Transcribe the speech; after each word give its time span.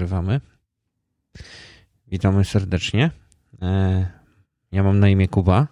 nagrywamy. 0.00 0.40
Witamy 2.08 2.44
serdecznie. 2.44 3.10
E, 3.62 4.06
ja 4.72 4.82
mam 4.82 5.00
na 5.00 5.08
imię 5.08 5.28
Kuba. 5.28 5.66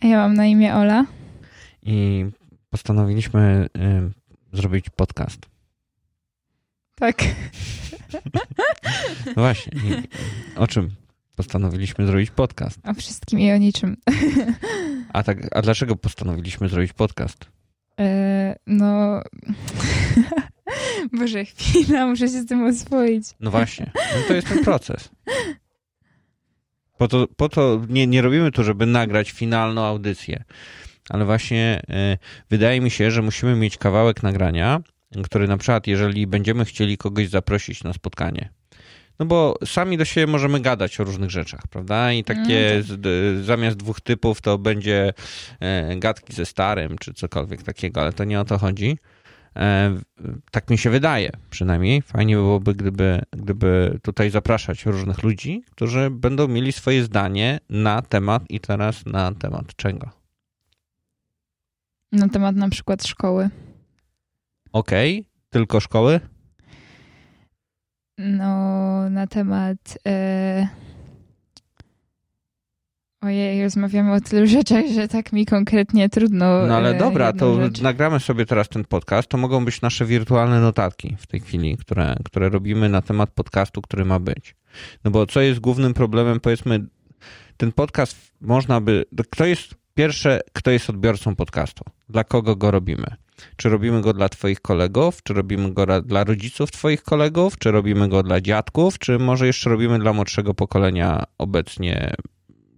A 0.00 0.06
ja 0.06 0.16
mam 0.16 0.34
na 0.34 0.46
imię 0.46 0.74
Ola. 0.74 1.04
I 1.82 2.26
postanowiliśmy 2.70 3.68
e, 3.78 4.10
zrobić 4.52 4.90
podcast. 4.90 5.46
Tak. 6.94 7.22
No 9.26 9.32
właśnie. 9.34 10.02
o 10.56 10.66
czym 10.66 10.90
postanowiliśmy 11.36 12.06
zrobić 12.06 12.30
podcast? 12.30 12.78
O 12.88 12.94
wszystkim 12.94 13.40
i 13.40 13.52
o 13.52 13.56
niczym. 13.56 13.96
A, 15.12 15.22
tak, 15.22 15.38
a 15.56 15.62
dlaczego 15.62 15.96
postanowiliśmy 15.96 16.68
zrobić 16.68 16.92
podcast? 16.92 17.44
E, 18.00 18.56
no. 18.66 19.22
Boże, 21.12 21.44
chwila, 21.44 22.06
muszę 22.06 22.28
się 22.28 22.42
z 22.42 22.46
tym 22.46 22.66
oswoić. 22.66 23.24
No 23.40 23.50
właśnie, 23.50 23.90
no 23.94 24.22
to 24.28 24.34
jest 24.34 24.48
ten 24.48 24.64
proces. 24.64 25.08
Po 26.98 27.08
to, 27.08 27.28
po 27.36 27.48
to 27.48 27.82
nie, 27.88 28.06
nie 28.06 28.22
robimy 28.22 28.52
tu, 28.52 28.64
żeby 28.64 28.86
nagrać 28.86 29.30
finalną 29.30 29.84
audycję, 29.84 30.44
ale 31.10 31.24
właśnie 31.24 31.82
y, 32.14 32.18
wydaje 32.50 32.80
mi 32.80 32.90
się, 32.90 33.10
że 33.10 33.22
musimy 33.22 33.56
mieć 33.56 33.76
kawałek 33.76 34.22
nagrania, 34.22 34.80
który 35.24 35.48
na 35.48 35.56
przykład, 35.56 35.86
jeżeli 35.86 36.26
będziemy 36.26 36.64
chcieli 36.64 36.98
kogoś 36.98 37.28
zaprosić 37.28 37.84
na 37.84 37.92
spotkanie, 37.92 38.50
no 39.18 39.26
bo 39.26 39.58
sami 39.64 39.96
do 39.96 40.04
siebie 40.04 40.26
możemy 40.26 40.60
gadać 40.60 41.00
o 41.00 41.04
różnych 41.04 41.30
rzeczach, 41.30 41.60
prawda? 41.70 42.12
I 42.12 42.24
takie 42.24 42.70
mm, 42.70 42.82
z, 42.82 43.46
zamiast 43.46 43.76
dwóch 43.76 44.00
typów 44.00 44.40
to 44.40 44.58
będzie 44.58 45.12
e, 45.60 45.96
gadki 45.96 46.32
ze 46.32 46.46
starym, 46.46 46.98
czy 46.98 47.14
cokolwiek 47.14 47.62
takiego, 47.62 48.00
ale 48.00 48.12
to 48.12 48.24
nie 48.24 48.40
o 48.40 48.44
to 48.44 48.58
chodzi. 48.58 48.98
E, 49.58 49.98
tak 50.50 50.70
mi 50.70 50.78
się 50.78 50.90
wydaje, 50.90 51.30
przynajmniej. 51.50 52.02
Fajnie 52.02 52.36
byłoby, 52.36 52.74
gdyby, 52.74 53.22
gdyby 53.30 53.98
tutaj 54.02 54.30
zapraszać 54.30 54.86
różnych 54.86 55.22
ludzi, 55.22 55.62
którzy 55.70 56.10
będą 56.10 56.48
mieli 56.48 56.72
swoje 56.72 57.04
zdanie 57.04 57.58
na 57.70 58.02
temat 58.02 58.42
i 58.48 58.60
teraz 58.60 59.06
na 59.06 59.34
temat 59.34 59.76
czego? 59.76 60.10
Na 62.12 62.28
temat 62.28 62.56
na 62.56 62.68
przykład 62.68 63.06
szkoły. 63.06 63.50
Okej, 64.72 65.20
okay. 65.20 65.30
tylko 65.50 65.80
szkoły? 65.80 66.20
No, 68.18 69.10
na 69.10 69.26
temat. 69.26 69.98
E... 70.06 70.87
Ojej, 73.20 73.62
rozmawiamy 73.62 74.12
o 74.12 74.20
tylu 74.20 74.46
rzeczach, 74.46 74.84
że 74.94 75.08
tak 75.08 75.32
mi 75.32 75.46
konkretnie 75.46 76.08
trudno. 76.08 76.66
No 76.66 76.76
ale 76.76 76.94
dobra, 76.94 77.32
to 77.32 77.60
rzecz. 77.60 77.80
nagramy 77.80 78.20
sobie 78.20 78.46
teraz 78.46 78.68
ten 78.68 78.84
podcast. 78.84 79.28
To 79.28 79.38
mogą 79.38 79.64
być 79.64 79.80
nasze 79.80 80.04
wirtualne 80.04 80.60
notatki 80.60 81.16
w 81.18 81.26
tej 81.26 81.40
chwili, 81.40 81.76
które, 81.76 82.16
które 82.24 82.48
robimy 82.48 82.88
na 82.88 83.02
temat 83.02 83.30
podcastu, 83.30 83.82
który 83.82 84.04
ma 84.04 84.18
być. 84.18 84.56
No 85.04 85.10
bo 85.10 85.26
co 85.26 85.40
jest 85.40 85.60
głównym 85.60 85.94
problemem, 85.94 86.40
powiedzmy, 86.40 86.86
ten 87.56 87.72
podcast 87.72 88.32
można 88.40 88.80
by. 88.80 89.04
Kto 89.30 89.46
jest 89.46 89.74
pierwsze, 89.94 90.40
kto 90.52 90.70
jest 90.70 90.90
odbiorcą 90.90 91.36
podcastu? 91.36 91.84
Dla 92.08 92.24
kogo 92.24 92.56
go 92.56 92.70
robimy? 92.70 93.16
Czy 93.56 93.68
robimy 93.68 94.00
go 94.00 94.12
dla 94.12 94.28
Twoich 94.28 94.60
kolegów, 94.60 95.22
czy 95.22 95.34
robimy 95.34 95.72
go 95.72 96.02
dla 96.02 96.24
rodziców 96.24 96.70
Twoich 96.70 97.02
kolegów, 97.02 97.58
czy 97.58 97.70
robimy 97.70 98.08
go 98.08 98.22
dla 98.22 98.40
dziadków, 98.40 98.98
czy 98.98 99.18
może 99.18 99.46
jeszcze 99.46 99.70
robimy 99.70 99.98
dla 99.98 100.12
młodszego 100.12 100.54
pokolenia 100.54 101.24
obecnie 101.38 102.14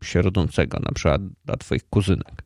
się 0.02 0.22
rodzącego, 0.22 0.78
na 0.78 0.92
przykład 0.92 1.22
dla 1.44 1.56
Twoich 1.56 1.88
kuzynek? 1.90 2.42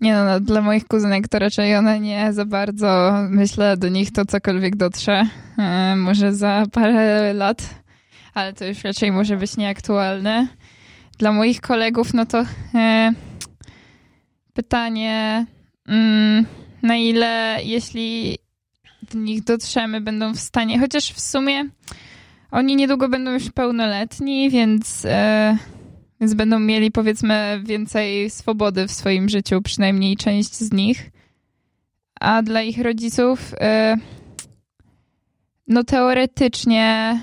Nie 0.00 0.14
no, 0.14 0.24
no, 0.24 0.40
dla 0.40 0.60
moich 0.60 0.86
kuzynek 0.86 1.28
to 1.28 1.38
raczej 1.38 1.76
one 1.76 2.00
nie 2.00 2.32
za 2.32 2.44
bardzo, 2.44 3.12
myślę, 3.30 3.76
do 3.76 3.88
nich 3.88 4.12
to 4.12 4.24
cokolwiek 4.24 4.76
dotrze. 4.76 5.26
E, 5.58 5.96
może 5.96 6.34
za 6.34 6.64
parę 6.72 7.32
lat, 7.32 7.82
ale 8.34 8.52
to 8.52 8.64
już 8.64 8.84
raczej 8.84 9.12
może 9.12 9.36
być 9.36 9.56
nieaktualne. 9.56 10.48
Dla 11.18 11.32
moich 11.32 11.60
kolegów, 11.60 12.14
no 12.14 12.26
to 12.26 12.44
e, 12.74 13.12
pytanie, 14.52 15.46
mm, 15.88 16.46
na 16.82 16.96
ile 16.96 17.58
jeśli 17.64 18.38
do 19.12 19.18
nich 19.18 19.44
dotrzemy, 19.44 20.00
będą 20.00 20.34
w 20.34 20.40
stanie, 20.40 20.78
chociaż 20.78 21.12
w 21.12 21.20
sumie 21.20 21.68
oni 22.50 22.76
niedługo 22.76 23.08
będą 23.08 23.30
już 23.30 23.50
pełnoletni, 23.50 24.50
więc, 24.50 25.04
e, 25.04 25.56
więc 26.22 26.34
będą 26.34 26.58
mieli 26.58 26.90
powiedzmy 26.90 27.62
więcej 27.64 28.30
swobody 28.30 28.88
w 28.88 28.92
swoim 28.92 29.28
życiu, 29.28 29.62
przynajmniej 29.62 30.16
część 30.16 30.54
z 30.54 30.72
nich. 30.72 31.10
A 32.20 32.42
dla 32.42 32.62
ich 32.62 32.78
rodziców, 32.78 33.54
e, 33.60 33.96
no 35.68 35.84
teoretycznie 35.84 37.18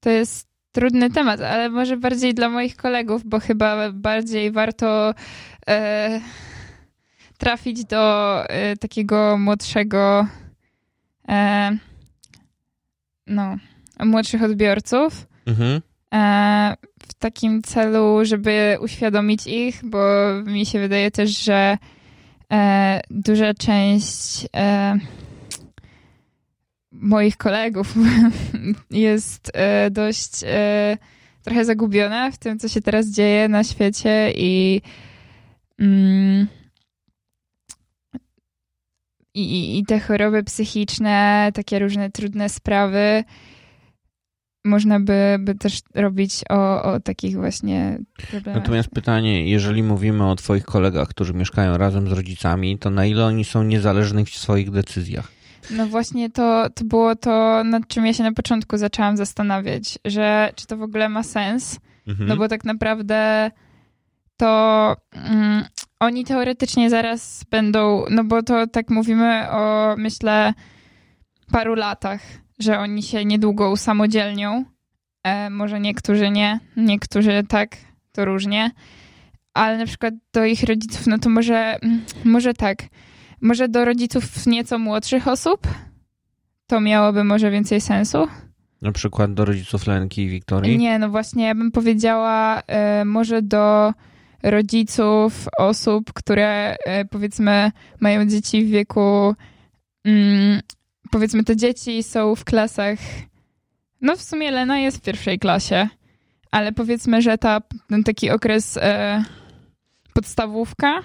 to 0.00 0.10
jest 0.10 0.48
trudny 0.72 1.10
temat, 1.10 1.40
ale 1.40 1.68
może 1.68 1.96
bardziej 1.96 2.34
dla 2.34 2.48
moich 2.48 2.76
kolegów, 2.76 3.22
bo 3.24 3.40
chyba 3.40 3.92
bardziej 3.92 4.52
warto. 4.52 5.14
E, 5.68 6.20
trafić 7.38 7.84
do 7.84 8.44
y, 8.44 8.76
takiego 8.76 9.38
młodszego, 9.38 10.26
e, 11.28 11.70
no, 13.26 13.56
młodszych 14.04 14.42
odbiorców. 14.42 15.26
Mhm. 15.46 15.80
W 17.10 17.14
takim 17.14 17.62
celu, 17.62 18.24
żeby 18.24 18.78
uświadomić 18.80 19.46
ich, 19.46 19.80
bo 19.84 19.98
mi 20.46 20.66
się 20.66 20.78
wydaje 20.78 21.10
też, 21.10 21.44
że 21.44 21.78
e, 22.52 23.00
duża 23.10 23.54
część 23.54 24.46
e, 24.56 24.98
moich 26.92 27.36
kolegów 27.36 27.94
jest 28.90 29.50
e, 29.54 29.90
dość 29.90 30.30
e, 30.44 30.98
trochę 31.42 31.64
zagubiona 31.64 32.30
w 32.30 32.38
tym, 32.38 32.58
co 32.58 32.68
się 32.68 32.80
teraz 32.80 33.06
dzieje 33.06 33.48
na 33.48 33.64
świecie 33.64 34.32
i 34.36 34.82
mm, 35.78 36.46
i, 39.34 39.78
i 39.78 39.84
te 39.84 40.00
choroby 40.00 40.44
psychiczne, 40.44 41.50
takie 41.54 41.78
różne 41.78 42.10
trudne 42.10 42.48
sprawy, 42.48 43.24
można 44.64 45.00
by, 45.00 45.36
by 45.40 45.54
też 45.54 45.80
robić 45.94 46.40
o, 46.48 46.82
o 46.82 47.00
takich 47.00 47.36
właśnie 47.36 47.98
problemach. 48.30 48.62
Natomiast 48.62 48.90
pytanie, 48.90 49.50
jeżeli 49.50 49.82
mówimy 49.82 50.26
o 50.26 50.36
twoich 50.36 50.64
kolegach, 50.64 51.08
którzy 51.08 51.34
mieszkają 51.34 51.76
razem 51.76 52.08
z 52.08 52.12
rodzicami, 52.12 52.78
to 52.78 52.90
na 52.90 53.06
ile 53.06 53.24
oni 53.24 53.44
są 53.44 53.62
niezależni 53.62 54.24
w 54.24 54.30
swoich 54.30 54.70
decyzjach? 54.70 55.28
No 55.70 55.86
właśnie 55.86 56.30
to, 56.30 56.70
to 56.74 56.84
było 56.84 57.16
to, 57.16 57.64
nad 57.64 57.88
czym 57.88 58.06
ja 58.06 58.12
się 58.12 58.22
na 58.22 58.32
początku 58.32 58.76
zaczęłam 58.76 59.16
zastanawiać, 59.16 59.98
że 60.04 60.52
czy 60.56 60.66
to 60.66 60.76
w 60.76 60.82
ogóle 60.82 61.08
ma 61.08 61.22
sens, 61.22 61.78
mhm. 62.08 62.28
no 62.28 62.36
bo 62.36 62.48
tak 62.48 62.64
naprawdę 62.64 63.50
to 64.36 64.96
mm, 65.12 65.64
oni 66.00 66.24
teoretycznie 66.24 66.90
zaraz 66.90 67.44
będą, 67.50 68.04
no 68.10 68.24
bo 68.24 68.42
to 68.42 68.66
tak 68.66 68.90
mówimy 68.90 69.50
o, 69.50 69.94
myślę, 69.98 70.54
paru 71.52 71.74
latach, 71.74 72.20
że 72.60 72.78
oni 72.78 73.02
się 73.02 73.24
niedługo 73.24 73.70
usamodzielnią. 73.70 74.64
E, 75.22 75.50
może 75.50 75.80
niektórzy 75.80 76.30
nie, 76.30 76.60
niektórzy 76.76 77.42
tak, 77.48 77.76
to 78.12 78.24
różnie. 78.24 78.70
Ale 79.54 79.78
na 79.78 79.86
przykład 79.86 80.14
do 80.32 80.44
ich 80.44 80.62
rodziców, 80.62 81.06
no 81.06 81.18
to 81.18 81.30
może, 81.30 81.78
mm, 81.82 82.04
może 82.24 82.54
tak, 82.54 82.82
może 83.40 83.68
do 83.68 83.84
rodziców 83.84 84.46
nieco 84.46 84.78
młodszych 84.78 85.28
osób 85.28 85.66
to 86.70 86.80
miałoby 86.80 87.24
może 87.24 87.50
więcej 87.50 87.80
sensu. 87.80 88.28
Na 88.82 88.92
przykład 88.92 89.34
do 89.34 89.44
rodziców 89.44 89.86
Lenki 89.86 90.22
i 90.22 90.28
Wiktorii? 90.28 90.78
Nie, 90.78 90.98
no 90.98 91.08
właśnie, 91.08 91.46
ja 91.46 91.54
bym 91.54 91.70
powiedziała 91.72 92.62
e, 92.66 93.04
może 93.04 93.42
do 93.42 93.92
rodziców, 94.42 95.48
osób, 95.58 96.12
które 96.12 96.76
e, 96.86 97.04
powiedzmy 97.04 97.72
mają 98.00 98.26
dzieci 98.26 98.64
w 98.64 98.70
wieku, 98.70 99.34
mm, 100.04 100.60
powiedzmy 101.10 101.44
te 101.44 101.56
dzieci 101.56 102.02
są 102.02 102.34
w 102.34 102.44
klasach, 102.44 102.98
no 104.00 104.16
w 104.16 104.22
sumie 104.22 104.50
Lena 104.50 104.78
jest 104.78 104.96
w 104.96 105.00
pierwszej 105.00 105.38
klasie, 105.38 105.88
ale 106.50 106.72
powiedzmy, 106.72 107.22
że 107.22 107.38
ta, 107.38 107.60
ten 107.88 108.04
taki 108.04 108.30
okres 108.30 108.76
e, 108.76 109.24
podstawówka, 110.14 111.02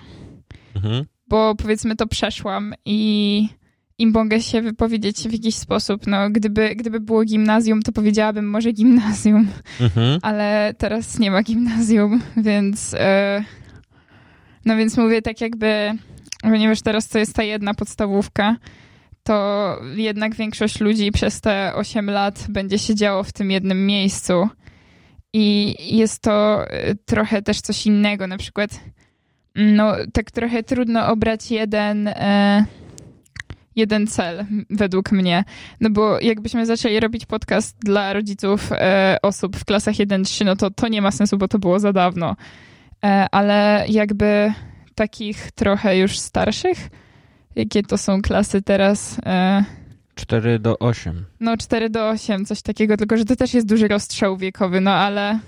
mhm. 0.76 1.06
bo 1.28 1.56
powiedzmy 1.56 1.96
to 1.96 2.08
przeszłam 2.08 2.74
i 2.86 3.50
i 3.98 4.08
mogę 4.08 4.42
się 4.42 4.62
wypowiedzieć 4.62 5.18
w 5.18 5.32
jakiś 5.32 5.56
sposób. 5.56 6.08
No, 6.08 6.30
gdyby, 6.30 6.76
gdyby 6.76 7.00
było 7.00 7.24
gimnazjum, 7.24 7.82
to 7.82 7.92
powiedziałabym 7.92 8.50
może 8.50 8.72
gimnazjum, 8.72 9.48
mhm. 9.82 10.20
ale 10.22 10.74
teraz 10.78 11.20
nie 11.20 11.32
ma 11.32 11.44
gimnazjum, 11.44 12.22
więc 12.38 12.94
e, 12.94 13.44
no 14.66 14.78
więc 14.78 14.98
mówię 14.98 15.22
tak 15.22 15.42
jakby, 15.42 15.92
ponieważ 16.42 16.82
teraz 16.82 17.08
to 17.08 17.20
jest 17.20 17.34
ta 17.34 17.44
jedna 17.44 17.74
podstawówka, 17.74 18.56
to 19.26 19.80
jednak 19.96 20.36
większość 20.36 20.80
ludzi 20.80 21.12
przez 21.12 21.42
te 21.42 21.76
8 21.76 22.10
lat 22.10 22.46
będzie 22.50 22.80
siedziało 22.80 23.24
w 23.24 23.34
tym 23.34 23.52
jednym 23.52 23.86
miejscu 23.88 24.50
i 25.34 25.76
jest 25.98 26.22
to 26.22 26.68
e, 26.68 26.96
trochę 26.96 27.42
też 27.42 27.62
coś 27.62 27.86
innego, 27.86 28.28
na 28.28 28.38
przykład 28.38 28.80
no 29.56 29.94
tak 30.14 30.32
trochę 30.32 30.64
trudno 30.64 31.08
obrać 31.08 31.52
jeden... 31.52 32.08
E, 32.08 32.66
jeden 33.76 34.08
cel 34.08 34.46
według 34.70 35.12
mnie. 35.12 35.44
No 35.82 35.90
bo 35.90 36.20
jakbyśmy 36.22 36.66
zaczęli 36.66 37.00
robić 37.00 37.26
podcast 37.26 37.78
dla 37.80 38.14
rodziców 38.14 38.72
e, 38.72 39.18
osób 39.22 39.58
w 39.58 39.66
klasach 39.66 39.96
1-3, 39.96 40.46
no 40.46 40.56
to 40.56 40.72
to 40.72 40.88
nie 40.88 41.02
ma 41.02 41.12
sensu, 41.12 41.38
bo 41.38 41.48
to 41.48 41.60
było 41.60 41.80
za 41.80 41.94
dawno. 41.94 42.36
E, 43.06 43.28
ale 43.32 43.86
jakby 43.90 44.54
takich 44.96 45.52
trochę 45.52 45.98
już 45.98 46.20
starszych, 46.20 46.90
jakie 47.56 47.84
to 47.84 47.98
są 47.98 48.22
klasy 48.22 48.62
teraz? 48.62 49.18
E, 49.26 49.64
4 50.16 50.60
do 50.60 50.80
8. 50.80 51.26
no 51.40 51.58
4 51.58 51.90
do 51.90 52.10
8, 52.10 52.46
coś 52.46 52.62
takiego, 52.62 52.98
tylko 52.98 53.18
że 53.18 53.26
to 53.26 53.36
też 53.36 53.54
jest 53.54 53.68
duży 53.68 53.88
rozstrzał 53.88 54.38
wiekowy, 54.38 54.82
no 54.82 54.92
ale, 54.92 55.40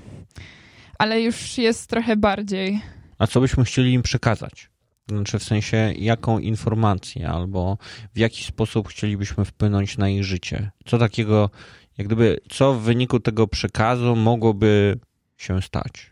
ale 0.98 1.22
już 1.22 1.58
jest 1.58 1.90
trochę 1.90 2.16
bardziej. 2.16 2.82
A 3.18 3.28
co 3.28 3.42
byśmy 3.42 3.64
chcieli 3.64 3.94
im 3.94 4.04
przekazać? 4.04 4.70
Znaczy 5.10 5.40
w 5.40 5.44
sensie, 5.44 5.94
jaką 5.98 6.40
informację 6.40 7.30
albo 7.30 7.78
w 8.14 8.18
jaki 8.18 8.44
sposób 8.44 8.88
chcielibyśmy 8.88 9.46
wpłynąć 9.46 9.98
na 9.98 10.10
ich 10.10 10.24
życie? 10.24 10.72
Co 10.86 10.98
takiego, 10.98 11.50
jak 11.98 12.08
gdyby, 12.08 12.40
co 12.50 12.74
w 12.74 12.82
wyniku 12.82 13.20
tego 13.20 13.48
przekazu 13.48 14.16
mogłoby 14.16 15.00
się 15.38 15.62
stać? 15.62 16.12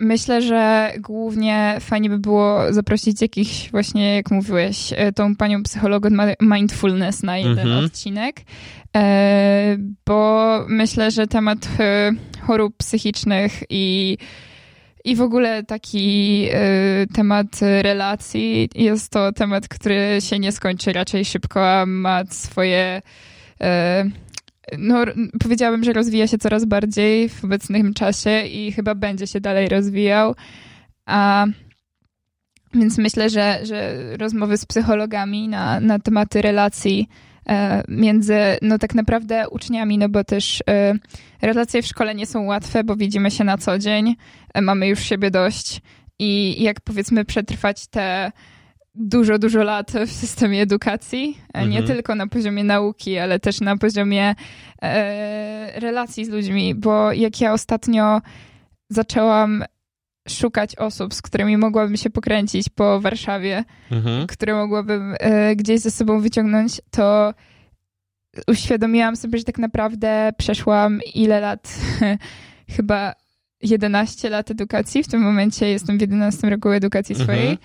Myślę, 0.00 0.42
że 0.42 0.92
głównie 1.00 1.76
fajnie 1.80 2.10
by 2.10 2.18
było 2.18 2.72
zaprosić 2.72 3.22
jakiś 3.22 3.70
właśnie, 3.70 4.14
jak 4.14 4.30
mówiłeś, 4.30 4.92
e, 4.96 5.12
tą 5.12 5.36
panią 5.36 5.62
psycholog 5.62 6.06
od 6.06 6.12
ma- 6.12 6.26
mindfulness 6.40 7.22
na 7.22 7.38
jeden 7.38 7.58
Mhm. 7.58 7.84
odcinek, 7.84 8.40
e, 8.96 9.76
bo 10.06 10.48
myślę, 10.68 11.10
że 11.10 11.26
temat 11.26 11.68
e, 11.80 12.12
chorób 12.40 12.76
psychicznych 12.76 13.62
i, 13.70 14.18
i 15.04 15.16
w 15.16 15.20
ogóle 15.22 15.62
taki 15.64 16.48
temat 17.14 17.46
relacji 17.82 18.70
jest 18.74 19.12
to 19.12 19.32
temat, 19.32 19.68
który 19.68 20.16
się 20.20 20.38
nie 20.38 20.52
skończy 20.52 20.92
raczej 20.92 21.24
szybko, 21.24 21.70
a 21.70 21.86
ma 21.86 22.24
swoje 22.24 23.02
no, 24.78 25.04
powiedziałabym, 25.42 25.84
że 25.84 25.92
rozwija 25.92 26.26
się 26.26 26.38
coraz 26.38 26.64
bardziej 26.64 27.28
w 27.28 27.44
obecnym 27.44 27.94
czasie 27.94 28.40
i 28.40 28.72
chyba 28.72 28.94
będzie 28.94 29.26
się 29.26 29.40
dalej 29.40 29.68
rozwijał. 29.68 30.34
A 31.06 31.46
więc 32.74 32.98
myślę, 32.98 33.30
że, 33.30 33.60
że 33.62 33.94
rozmowy 34.16 34.56
z 34.56 34.66
psychologami 34.66 35.48
na, 35.48 35.80
na 35.80 35.98
tematy 35.98 36.42
relacji 36.42 37.08
e, 37.48 37.82
między, 37.88 38.38
no 38.62 38.78
tak 38.78 38.94
naprawdę 38.94 39.48
uczniami, 39.48 39.98
no 39.98 40.08
bo 40.08 40.24
też 40.24 40.62
e, 40.70 40.94
relacje 41.42 41.82
w 41.82 41.86
szkole 41.86 42.14
nie 42.14 42.26
są 42.26 42.44
łatwe, 42.44 42.84
bo 42.84 42.96
widzimy 42.96 43.30
się 43.30 43.44
na 43.44 43.58
co 43.58 43.78
dzień, 43.78 44.16
e, 44.54 44.62
mamy 44.62 44.88
już 44.88 45.00
siebie 45.00 45.30
dość 45.30 45.80
i 46.18 46.62
jak 46.62 46.80
powiedzmy 46.80 47.24
przetrwać 47.24 47.86
te 47.86 48.32
dużo, 48.98 49.38
dużo 49.38 49.62
lat 49.62 49.92
w 50.06 50.12
systemie 50.12 50.62
edukacji, 50.62 51.38
e, 51.54 51.60
nie 51.66 51.78
Mhm. 51.78 51.86
tylko 51.86 52.14
na 52.14 52.26
poziomie 52.26 52.64
nauki, 52.64 53.18
ale 53.18 53.38
też 53.40 53.60
na 53.60 53.76
poziomie 53.76 54.34
e, 54.82 55.80
relacji 55.80 56.24
z 56.24 56.28
ludźmi, 56.28 56.74
bo 56.74 57.12
jak 57.12 57.40
ja 57.40 57.52
ostatnio 57.52 58.20
zaczęłam 58.90 59.64
szukać 60.28 60.76
osób, 60.76 61.14
z 61.14 61.22
którymi 61.22 61.56
mogłabym 61.56 61.96
się 61.96 62.10
pokręcić 62.10 62.68
po 62.68 63.00
Warszawie, 63.00 63.64
Mhm. 63.90 64.26
które 64.26 64.54
mogłabym 64.54 65.14
e, 65.20 65.56
gdzieś 65.56 65.80
ze 65.80 65.90
sobą 65.90 66.20
wyciągnąć, 66.20 66.80
to 66.90 67.34
uświadomiłam 68.48 69.16
sobie, 69.16 69.38
że 69.38 69.44
tak 69.44 69.58
naprawdę 69.58 70.32
przeszłam 70.38 71.00
ile 71.14 71.40
lat? 71.40 71.78
Chyba 72.76 73.14
11 73.62 74.30
lat 74.30 74.50
edukacji. 74.50 75.02
W 75.04 75.08
tym 75.08 75.20
momencie 75.22 75.68
jestem 75.68 75.98
w 75.98 76.00
11 76.00 76.50
roku 76.50 76.68
edukacji 76.70 77.14
Mhm. 77.20 77.56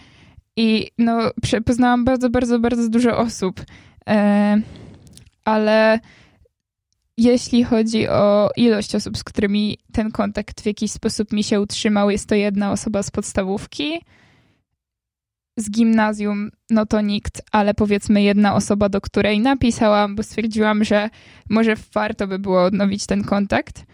I 0.57 0.91
no, 0.97 1.31
poznałam 1.65 2.05
bardzo, 2.05 2.29
bardzo, 2.29 2.59
bardzo 2.59 2.89
dużo 2.89 3.17
osób. 3.17 3.61
E, 4.07 4.61
ale 5.45 5.99
jeśli 7.17 7.63
chodzi 7.63 8.07
o 8.07 8.49
ilość 8.55 8.95
osób, 8.95 9.17
z 9.17 9.23
którymi 9.23 9.77
ten 9.93 10.11
kontakt 10.11 10.61
w 10.61 10.65
jakiś 10.65 10.91
sposób 10.91 11.31
mi 11.31 11.43
się 11.43 11.61
utrzymał, 11.61 12.09
jest 12.09 12.29
to 12.29 12.35
jedna 12.35 12.71
osoba 12.71 13.03
z 13.03 13.11
podstawówki. 13.11 14.01
Z 15.57 15.71
gimnazjum, 15.71 16.49
no 16.69 16.85
to 16.85 17.01
nikt, 17.01 17.41
ale 17.51 17.73
powiedzmy 17.73 18.21
jedna 18.21 18.55
osoba, 18.55 18.89
do 18.89 19.01
której 19.01 19.39
napisałam, 19.39 20.15
bo 20.15 20.23
stwierdziłam, 20.23 20.83
że 20.83 21.09
może 21.49 21.75
warto 21.93 22.27
by 22.27 22.39
było 22.39 22.63
odnowić 22.63 23.05
ten 23.05 23.23
kontakt. 23.23 23.85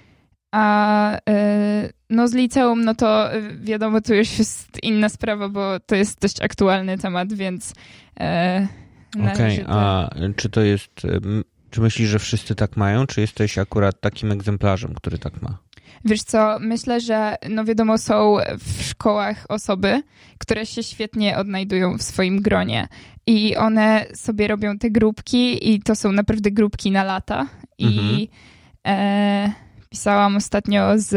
A 0.51 1.11
e, 1.29 1.89
no 2.09 2.27
z 2.27 2.33
liceum, 2.33 2.85
no 2.85 2.95
to 2.95 3.33
e, 3.33 3.41
wiadomo, 3.57 4.01
to 4.01 4.13
już 4.13 4.39
jest 4.39 4.83
inna 4.83 5.09
sprawa, 5.09 5.49
bo 5.49 5.79
to 5.79 5.95
jest 5.95 6.19
dość 6.21 6.41
aktualny 6.41 6.97
temat, 6.97 7.33
więc 7.33 7.73
e, 8.19 8.67
Okej, 9.33 9.59
to- 9.59 9.65
a 9.67 10.09
czy 10.35 10.49
to 10.49 10.61
jest, 10.61 11.01
czy 11.69 11.81
myślisz, 11.81 12.09
że 12.09 12.19
wszyscy 12.19 12.55
tak 12.55 12.77
mają, 12.77 13.07
czy 13.07 13.21
jesteś 13.21 13.57
akurat 13.57 14.01
takim 14.01 14.31
egzemplarzem, 14.31 14.93
który 14.93 15.17
tak 15.17 15.41
ma? 15.41 15.57
Wiesz 16.05 16.23
co, 16.23 16.57
myślę, 16.59 17.01
że 17.01 17.35
no 17.49 17.65
wiadomo, 17.65 17.97
są 17.97 18.37
w 18.59 18.81
szkołach 18.83 19.45
osoby, 19.49 20.01
które 20.37 20.65
się 20.65 20.83
świetnie 20.83 21.37
odnajdują 21.37 21.97
w 21.97 22.03
swoim 22.03 22.41
gronie 22.41 22.87
i 23.27 23.55
one 23.55 24.05
sobie 24.13 24.47
robią 24.47 24.77
te 24.77 24.89
grupki 24.91 25.73
i 25.73 25.81
to 25.81 25.95
są 25.95 26.11
naprawdę 26.11 26.51
grupki 26.51 26.91
na 26.91 27.03
lata 27.03 27.47
i 27.77 28.29
e, 28.87 29.51
pisałam 29.89 30.35
ostatnio 30.35 30.91
z 30.95 31.15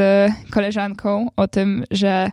koleżanką 0.51 1.29
o 1.37 1.49
tym, 1.49 1.85
że 1.91 2.31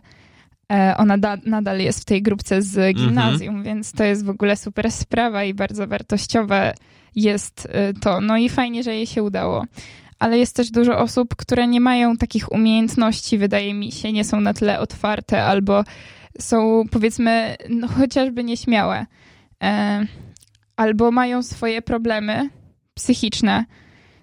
e, 0.72 0.94
ona 0.96 1.18
da, 1.18 1.36
nadal 1.46 1.80
jest 1.80 2.00
w 2.00 2.04
tej 2.04 2.22
grupce 2.22 2.62
z 2.62 2.96
gimnazjum, 2.96 3.62
więc 3.62 3.92
to 3.92 4.04
jest 4.04 4.24
w 4.24 4.30
ogóle 4.30 4.56
super 4.56 4.90
sprawa 4.92 5.44
i 5.44 5.54
bardzo 5.54 5.86
wartościowe 5.86 6.74
jest 7.16 7.68
e, 7.70 7.92
to. 7.92 8.20
No 8.20 8.36
i 8.36 8.48
fajnie, 8.48 8.82
że 8.82 8.94
jej 8.94 9.06
się 9.06 9.22
udało. 9.22 9.64
Ale 10.18 10.38
jest 10.38 10.56
też 10.56 10.70
dużo 10.70 10.98
osób, 10.98 11.36
które 11.36 11.66
nie 11.66 11.80
mają 11.80 12.16
takich 12.16 12.52
umiejętności, 12.52 13.38
wydaje 13.38 13.74
mi 13.74 13.92
się, 13.92 14.12
nie 14.12 14.24
są 14.24 14.40
na 14.40 14.54
tyle 14.54 14.80
otwarte 14.80 15.44
albo 15.44 15.84
są 16.38 16.84
powiedzmy 16.90 17.56
no, 17.68 17.88
chociażby 17.88 18.44
nieśmiałe. 18.44 19.06
E, 19.62 20.04
albo 20.76 21.10
mają 21.10 21.42
swoje 21.42 21.82
problemy 21.82 22.50
psychiczne, 22.94 23.64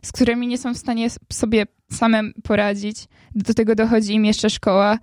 z 0.02 0.12
którymi 0.12 0.48
nie 0.48 0.58
są 0.58 0.74
w 0.74 0.78
stanie 0.78 1.08
sobie 1.34 1.66
samym 1.92 2.34
poradzić. 2.44 2.98
Do 3.36 3.54
tego 3.54 3.76
dochodzi 3.76 4.14
im 4.14 4.26
jeszcze 4.26 4.50
szkoła. 4.50 5.00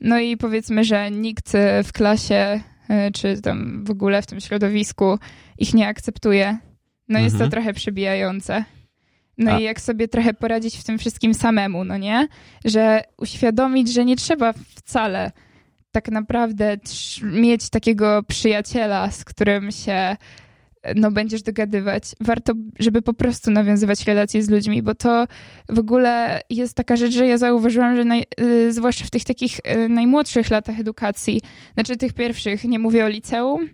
No 0.00 0.18
i 0.18 0.36
powiedzmy, 0.36 0.84
że 0.84 1.10
nikt 1.10 1.54
e, 1.54 1.82
w 1.84 1.92
klasie 1.92 2.60
e, 2.88 3.10
czy 3.10 3.40
tam 3.42 3.84
w 3.84 3.90
ogóle 3.90 4.22
w 4.22 4.26
tym 4.26 4.40
środowisku 4.40 5.18
ich 5.58 5.74
nie 5.74 5.88
akceptuje. 5.88 6.58
No 7.08 7.18
jest 7.18 7.32
to 7.38 7.44
Mhm. 7.44 7.50
trochę 7.50 7.72
przybijające. 7.74 8.64
No 9.38 9.52
A- 9.52 9.58
i 9.58 9.62
jak 9.62 9.80
sobie 9.80 10.08
trochę 10.08 10.34
poradzić 10.34 10.76
w 10.76 10.84
tym 10.84 10.98
wszystkim 10.98 11.34
samemu, 11.34 11.84
no 11.84 11.96
nie? 11.96 12.28
Że 12.64 13.02
uświadomić, 13.18 13.92
że 13.92 14.04
nie 14.04 14.16
trzeba 14.16 14.52
wcale 14.52 15.32
tak 15.92 16.08
naprawdę 16.08 16.76
mieć 17.22 17.70
takiego 17.70 18.22
przyjaciela, 18.22 19.10
z 19.10 19.24
którym 19.24 19.70
się 19.72 20.16
no, 20.96 21.10
będziesz 21.10 21.42
dogadywać. 21.42 22.04
Warto, 22.20 22.52
żeby 22.78 23.02
po 23.02 23.14
prostu 23.14 23.50
nawiązywać 23.50 24.04
relacje 24.06 24.42
z 24.42 24.50
ludźmi, 24.50 24.82
bo 24.82 24.94
to 24.94 25.26
w 25.68 25.78
ogóle 25.78 26.40
jest 26.50 26.74
taka 26.74 26.96
rzecz, 26.96 27.12
że 27.12 27.26
ja 27.26 27.38
zauważyłam, 27.38 27.96
że 27.96 28.04
naj, 28.04 28.24
y, 28.40 28.72
zwłaszcza 28.72 29.04
w 29.04 29.10
tych 29.10 29.24
takich 29.24 29.58
y, 29.58 29.88
najmłodszych 29.88 30.50
latach 30.50 30.80
edukacji, 30.80 31.40
znaczy 31.74 31.96
tych 31.96 32.12
pierwszych, 32.12 32.64
nie 32.64 32.78
mówię 32.78 33.04
o 33.04 33.08
liceum, 33.08 33.68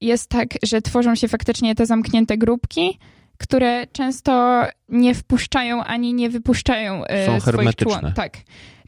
jest 0.00 0.28
tak, 0.28 0.48
że 0.62 0.82
tworzą 0.82 1.14
się 1.14 1.28
faktycznie 1.28 1.74
te 1.74 1.86
zamknięte 1.86 2.38
grupki, 2.38 2.98
które 3.38 3.86
często 3.86 4.62
nie 4.88 5.14
wpuszczają 5.14 5.84
ani 5.84 6.14
nie 6.14 6.30
wypuszczają 6.30 7.04
y, 7.04 7.26
Są 7.26 7.40
swoich 7.40 7.44
hermetyczne. 7.44 7.86
członków. 7.86 8.14
Tak. 8.14 8.36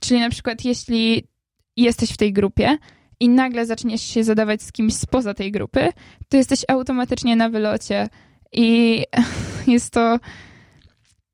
Czyli 0.01 0.21
na 0.21 0.31
przykład 0.31 0.65
jeśli 0.65 1.29
jesteś 1.77 2.11
w 2.11 2.17
tej 2.17 2.33
grupie 2.33 2.79
i 3.23 3.29
nagle 3.29 3.67
zaczniesz 3.67 4.03
się 4.03 4.25
zadawać 4.25 4.63
z 4.63 4.73
kimś 4.73 4.95
spoza 4.95 5.35
tej 5.35 5.53
grupy, 5.53 5.89
to 6.29 6.37
jesteś 6.37 6.65
automatycznie 6.69 7.37
na 7.37 7.49
wylocie. 7.49 8.09
I 8.53 9.05
jest 9.67 9.93
to 9.93 10.19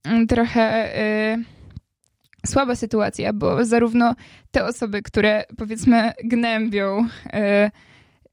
mm, 0.04 0.26
trochę 0.26 0.96
y, 1.34 1.44
słaba 2.46 2.76
sytuacja, 2.76 3.32
bo 3.32 3.64
zarówno 3.64 4.14
te 4.50 4.64
osoby, 4.64 5.02
które 5.02 5.44
powiedzmy 5.56 6.12
gnębią, 6.24 7.06
y, 7.06 7.70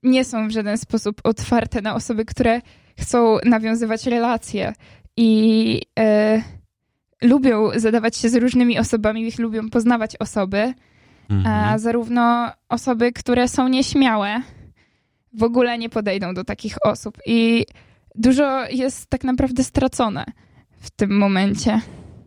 nie 0.04 0.26
są 0.26 0.48
w 0.48 0.52
żaden 0.52 0.78
sposób 0.78 1.22
otwarte 1.24 1.82
na 1.82 1.96
osoby, 1.96 2.26
które 2.26 2.62
chcą 3.00 3.38
nawiązywać 3.46 4.06
relacje 4.06 4.74
i 5.18 5.82
y, 6.00 7.28
lubią 7.28 7.70
zadawać 7.76 8.18
się 8.18 8.30
z 8.30 8.36
różnymi 8.36 8.80
osobami, 8.80 9.32
lubią 9.40 9.70
poznawać 9.70 10.16
osoby, 10.20 10.74
Mhm. 11.29 11.79
zarówno 11.79 12.51
osoby, 12.70 13.12
które 13.12 13.48
są 13.48 13.67
nieśmiałe, 13.67 14.41
w 15.34 15.44
ogóle 15.44 15.77
nie 15.77 15.89
podejdą 15.89 16.34
do 16.34 16.44
takich 16.44 16.75
osób. 16.84 17.17
I 17.25 17.65
dużo 18.15 18.65
jest 18.70 19.10
tak 19.10 19.24
naprawdę 19.24 19.63
stracone 19.63 20.25
w 20.79 20.89
tym 20.89 21.17
momencie. 21.17 21.82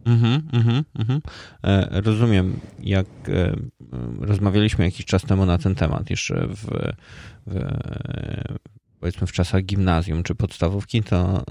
Mhm, 0.05 0.49
mhm, 0.52 0.85
mhm. 0.99 1.21
E, 1.64 2.00
rozumiem, 2.00 2.61
jak 2.81 3.07
e, 3.28 3.57
rozmawialiśmy 4.21 4.85
jakiś 4.85 5.07
czas 5.07 5.23
temu 5.23 5.47
na 5.47 5.59
ten 5.59 5.75
temat, 5.75 6.11
jeszcze 6.11 6.47
w, 6.47 6.67
w 7.47 7.67
powiedzmy 9.00 9.26
w 9.26 9.33
czasach 9.33 9.64
gimnazjum 9.64 10.23
czy 10.23 10.35
podstawówki, 10.35 11.02
to 11.02 11.45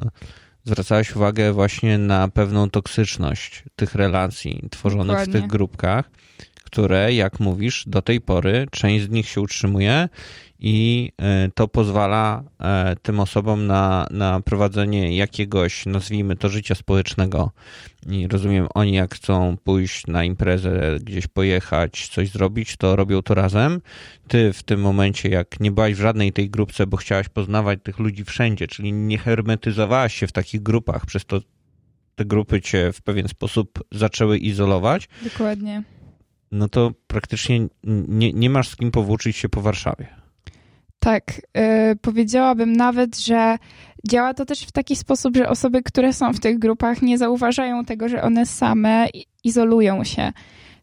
zwracałeś 0.63 1.16
uwagę 1.16 1.54
właśnie 1.54 1.98
na 1.98 2.27
pewną 2.27 2.70
toksyczność 2.70 3.63
tych 3.75 3.96
relacji 3.96 4.63
tworzonych 4.72 5.08
Dokładnie. 5.08 5.34
w 5.34 5.42
tych 5.42 5.48
grupkach, 5.48 6.10
które, 6.68 7.14
jak 7.14 7.40
mówisz, 7.40 7.84
do 7.88 8.02
tej 8.02 8.22
pory 8.22 8.68
część 8.72 9.06
z 9.06 9.10
nich 9.10 9.30
się 9.30 9.42
utrzymuje 9.42 10.10
i 10.60 11.12
e, 11.18 11.50
to 11.56 11.68
pozwala 11.68 12.44
e, 12.60 12.96
tym 13.02 13.20
osobom 13.20 13.68
na, 13.68 14.08
na 14.12 14.42
prowadzenie 14.42 15.16
jakiegoś, 15.18 15.86
nazwijmy 15.86 16.36
to, 16.36 16.50
życia 16.50 16.76
społecznego. 16.76 17.52
I 18.10 18.28
rozumiem, 18.28 18.68
oni 18.74 18.94
jak 18.94 19.16
chcą 19.16 19.58
pójść 19.64 20.08
na 20.08 20.24
imprezę, 20.24 21.00
gdzieś 21.02 21.28
pojechać, 21.28 22.08
coś 22.08 22.30
zrobić, 22.30 22.78
to 22.78 22.96
robią 22.96 23.22
to 23.22 23.34
razem. 23.34 23.82
Ty 24.28 24.54
w 24.54 24.64
tym 24.64 24.82
momencie, 24.82 25.30
jak 25.30 25.60
nie 25.60 25.72
byłaś 25.72 25.94
w 25.94 26.02
żadnej 26.02 26.34
tej 26.34 26.50
grupce, 26.50 26.88
bo 26.88 26.98
chciałaś 26.98 27.30
poznawać 27.30 27.80
tych 27.84 28.00
ludzi 28.00 28.24
wszędzie, 28.24 28.68
czyli 28.68 28.94
nie 28.94 29.18
hermetyzowałaś 29.18 30.16
się 30.16 30.28
w 30.28 30.32
takich 30.32 30.64
grupach, 30.64 31.06
przez 31.06 31.26
to 31.26 31.40
te 32.16 32.26
grupy 32.26 32.62
cię 32.62 32.92
w 32.94 33.02
pewien 33.02 33.28
sposób 33.28 33.84
zaczęły 33.92 34.38
izolować. 34.38 35.10
Dokładnie. 35.24 35.84
No 36.51 36.70
to 36.70 36.92
praktycznie 37.08 37.68
nie, 38.08 38.34
nie 38.34 38.50
masz 38.50 38.70
z 38.70 38.75
kim 38.75 38.92
powłóczyć 38.92 39.38
się 39.38 39.50
po 39.50 39.62
Warszawie. 39.62 40.08
Tak, 41.00 41.24
yy, 41.56 41.62
powiedziałabym 42.01 42.74
nawet, 42.74 43.20
że 43.20 43.58
działa 44.08 44.34
to 44.34 44.46
też 44.46 44.62
w 44.62 44.72
taki 44.72 44.96
sposób, 44.96 45.38
że 45.38 45.50
osoby, 45.50 45.84
które 45.84 46.13
są 46.13 46.34
w 46.34 46.39
tych 46.39 46.60
grupach, 46.60 47.01
nie 47.01 47.18
zauważają 47.18 47.86
tego, 47.86 48.10
że 48.10 48.22
one 48.22 48.46
same 48.46 49.08
izolują 49.44 50.04
się. 50.04 50.34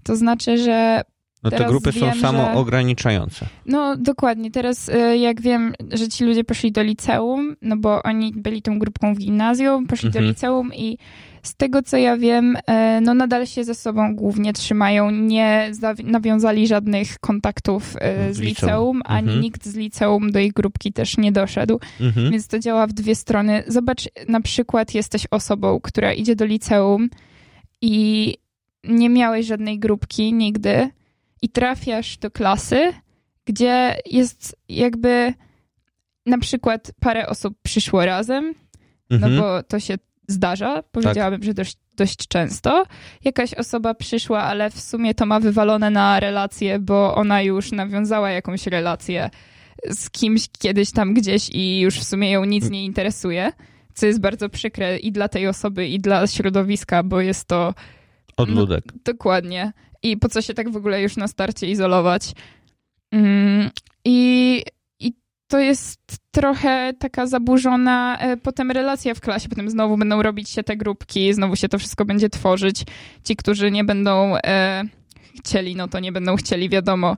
To 0.03 0.17
znaczy, 0.17 0.59
że. 0.59 1.03
No 1.43 1.51
te 1.51 1.65
grupy 1.65 1.93
wiem, 1.93 2.15
są 2.15 2.21
samoograniczające. 2.21 3.47
no 3.67 3.97
dokładnie. 3.97 4.51
Teraz 4.51 4.89
y, 4.89 5.19
jak 5.19 5.41
wiem, 5.41 5.75
że 5.93 6.09
ci 6.09 6.25
ludzie 6.25 6.45
poszli 6.45 6.73
do 6.73 6.83
liceum, 6.83 7.57
no 7.63 7.77
bo 7.77 8.03
oni 8.03 8.33
byli 8.37 8.63
tą 8.63 8.79
grupką 8.79 9.15
w 9.15 9.19
gimnazjum, 9.19 9.87
poszli 9.87 10.07
mhm. 10.07 10.25
do 10.25 10.31
liceum 10.31 10.75
i 10.75 10.99
z 11.45 11.57
tego 11.57 11.83
co 11.83 11.97
ja 11.97 12.17
wiem, 12.17 12.57
e, 12.67 13.01
no 13.01 13.15
nadal 13.15 13.47
się 13.47 13.65
ze 13.65 13.75
sobą 13.75 14.17
głównie 14.17 14.53
trzymają, 14.53 15.11
nie 15.11 15.71
nawiązali 16.05 16.67
żadnych 16.67 17.19
kontaktów 17.19 17.97
e, 18.01 18.35
z 18.35 18.41
liceum, 18.41 19.03
ani 19.05 19.27
mhm. 19.27 19.41
nikt 19.41 19.67
z 19.67 19.77
liceum 19.77 20.33
do 20.33 20.39
ich 20.39 20.53
grupki 20.53 20.93
też 20.93 21.17
nie 21.19 21.33
doszedł, 21.33 21.81
mhm. 22.01 22.31
więc 22.31 22.49
to 22.49 22.59
działa 22.59 22.87
w 22.87 22.93
dwie 22.93 23.15
strony. 23.15 23.63
Zobacz, 23.67 24.09
na 24.29 24.41
przykład 24.41 24.95
jesteś 24.95 25.27
osobą, 25.31 25.81
która 25.81 26.13
idzie 26.13 26.37
do 26.37 26.45
liceum 26.45 27.09
i 27.81 28.37
nie 28.85 29.11
miałeś 29.11 29.47
żadnej 29.47 29.79
grupki 29.79 30.33
nigdy 30.33 30.89
i 31.43 31.49
trafiasz 31.49 32.19
do 32.19 32.31
klasy, 32.31 32.93
gdzie 33.45 33.97
jest 34.07 34.57
jakby 34.69 35.35
na 36.27 36.39
przykład 36.39 36.93
parę 37.01 37.27
osób 37.27 37.55
przyszło 37.63 38.05
razem, 38.05 38.55
no 39.11 39.17
mhm. 39.17 39.35
no 39.35 39.43
bo 39.43 39.63
to 39.63 39.81
się 39.81 39.95
zdarza, 40.29 40.83
powiedziałabym, 40.93 41.41
tak. 41.41 41.47
że 41.47 41.55
dość, 41.55 41.77
dość 41.97 42.29
często. 42.29 42.85
Jakaś 43.25 43.55
osoba 43.55 43.95
przyszła, 43.95 44.43
ale 44.43 44.71
w 44.71 44.81
sumie 44.81 45.15
to 45.15 45.27
ma 45.27 45.41
wywalone 45.41 45.91
na 45.91 46.21
relacje, 46.21 46.79
bo 46.79 47.15
ona 47.15 47.43
już 47.43 47.73
nawiązała 47.73 48.31
jakąś 48.31 48.67
relację 48.67 49.31
z 49.91 50.11
kimś 50.11 50.49
kiedyś 50.59 50.93
tam 50.93 51.15
gdzieś 51.15 51.51
i 51.51 51.81
już 51.81 51.99
w 51.99 52.05
sumie 52.05 52.31
ją 52.31 52.45
nic 52.45 52.71
nie 52.71 52.85
interesuje, 52.85 53.53
co 53.95 54.07
jest 54.07 54.21
bardzo 54.21 54.49
przykre 54.49 54.99
i 54.99 55.13
dla 55.13 55.29
tej 55.29 55.49
osoby, 55.49 55.87
i 55.89 56.01
dla 56.01 56.27
środowiska, 56.27 57.03
bo 57.03 57.21
jest 57.21 57.49
to... 57.49 57.75
Odludek. 58.37 58.85
No, 58.87 59.01
dokładnie. 59.05 59.73
I 60.03 60.17
po 60.17 60.29
co 60.29 60.43
się 60.43 60.55
tak 60.55 60.71
w 60.71 60.77
ogóle 60.77 61.03
już 61.03 61.17
na 61.17 61.29
starcie 61.29 61.71
izolować? 61.71 62.33
Mm, 63.13 63.71
I 64.05 64.63
to 65.55 65.61
jest 65.61 66.01
trochę 66.31 66.93
taka 66.99 67.27
zaburzona 67.27 68.19
e, 68.19 68.37
potem 68.37 68.71
relacja 68.71 69.15
w 69.15 69.21
klasie, 69.21 69.49
potem 69.49 69.71
znowu 69.71 69.97
będą 69.97 70.23
robić 70.23 70.51
się 70.51 70.63
te 70.63 70.77
grupki, 70.77 71.33
znowu 71.35 71.57
się 71.57 71.69
to 71.69 71.79
wszystko 71.79 72.05
będzie 72.05 72.31
tworzyć. 72.31 72.85
Ci, 73.25 73.37
którzy 73.37 73.71
nie 73.71 73.85
będą 73.85 74.37
e, 74.37 74.83
chcieli, 75.39 75.77
no 75.77 75.89
to 75.89 76.01
nie 76.01 76.13
będą 76.13 76.37
chcieli, 76.37 76.69
wiadomo. 76.69 77.17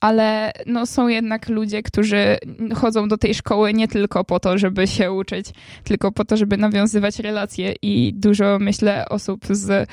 Ale 0.00 0.52
no, 0.66 0.86
są 0.86 1.08
jednak 1.08 1.48
ludzie, 1.48 1.82
którzy 1.82 2.38
chodzą 2.74 3.08
do 3.08 3.18
tej 3.18 3.34
szkoły 3.34 3.74
nie 3.74 3.88
tylko 3.88 4.24
po 4.24 4.40
to, 4.40 4.58
żeby 4.58 4.86
się 4.86 5.12
uczyć, 5.12 5.46
tylko 5.84 6.12
po 6.12 6.24
to, 6.24 6.36
żeby 6.36 6.56
nawiązywać 6.56 7.18
relacje 7.18 7.74
i 7.82 8.14
dużo, 8.14 8.58
myślę, 8.60 9.08
osób 9.08 9.46
z 9.50 9.88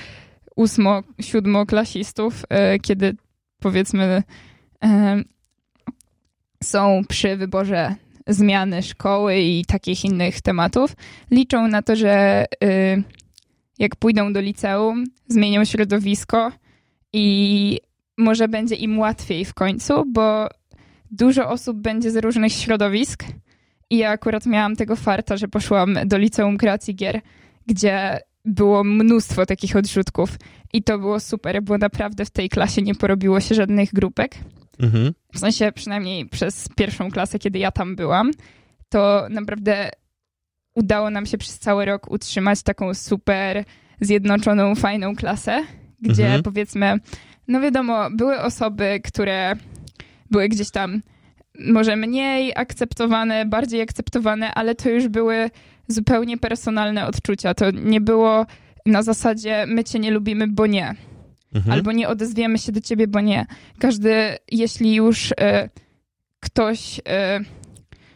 ósmo, 0.55 1.01
siódmoklasistów, 1.21 2.43
e, 2.49 2.79
kiedy 2.79 3.15
powiedzmy 3.59 4.23
są 6.65 7.01
przy 7.07 7.37
wyborze 7.37 7.95
zmiany 8.27 8.83
szkoły 8.83 9.39
i 9.39 9.65
takich 9.65 10.05
innych 10.05 10.41
tematów, 10.41 10.95
liczą 11.31 11.67
na 11.67 11.81
to, 11.81 11.95
że 11.95 12.45
y, 12.63 13.03
jak 13.79 13.95
pójdą 13.95 14.33
do 14.33 14.41
liceum, 14.41 15.03
zmienią 15.27 15.65
środowisko 15.65 16.51
i 17.13 17.79
może 18.17 18.47
będzie 18.47 18.75
im 18.75 18.99
łatwiej 18.99 19.45
w 19.45 19.53
końcu, 19.53 20.03
bo 20.13 20.49
dużo 21.11 21.49
osób 21.49 21.77
będzie 21.77 22.11
z 22.11 22.15
różnych 22.15 22.53
środowisk. 22.53 23.23
I 23.89 23.97
ja 23.97 24.09
akurat 24.09 24.45
miałam 24.45 24.75
tego 24.75 24.95
farta, 24.95 25.37
że 25.37 25.47
poszłam 25.47 25.97
do 26.05 26.17
liceum 26.17 26.57
kreacji 26.57 26.95
gier, 26.95 27.21
gdzie 27.67 28.19
było 28.45 28.83
mnóstwo 28.83 29.45
takich 29.45 29.75
odrzutków. 29.75 30.29
I 30.73 30.83
to 30.83 30.99
było 30.99 31.19
super, 31.19 31.63
bo 31.63 31.77
naprawdę 31.77 32.25
w 32.25 32.29
tej 32.29 32.49
klasie 32.49 32.81
nie 32.81 32.95
porobiło 32.95 33.39
się 33.39 33.55
żadnych 33.55 33.93
grupek. 33.93 34.35
Mhm. 34.79 35.13
W 35.33 35.39
sensie 35.39 35.71
przynajmniej 35.75 36.25
przez 36.25 36.69
pierwszą 36.75 37.11
klasę, 37.11 37.39
kiedy 37.39 37.59
ja 37.59 37.71
tam 37.71 37.95
byłam, 37.95 38.31
to 38.89 39.27
naprawdę 39.29 39.89
udało 40.75 41.09
nam 41.09 41.25
się 41.25 41.37
przez 41.37 41.59
cały 41.59 41.85
rok 41.85 42.11
utrzymać 42.11 42.63
taką 42.63 42.93
super 42.93 43.63
zjednoczoną, 44.01 44.75
fajną 44.75 45.15
klasę, 45.15 45.63
gdzie 46.01 46.25
mhm. 46.25 46.43
powiedzmy, 46.43 46.99
no 47.47 47.61
wiadomo, 47.61 48.09
były 48.11 48.41
osoby, 48.41 49.01
które 49.03 49.55
były 50.31 50.49
gdzieś 50.49 50.71
tam 50.71 51.01
może 51.59 51.95
mniej 51.95 52.53
akceptowane, 52.55 53.45
bardziej 53.45 53.81
akceptowane, 53.81 54.53
ale 54.53 54.75
to 54.75 54.89
już 54.89 55.07
były 55.07 55.49
zupełnie 55.87 56.37
personalne 56.37 57.07
odczucia. 57.07 57.53
To 57.53 57.71
nie 57.71 58.01
było 58.01 58.45
na 58.85 59.03
zasadzie 59.03 59.65
my 59.67 59.83
cię 59.83 59.99
nie 59.99 60.11
lubimy, 60.11 60.47
bo 60.47 60.67
nie 60.67 60.95
mhm. 61.55 61.73
albo 61.73 61.91
nie 61.91 62.07
odezwiemy 62.07 62.57
się 62.57 62.71
do 62.71 62.81
ciebie, 62.81 63.07
bo 63.07 63.21
nie. 63.21 63.45
Każdy, 63.79 64.37
jeśli 64.51 64.95
już 64.95 65.31
y, 65.31 65.35
ktoś 66.39 66.99
y, 66.99 67.01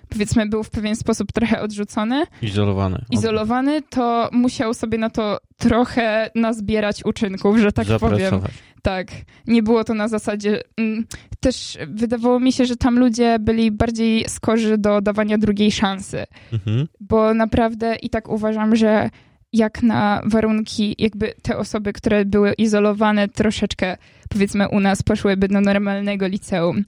powiedzmy 0.09 0.49
był 0.49 0.63
w 0.63 0.69
pewien 0.69 0.95
sposób 0.95 1.31
trochę 1.31 1.61
odrzucony, 1.61 2.23
izolowany, 2.41 3.05
izolowany, 3.11 3.81
to 3.81 4.29
musiał 4.31 4.73
sobie 4.73 4.97
na 4.97 5.09
to 5.09 5.37
trochę 5.57 6.29
nazbierać 6.35 7.05
uczynków, 7.05 7.57
że 7.57 7.71
tak 7.71 7.87
powiem. 7.99 8.41
Tak, 8.81 9.07
nie 9.47 9.63
było 9.63 9.83
to 9.83 9.93
na 9.93 10.07
zasadzie. 10.07 10.61
Mm, 10.77 11.05
też 11.39 11.77
wydawało 11.87 12.39
mi 12.39 12.53
się, 12.53 12.65
że 12.65 12.75
tam 12.75 12.99
ludzie 12.99 13.39
byli 13.39 13.71
bardziej 13.71 14.25
skorzy 14.29 14.77
do 14.77 15.01
dawania 15.01 15.37
drugiej 15.37 15.71
szansy, 15.71 16.25
mhm. 16.53 16.87
bo 16.99 17.33
naprawdę 17.33 17.95
i 17.95 18.09
tak 18.09 18.29
uważam, 18.29 18.75
że 18.75 19.09
jak 19.53 19.83
na 19.83 20.21
warunki, 20.25 20.95
jakby 20.97 21.33
te 21.41 21.57
osoby, 21.57 21.93
które 21.93 22.25
były 22.25 22.53
izolowane 22.53 23.27
troszeczkę, 23.27 23.97
powiedzmy 24.29 24.69
u 24.69 24.79
nas, 24.79 25.03
poszłyby 25.03 25.47
do 25.47 25.61
normalnego 25.61 26.27
liceum, 26.27 26.85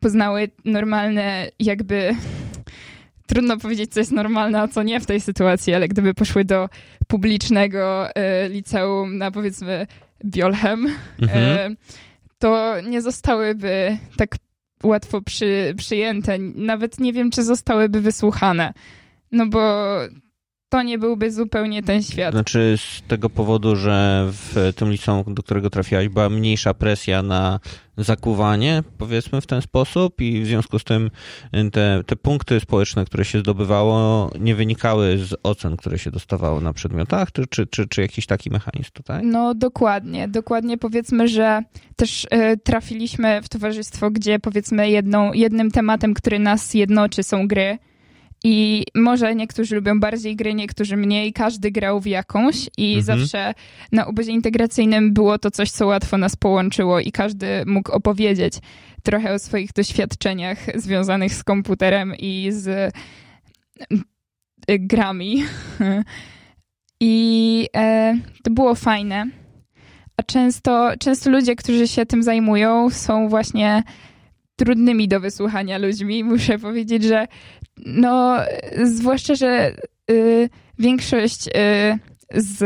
poznały 0.00 0.48
normalne, 0.64 1.48
jakby 1.58 2.14
trudno 3.26 3.56
powiedzieć, 3.56 3.92
co 3.92 4.00
jest 4.00 4.12
normalne, 4.12 4.60
a 4.60 4.68
co 4.68 4.82
nie 4.82 5.00
w 5.00 5.06
tej 5.06 5.20
sytuacji, 5.20 5.74
ale 5.74 5.88
gdyby 5.88 6.14
poszły 6.14 6.44
do 6.44 6.68
publicznego 7.08 8.14
e, 8.14 8.48
liceum 8.48 9.18
na 9.18 9.30
powiedzmy 9.30 9.86
Biolchem, 10.24 10.86
mhm. 11.22 11.72
e, 11.72 11.76
to 12.38 12.80
nie 12.80 13.02
zostałyby 13.02 13.98
tak 14.16 14.36
łatwo 14.82 15.22
przy, 15.22 15.74
przyjęte. 15.76 16.38
Nawet 16.38 17.00
nie 17.00 17.12
wiem, 17.12 17.30
czy 17.30 17.44
zostałyby 17.44 18.00
wysłuchane. 18.00 18.72
No 19.32 19.46
bo 19.46 19.94
to 20.68 20.82
nie 20.82 20.98
byłby 20.98 21.30
zupełnie 21.30 21.82
ten 21.82 22.02
świat. 22.02 22.34
Znaczy 22.34 22.74
z 22.78 23.02
tego 23.08 23.30
powodu, 23.30 23.76
że 23.76 24.26
w 24.32 24.72
tym 24.76 24.90
liceum, 24.90 25.34
do 25.34 25.42
którego 25.42 25.70
trafiłaś, 25.70 26.08
była 26.08 26.28
mniejsza 26.28 26.74
presja 26.74 27.22
na 27.22 27.60
zakuwanie, 27.96 28.82
powiedzmy 28.98 29.40
w 29.40 29.46
ten 29.46 29.62
sposób 29.62 30.20
i 30.20 30.42
w 30.42 30.46
związku 30.46 30.78
z 30.78 30.84
tym 30.84 31.10
te, 31.72 32.02
te 32.06 32.16
punkty 32.16 32.60
społeczne, 32.60 33.04
które 33.04 33.24
się 33.24 33.38
zdobywało, 33.38 34.30
nie 34.40 34.54
wynikały 34.54 35.18
z 35.18 35.34
ocen, 35.42 35.76
które 35.76 35.98
się 35.98 36.10
dostawało 36.10 36.60
na 36.60 36.72
przedmiotach, 36.72 37.32
czy, 37.32 37.46
czy, 37.46 37.66
czy, 37.66 37.88
czy 37.88 38.00
jakiś 38.00 38.26
taki 38.26 38.50
mechanizm 38.50 38.90
tutaj? 38.92 39.24
No 39.24 39.54
dokładnie, 39.54 40.28
dokładnie 40.28 40.78
powiedzmy, 40.78 41.28
że 41.28 41.62
też 41.96 42.24
y, 42.24 42.28
trafiliśmy 42.64 43.42
w 43.42 43.48
towarzystwo, 43.48 44.10
gdzie 44.10 44.38
powiedzmy 44.38 44.90
jedną, 44.90 45.32
jednym 45.32 45.70
tematem, 45.70 46.14
który 46.14 46.38
nas 46.38 46.74
jednoczy 46.74 47.22
są 47.22 47.48
gry, 47.48 47.78
i 48.44 48.84
może 48.94 49.34
niektórzy 49.34 49.76
lubią 49.76 50.00
bardziej 50.00 50.36
gry, 50.36 50.54
niektórzy 50.54 50.96
mniej. 50.96 51.32
Każdy 51.32 51.70
grał 51.70 52.00
w 52.00 52.06
jakąś 52.06 52.68
i 52.76 52.94
mhm. 52.94 53.04
zawsze 53.04 53.54
na 53.92 54.06
obozie 54.06 54.32
integracyjnym 54.32 55.12
było 55.12 55.38
to 55.38 55.50
coś, 55.50 55.70
co 55.70 55.86
łatwo 55.86 56.18
nas 56.18 56.36
połączyło 56.36 57.00
i 57.00 57.12
każdy 57.12 57.46
mógł 57.66 57.92
opowiedzieć 57.92 58.54
trochę 59.02 59.34
o 59.34 59.38
swoich 59.38 59.72
doświadczeniach 59.72 60.58
związanych 60.74 61.34
z 61.34 61.44
komputerem 61.44 62.14
i 62.18 62.48
z 62.50 62.94
grami. 64.68 65.44
I 67.00 67.68
e, 67.76 68.18
to 68.44 68.50
było 68.50 68.74
fajne. 68.74 69.26
A 70.16 70.22
często, 70.22 70.90
często 70.98 71.30
ludzie, 71.30 71.56
którzy 71.56 71.88
się 71.88 72.06
tym 72.06 72.22
zajmują, 72.22 72.90
są 72.90 73.28
właśnie 73.28 73.82
trudnymi 74.58 75.08
do 75.08 75.20
wysłuchania 75.20 75.78
ludźmi. 75.78 76.24
Muszę 76.24 76.58
powiedzieć, 76.58 77.02
że 77.04 77.26
no, 77.86 78.36
zwłaszcza, 78.84 79.34
że 79.34 79.72
y, 80.10 80.48
większość 80.78 81.46
y, 81.46 81.50
z 82.34 82.60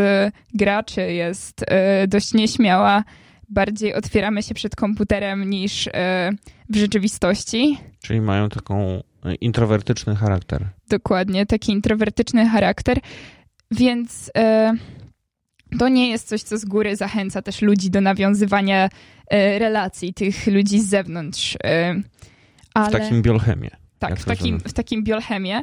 graczy 0.54 1.12
jest 1.12 1.62
y, 1.62 2.08
dość 2.08 2.34
nieśmiała. 2.34 3.04
Bardziej 3.48 3.94
otwieramy 3.94 4.42
się 4.42 4.54
przed 4.54 4.76
komputerem 4.76 5.50
niż 5.50 5.86
y, 5.86 5.90
w 6.68 6.76
rzeczywistości. 6.76 7.78
Czyli 8.02 8.20
mają 8.20 8.48
taką 8.48 9.02
introwertyczny 9.40 10.16
charakter. 10.16 10.68
Dokładnie, 10.88 11.46
taki 11.46 11.72
introwertyczny 11.72 12.48
charakter. 12.48 12.98
Więc 13.70 14.30
e, 14.36 14.74
to 15.78 15.88
nie 15.88 16.10
jest 16.10 16.28
coś, 16.28 16.42
co 16.42 16.58
z 16.58 16.64
góry 16.64 16.96
zachęca 16.96 17.42
też 17.42 17.62
ludzi 17.62 17.90
do 17.90 18.00
nawiązywania 18.00 18.88
e, 19.28 19.58
relacji, 19.58 20.14
tych 20.14 20.46
ludzi 20.46 20.80
z 20.80 20.88
zewnątrz. 20.88 21.56
E, 21.64 21.94
ale... 22.74 22.88
W 22.88 22.92
takim 22.92 23.22
biolchemie. 23.22 23.70
Tak, 23.98 24.20
w 24.20 24.24
takim, 24.24 24.60
w 24.60 24.72
takim 24.72 25.04
biolchemie. 25.04 25.60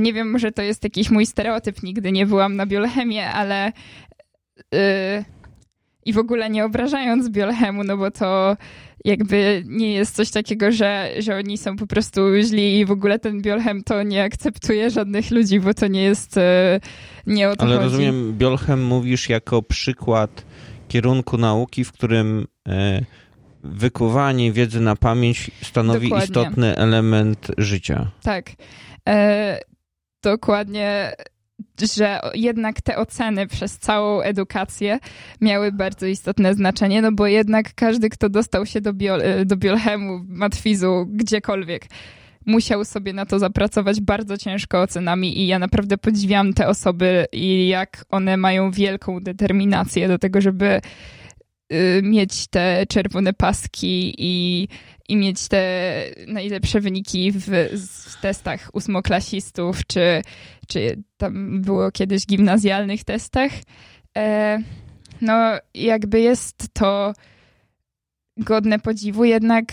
Nie 0.00 0.12
wiem, 0.12 0.30
może 0.30 0.52
to 0.52 0.62
jest 0.62 0.84
jakiś 0.84 1.10
mój 1.10 1.26
stereotyp, 1.26 1.82
nigdy 1.82 2.12
nie 2.12 2.26
byłam 2.26 2.56
na 2.56 2.66
biolchemie, 2.66 3.30
ale 3.30 3.72
i 6.06 6.12
w 6.12 6.18
ogóle 6.18 6.50
nie 6.50 6.64
obrażając 6.64 7.28
biolchemu, 7.28 7.84
no 7.84 7.96
bo 7.96 8.10
to 8.10 8.56
jakby 9.04 9.62
nie 9.66 9.92
jest 9.92 10.16
coś 10.16 10.30
takiego, 10.30 10.72
że, 10.72 11.10
że 11.18 11.36
oni 11.36 11.58
są 11.58 11.76
po 11.76 11.86
prostu 11.86 12.20
źli 12.42 12.78
i 12.78 12.84
w 12.84 12.90
ogóle 12.90 13.18
ten 13.18 13.42
biolchem 13.42 13.82
to 13.82 14.02
nie 14.02 14.24
akceptuje 14.24 14.90
żadnych 14.90 15.30
ludzi, 15.30 15.60
bo 15.60 15.74
to 15.74 15.86
nie 15.86 16.02
jest 16.02 16.36
e, 16.36 16.80
nie 17.26 17.48
o 17.48 17.56
to 17.56 17.62
Ale 17.62 17.76
chodzi. 17.76 17.84
rozumiem, 17.84 18.34
biolchem 18.38 18.84
mówisz 18.84 19.28
jako 19.28 19.62
przykład 19.62 20.44
kierunku 20.88 21.38
nauki, 21.38 21.84
w 21.84 21.92
którym 21.92 22.46
e, 22.68 23.00
wykuwanie 23.64 24.52
wiedzy 24.52 24.80
na 24.80 24.96
pamięć 24.96 25.50
stanowi 25.62 26.08
Dokładnie. 26.08 26.26
istotny 26.26 26.76
element 26.76 27.46
życia. 27.58 28.10
Tak. 28.22 28.50
E, 29.08 29.60
dokładnie 30.22 31.12
że 31.94 32.20
jednak 32.34 32.80
te 32.80 32.96
oceny 32.96 33.46
przez 33.46 33.78
całą 33.78 34.20
edukację 34.20 34.98
miały 35.40 35.72
bardzo 35.72 36.06
istotne 36.06 36.54
znaczenie, 36.54 37.02
no 37.02 37.12
bo 37.12 37.26
jednak 37.26 37.74
każdy, 37.74 38.08
kto 38.08 38.28
dostał 38.28 38.66
się 38.66 38.80
do, 38.80 38.92
bio, 38.92 39.18
do 39.44 39.56
biolchemu, 39.56 40.24
matwizu, 40.28 41.06
gdziekolwiek, 41.08 41.86
musiał 42.46 42.84
sobie 42.84 43.12
na 43.12 43.26
to 43.26 43.38
zapracować 43.38 44.00
bardzo 44.00 44.38
ciężko 44.38 44.80
ocenami 44.80 45.40
i 45.40 45.46
ja 45.46 45.58
naprawdę 45.58 45.98
podziwiam 45.98 46.52
te 46.52 46.68
osoby 46.68 47.26
i 47.32 47.68
jak 47.68 48.04
one 48.08 48.36
mają 48.36 48.70
wielką 48.70 49.20
determinację 49.20 50.08
do 50.08 50.18
tego, 50.18 50.40
żeby 50.40 50.80
y, 51.72 52.00
mieć 52.02 52.46
te 52.46 52.86
czerwone 52.88 53.32
paski 53.32 54.14
i 54.18 54.68
i 55.08 55.16
mieć 55.16 55.48
te 55.48 55.92
najlepsze 56.26 56.80
wyniki 56.80 57.32
w, 57.32 57.46
w 58.06 58.20
testach 58.20 58.70
ósmoklasistów, 58.72 59.86
czy, 59.86 60.22
czy 60.66 61.02
tam 61.16 61.62
było 61.62 61.90
kiedyś 61.90 62.26
gimnazjalnych 62.26 63.04
testach. 63.04 63.52
E, 64.16 64.58
no, 65.20 65.34
jakby 65.74 66.20
jest 66.20 66.68
to 66.72 67.12
godne 68.36 68.78
podziwu, 68.78 69.24
jednak 69.24 69.64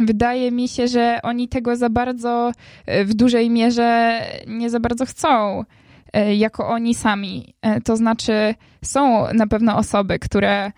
wydaje 0.00 0.50
mi 0.50 0.68
się, 0.68 0.88
że 0.88 1.18
oni 1.22 1.48
tego 1.48 1.76
za 1.76 1.90
bardzo 1.90 2.52
e, 2.86 3.04
w 3.04 3.14
dużej 3.14 3.50
mierze 3.50 4.20
nie 4.46 4.70
za 4.70 4.80
bardzo 4.80 5.06
chcą, 5.06 5.64
e, 6.12 6.34
jako 6.34 6.68
oni 6.68 6.94
sami. 6.94 7.54
To 7.84 7.96
znaczy, 7.96 8.54
są 8.84 9.32
na 9.32 9.46
pewno 9.46 9.76
osoby, 9.76 10.18
które 10.18 10.72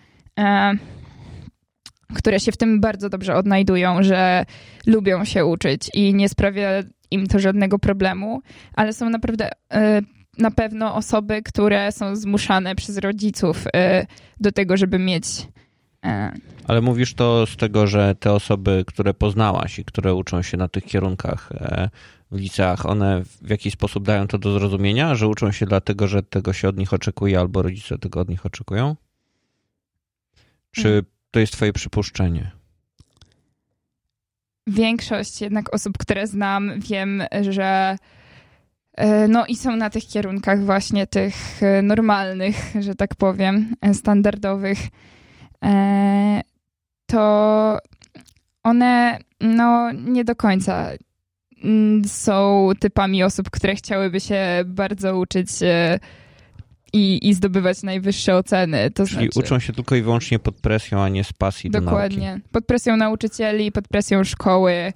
które 2.15 2.39
się 2.39 2.51
w 2.51 2.57
tym 2.57 2.81
bardzo 2.81 3.09
dobrze 3.09 3.35
odnajdują, 3.35 4.03
że 4.03 4.45
lubią 4.85 5.25
się 5.25 5.45
uczyć 5.45 5.89
i 5.93 6.13
nie 6.13 6.29
sprawia 6.29 6.69
im 7.11 7.27
to 7.27 7.39
żadnego 7.39 7.79
problemu, 7.79 8.41
ale 8.73 8.93
są 8.93 9.09
naprawdę 9.09 9.49
e, 9.73 10.01
na 10.37 10.51
pewno 10.51 10.95
osoby, 10.95 11.41
które 11.43 11.91
są 11.91 12.15
zmuszane 12.15 12.75
przez 12.75 12.97
rodziców 12.97 13.63
e, 13.73 14.05
do 14.39 14.51
tego, 14.51 14.77
żeby 14.77 14.99
mieć. 14.99 15.25
E, 16.05 16.31
ale 16.67 16.81
mówisz 16.81 17.13
to 17.13 17.45
z 17.45 17.57
tego, 17.57 17.87
że 17.87 18.15
te 18.15 18.33
osoby, 18.33 18.83
które 18.87 19.13
poznałaś 19.13 19.79
i 19.79 19.85
które 19.85 20.13
uczą 20.13 20.41
się 20.41 20.57
na 20.57 20.67
tych 20.67 20.83
kierunkach 20.85 21.49
w 22.31 22.39
liceach, 22.39 22.85
one 22.85 23.23
w 23.41 23.49
jakiś 23.49 23.73
sposób 23.73 24.03
dają 24.03 24.27
to 24.27 24.37
do 24.37 24.59
zrozumienia, 24.59 25.15
że 25.15 25.27
uczą 25.27 25.51
się 25.51 25.65
dlatego, 25.65 26.07
że 26.07 26.23
tego 26.23 26.53
się 26.53 26.69
od 26.69 26.77
nich 26.77 26.93
oczekuje, 26.93 27.39
albo 27.39 27.61
rodzice 27.61 27.97
tego 27.97 28.19
od 28.19 28.29
nich 28.29 28.45
oczekują? 28.45 28.95
Czy 30.71 30.83
hmm 30.83 31.16
to 31.37 31.41
jest 31.41 31.53
twoje 31.53 31.73
przypuszczenie? 31.73 32.51
Większość 34.67 35.41
jednak 35.41 35.73
osób, 35.73 35.97
które 35.97 36.27
znam, 36.27 36.79
wiem, 36.79 37.23
że 37.41 37.97
e, 38.93 39.27
no 39.27 39.45
i 39.45 39.55
są 39.55 39.75
na 39.75 39.89
tych 39.89 40.07
kierunkach 40.07 40.63
właśnie 40.63 41.07
tych 41.07 41.63
e, 41.63 41.81
normalnych, 41.81 42.55
że 42.79 42.95
tak 42.95 43.15
powiem, 43.15 43.75
e, 43.81 43.93
standardowych, 43.93 44.77
to 47.05 47.77
one 48.63 49.19
no 49.41 49.91
nie 49.91 50.23
do 50.23 50.35
końca 50.35 50.89
mm, 51.63 52.05
są 52.05 52.69
typami 52.79 53.23
osób, 53.23 53.49
które 53.49 53.75
chciałyby 53.75 54.19
się 54.19 54.63
bardzo 54.65 55.17
uczyć 55.17 55.49
i, 56.93 57.29
i 57.29 57.33
zdobywać 57.33 57.83
najwyższe 57.83 58.35
oceny. 58.35 58.91
To 58.91 59.05
Czyli 59.05 59.25
znaczy... 59.25 59.39
uczą 59.39 59.59
się 59.59 59.73
tylko 59.73 59.95
i 59.95 60.01
wyłącznie 60.01 60.39
pod 60.39 60.55
presją, 60.55 61.01
a 61.01 61.09
nie 61.09 61.23
z 61.23 61.33
pasji 61.33 61.69
Dokładnie. 61.69 62.19
do 62.19 62.25
nauki. 62.25 62.49
Pod 62.51 62.65
presją 62.65 62.97
nauczycieli, 62.97 63.71
pod 63.71 63.87
presją 63.87 64.23
szkoły. 64.23 64.93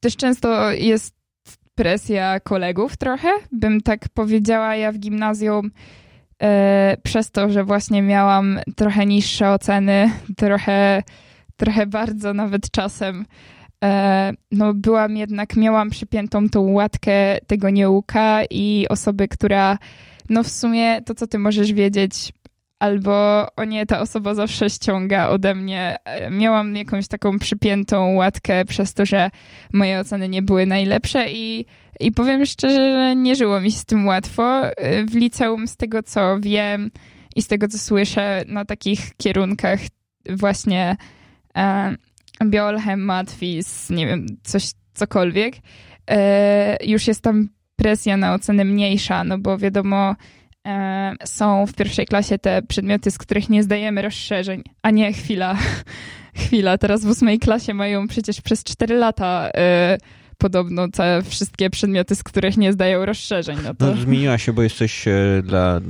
Też 0.00 0.16
często 0.16 0.72
jest 0.72 1.18
presja 1.74 2.40
kolegów 2.40 2.96
trochę, 2.96 3.28
bym 3.52 3.80
tak 3.80 4.08
powiedziała. 4.14 4.76
Ja 4.76 4.92
w 4.92 4.98
gimnazjum 4.98 5.70
e, 6.42 6.96
przez 7.02 7.30
to, 7.30 7.50
że 7.50 7.64
właśnie 7.64 8.02
miałam 8.02 8.60
trochę 8.76 9.06
niższe 9.06 9.50
oceny, 9.50 10.10
trochę, 10.36 11.02
trochę 11.56 11.86
bardzo 11.86 12.34
nawet 12.34 12.70
czasem 12.70 13.26
e, 13.84 14.32
no 14.52 14.74
byłam 14.74 15.16
jednak, 15.16 15.56
miałam 15.56 15.90
przypiętą 15.90 16.48
tą 16.48 16.60
łatkę 16.60 17.38
tego 17.46 17.70
nieuka 17.70 18.40
i 18.50 18.86
osoby, 18.88 19.28
która 19.28 19.78
no 20.28 20.42
w 20.42 20.48
sumie 20.48 21.02
to, 21.02 21.14
co 21.14 21.26
ty 21.26 21.38
możesz 21.38 21.72
wiedzieć, 21.72 22.32
albo 22.78 23.46
o 23.56 23.64
nie, 23.64 23.86
ta 23.86 24.00
osoba 24.00 24.34
zawsze 24.34 24.70
ściąga 24.70 25.28
ode 25.28 25.54
mnie. 25.54 25.96
Miałam 26.30 26.76
jakąś 26.76 27.08
taką 27.08 27.38
przypiętą 27.38 28.14
łatkę 28.14 28.64
przez 28.64 28.94
to, 28.94 29.06
że 29.06 29.30
moje 29.72 30.00
oceny 30.00 30.28
nie 30.28 30.42
były 30.42 30.66
najlepsze 30.66 31.32
i, 31.32 31.66
i 32.00 32.12
powiem 32.12 32.46
szczerze, 32.46 32.92
że 32.92 33.16
nie 33.16 33.36
żyło 33.36 33.60
mi 33.60 33.72
się 33.72 33.78
z 33.78 33.84
tym 33.84 34.06
łatwo. 34.06 34.62
W 35.08 35.14
liceum, 35.14 35.68
z 35.68 35.76
tego 35.76 36.02
co 36.02 36.40
wiem 36.40 36.90
i 37.36 37.42
z 37.42 37.46
tego 37.46 37.68
co 37.68 37.78
słyszę, 37.78 38.44
na 38.46 38.64
takich 38.64 39.16
kierunkach 39.16 39.80
właśnie 40.30 40.96
e, 41.56 41.96
biolchem, 42.44 43.04
matwis, 43.04 43.90
nie 43.90 44.06
wiem, 44.06 44.26
coś, 44.42 44.70
cokolwiek, 44.94 45.54
e, 46.10 46.76
już 46.86 47.06
jest 47.06 47.22
tam 47.22 47.48
presja 47.78 48.16
na 48.16 48.34
ocenę 48.34 48.64
mniejsza, 48.64 49.24
no 49.24 49.38
bo 49.38 49.58
wiadomo, 49.58 50.14
e, 50.66 51.14
są 51.24 51.66
w 51.66 51.74
pierwszej 51.74 52.06
klasie 52.06 52.38
te 52.38 52.62
przedmioty, 52.62 53.10
z 53.10 53.18
których 53.18 53.48
nie 53.48 53.62
zdajemy 53.62 54.02
rozszerzeń, 54.02 54.62
a 54.82 54.90
nie 54.90 55.12
chwila, 55.12 55.56
chwila. 56.44 56.78
Teraz 56.78 57.04
w 57.04 57.08
ósmej 57.08 57.38
klasie 57.38 57.74
mają 57.74 58.08
przecież 58.08 58.40
przez 58.40 58.64
cztery 58.64 58.94
lata 58.94 59.50
e, 59.56 59.98
podobno 60.38 60.88
te 60.88 61.22
wszystkie 61.22 61.70
przedmioty, 61.70 62.16
z 62.16 62.22
których 62.22 62.56
nie 62.56 62.72
zdają 62.72 63.06
rozszerzeń. 63.06 63.58
No, 63.64 63.74
to... 63.74 63.86
no 63.86 63.96
zmieniła 63.96 64.38
się, 64.38 64.52
bo 64.52 64.62
jesteś 64.62 65.08
e, 65.08 65.42
dla, 65.44 65.80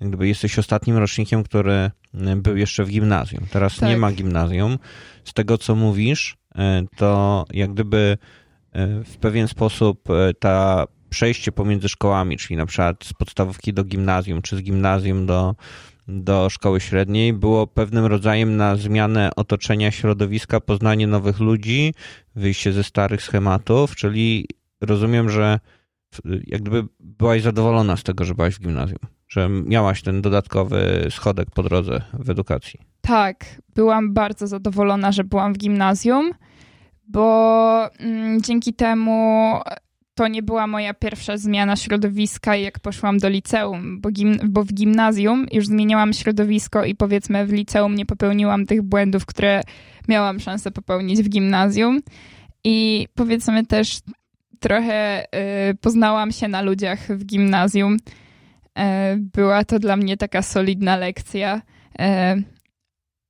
jakby 0.00 0.28
jesteś 0.28 0.58
ostatnim 0.58 0.96
rocznikiem, 0.96 1.42
który 1.42 1.90
był 2.36 2.56
jeszcze 2.56 2.84
w 2.84 2.90
gimnazjum. 2.90 3.46
Teraz 3.50 3.76
tak. 3.76 3.88
nie 3.88 3.96
ma 3.96 4.12
gimnazjum. 4.12 4.78
Z 5.24 5.32
tego, 5.32 5.58
co 5.58 5.74
mówisz, 5.74 6.36
to 6.96 7.44
jak 7.52 7.72
gdyby 7.72 8.18
w 9.04 9.16
pewien 9.16 9.48
sposób 9.48 10.10
e, 10.10 10.34
ta 10.34 10.86
przejście 11.10 11.52
pomiędzy 11.52 11.88
szkołami, 11.88 12.36
czyli 12.36 12.56
na 12.56 12.66
przykład 12.66 13.04
z 13.04 13.12
podstawówki 13.12 13.72
do 13.72 13.84
gimnazjum, 13.84 14.42
czy 14.42 14.56
z 14.56 14.62
gimnazjum 14.62 15.26
do, 15.26 15.54
do 16.08 16.50
szkoły 16.50 16.80
średniej, 16.80 17.32
było 17.32 17.66
pewnym 17.66 18.06
rodzajem 18.06 18.56
na 18.56 18.76
zmianę 18.76 19.30
otoczenia 19.36 19.90
środowiska, 19.90 20.60
poznanie 20.60 21.06
nowych 21.06 21.40
ludzi, 21.40 21.94
wyjście 22.34 22.72
ze 22.72 22.84
starych 22.84 23.22
schematów, 23.22 23.96
czyli 23.96 24.46
rozumiem, 24.80 25.30
że 25.30 25.58
jak 26.46 26.60
gdyby 26.60 26.84
byłaś 27.00 27.42
zadowolona 27.42 27.96
z 27.96 28.02
tego, 28.02 28.24
że 28.24 28.34
byłaś 28.34 28.54
w 28.54 28.60
gimnazjum, 28.60 28.98
że 29.28 29.48
miałaś 29.48 30.02
ten 30.02 30.22
dodatkowy 30.22 31.06
schodek 31.10 31.50
po 31.50 31.62
drodze 31.62 32.02
w 32.12 32.30
edukacji. 32.30 32.80
Tak, 33.00 33.44
byłam 33.74 34.14
bardzo 34.14 34.46
zadowolona, 34.46 35.12
że 35.12 35.24
byłam 35.24 35.54
w 35.54 35.58
gimnazjum 35.58 36.30
bo 37.08 37.90
mm, 38.00 38.42
dzięki 38.42 38.74
temu 38.74 39.52
to 40.18 40.28
nie 40.28 40.42
była 40.42 40.66
moja 40.66 40.94
pierwsza 40.94 41.36
zmiana 41.36 41.76
środowiska, 41.76 42.56
jak 42.56 42.80
poszłam 42.80 43.18
do 43.18 43.28
liceum, 43.28 44.00
bo, 44.00 44.10
gim, 44.10 44.38
bo 44.44 44.64
w 44.64 44.72
gimnazjum 44.72 45.46
już 45.52 45.66
zmieniałam 45.66 46.12
środowisko 46.12 46.84
i 46.84 46.94
powiedzmy 46.94 47.46
w 47.46 47.52
liceum 47.52 47.94
nie 47.94 48.06
popełniłam 48.06 48.66
tych 48.66 48.82
błędów, 48.82 49.26
które 49.26 49.62
miałam 50.08 50.40
szansę 50.40 50.70
popełnić 50.70 51.22
w 51.22 51.28
gimnazjum. 51.28 52.00
I 52.64 53.08
powiedzmy 53.14 53.66
też 53.66 53.98
trochę 54.60 55.24
y, 55.70 55.74
poznałam 55.74 56.32
się 56.32 56.48
na 56.48 56.62
ludziach 56.62 56.98
w 57.08 57.24
gimnazjum. 57.24 57.94
Y, 57.94 58.80
była 59.16 59.64
to 59.64 59.78
dla 59.78 59.96
mnie 59.96 60.16
taka 60.16 60.42
solidna 60.42 60.96
lekcja. 60.96 61.62
Y, 62.00 62.57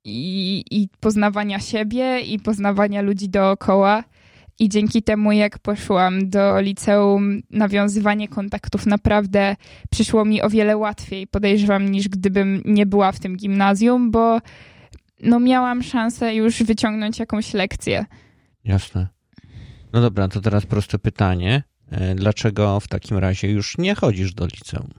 i, 0.04 0.64
i 0.70 0.88
poznawania 1.00 1.60
siebie, 1.60 2.20
i 2.20 2.38
poznawania 2.38 3.02
ludzi 3.02 3.28
dookoła. 3.28 4.04
I 4.60 4.68
dzięki 4.68 5.02
temu, 5.02 5.32
jak 5.32 5.58
poszłam 5.58 6.30
do 6.30 6.60
liceum, 6.60 7.40
nawiązywanie 7.50 8.28
kontaktów 8.28 8.86
naprawdę 8.86 9.56
przyszło 9.90 10.24
mi 10.24 10.42
o 10.42 10.50
wiele 10.50 10.76
łatwiej, 10.76 11.26
podejrzewam, 11.26 11.88
niż 11.88 12.08
gdybym 12.08 12.62
nie 12.64 12.86
była 12.86 13.12
w 13.12 13.20
tym 13.20 13.36
gimnazjum, 13.36 14.10
bo 14.10 14.40
no, 15.22 15.40
miałam 15.40 15.82
szansę 15.82 16.34
już 16.34 16.62
wyciągnąć 16.62 17.18
jakąś 17.18 17.54
lekcję. 17.54 18.06
Jasne. 18.64 19.06
No 19.92 20.00
dobra, 20.00 20.28
to 20.28 20.40
teraz 20.40 20.66
proste 20.66 20.98
pytanie. 20.98 21.62
E, 21.90 22.14
dlaczego 22.14 22.80
w 22.80 22.88
takim 22.88 23.18
razie 23.18 23.50
już 23.50 23.78
nie 23.78 23.94
chodzisz 23.94 24.34
do 24.34 24.46
liceum? 24.46 24.90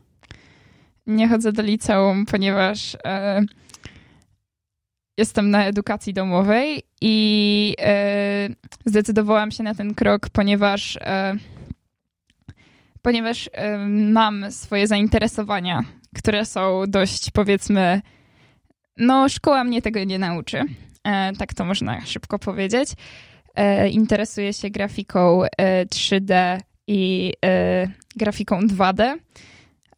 Nie 1.07 1.27
chodzę 1.27 1.51
do 1.51 1.61
liceum, 1.61 2.25
ponieważ. 2.25 2.97
E, 3.05 3.41
jestem 5.19 5.49
na 5.49 5.65
edukacji 5.65 6.13
domowej 6.13 6.83
i 7.01 7.75
e, 7.79 8.49
zdecydowałam 8.85 9.51
się 9.51 9.63
na 9.63 9.75
ten 9.75 9.93
krok, 9.93 10.29
ponieważ, 10.29 10.97
e, 11.01 11.35
ponieważ 13.01 13.49
e, 13.53 13.77
mam 13.87 14.51
swoje 14.51 14.87
zainteresowania, 14.87 15.83
które 16.15 16.45
są 16.45 16.83
dość, 16.87 17.31
powiedzmy, 17.31 18.01
no, 18.97 19.29
szkoła 19.29 19.63
mnie 19.63 19.81
tego 19.81 20.03
nie 20.03 20.19
nauczy. 20.19 20.61
E, 21.03 21.33
tak 21.33 21.53
to 21.53 21.65
można 21.65 22.01
szybko 22.05 22.39
powiedzieć. 22.39 22.89
E, 23.55 23.89
interesuję 23.89 24.53
się 24.53 24.69
grafiką 24.69 25.41
3D 25.95 26.31
e, 26.33 26.59
i 26.87 27.33
grafiką 28.15 28.59
2D 28.59 29.15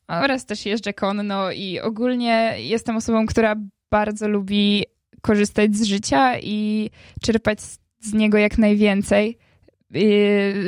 oraz 0.07 0.45
też 0.45 0.65
jeżdżę 0.65 0.93
konno 0.93 1.51
i 1.51 1.79
ogólnie 1.79 2.55
jestem 2.57 2.95
osobą, 2.95 3.25
która 3.25 3.55
bardzo 3.91 4.27
lubi 4.27 4.85
korzystać 5.21 5.75
z 5.75 5.83
życia 5.83 6.39
i 6.39 6.89
czerpać 7.21 7.59
z 7.99 8.13
niego 8.13 8.37
jak 8.37 8.57
najwięcej, 8.57 9.37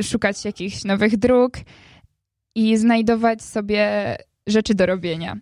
szukać 0.04 0.46
jakichś 0.46 0.84
nowych 0.84 1.18
dróg 1.18 1.54
i 2.56 2.78
znajdować 2.78 3.42
sobie 3.42 3.88
rzeczy 4.48 4.76
do 4.76 4.86
robienia, 4.86 5.38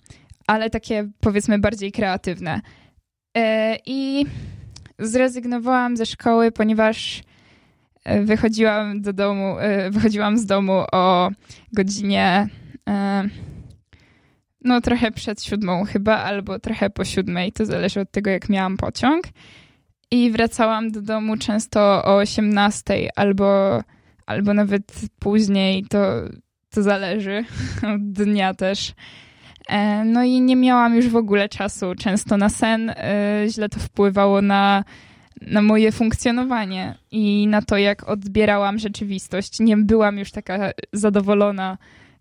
ale 0.47 0.69
takie 0.69 1.09
powiedzmy 1.19 1.59
bardziej 1.59 1.91
kreatywne. 1.91 2.61
E, 3.37 3.77
I 3.85 4.25
zrezygnowałam 4.99 5.97
ze 5.97 6.05
szkoły, 6.05 6.51
ponieważ 6.51 7.23
e, 8.03 8.21
wychodziłam 8.21 9.01
do 9.01 9.13
domu, 9.13 9.59
e, 9.59 9.91
wychodziłam 9.91 10.37
z 10.37 10.45
domu 10.45 10.83
o 10.91 11.29
godzinie 11.73 12.47
no 14.63 14.81
trochę 14.81 15.11
przed 15.11 15.43
siódmą 15.43 15.83
chyba, 15.85 16.17
albo 16.17 16.59
trochę 16.59 16.89
po 16.89 17.05
siódmej, 17.05 17.51
to 17.51 17.65
zależy 17.65 17.99
od 17.99 18.11
tego, 18.11 18.29
jak 18.29 18.49
miałam 18.49 18.77
pociąg. 18.77 19.25
I 20.11 20.31
wracałam 20.31 20.91
do 20.91 21.01
domu 21.01 21.37
często 21.37 21.79
o 22.05 22.15
18 22.15 23.09
albo, 23.15 23.81
albo 24.25 24.53
nawet 24.53 24.83
później, 25.19 25.85
to, 25.89 25.99
to 26.69 26.83
zależy 26.83 27.45
od 27.95 28.11
dnia 28.11 28.53
też. 28.53 28.93
E, 29.69 30.03
no 30.05 30.23
i 30.23 30.41
nie 30.41 30.55
miałam 30.55 30.95
już 30.95 31.07
w 31.09 31.15
ogóle 31.15 31.49
czasu 31.49 31.95
często 31.95 32.37
na 32.37 32.49
sen. 32.49 32.89
E, 32.89 33.45
źle 33.47 33.69
to 33.69 33.79
wpływało 33.79 34.41
na, 34.41 34.83
na 35.41 35.61
moje 35.61 35.91
funkcjonowanie 35.91 36.97
i 37.11 37.47
na 37.47 37.61
to, 37.61 37.77
jak 37.77 38.09
odbierałam 38.09 38.79
rzeczywistość. 38.79 39.59
Nie 39.59 39.77
byłam 39.77 40.17
już 40.17 40.31
taka 40.31 40.71
zadowolona 40.93 41.77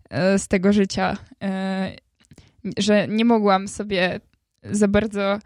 e, 0.09 0.39
z 0.39 0.47
tego 0.47 0.73
życia 0.73 1.17
że 2.77 3.07
nie 3.07 3.25
mogłam 3.25 3.67
sobie 3.67 4.19
za 4.63 4.87
bardzo 4.87 5.39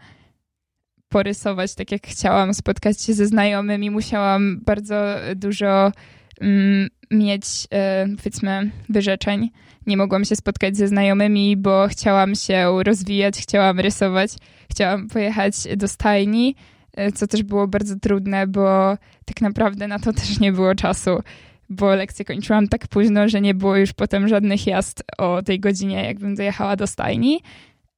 porysować 1.08 1.74
tak 1.74 1.92
jak 1.92 2.06
chciałam, 2.06 2.54
spotkać 2.54 3.02
się 3.02 3.14
ze 3.14 3.26
znajomymi, 3.26 3.90
musiałam 3.90 4.60
bardzo 4.60 5.14
dużo 5.36 5.92
mm, 6.40 6.88
mieć, 7.10 7.44
e, 7.72 8.06
powiedzmy, 8.16 8.70
wyrzeczeń. 8.88 9.50
Nie 9.86 9.96
mogłam 9.96 10.24
się 10.24 10.36
spotkać 10.36 10.76
ze 10.76 10.88
znajomymi, 10.88 11.56
bo 11.56 11.88
chciałam 11.88 12.34
się 12.34 12.82
rozwijać, 12.82 13.38
chciałam 13.38 13.80
rysować, 13.80 14.30
chciałam 14.70 15.08
pojechać 15.08 15.54
do 15.76 15.88
stajni, 15.88 16.56
e, 16.92 17.12
co 17.12 17.26
też 17.26 17.42
było 17.42 17.68
bardzo 17.68 17.96
trudne, 17.96 18.46
bo 18.46 18.96
tak 19.24 19.40
naprawdę 19.40 19.88
na 19.88 19.98
to 19.98 20.12
też 20.12 20.40
nie 20.40 20.52
było 20.52 20.74
czasu 20.74 21.22
bo 21.68 21.94
lekcję 21.94 22.24
kończyłam 22.24 22.68
tak 22.68 22.88
późno, 22.88 23.28
że 23.28 23.40
nie 23.40 23.54
było 23.54 23.76
już 23.76 23.92
potem 23.92 24.28
żadnych 24.28 24.66
jazd 24.66 25.02
o 25.18 25.42
tej 25.42 25.60
godzinie, 25.60 26.04
jakbym 26.04 26.34
dojechała 26.34 26.76
do 26.76 26.86
stajni. 26.86 27.40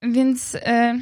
Więc 0.02 0.56
e, 0.62 0.98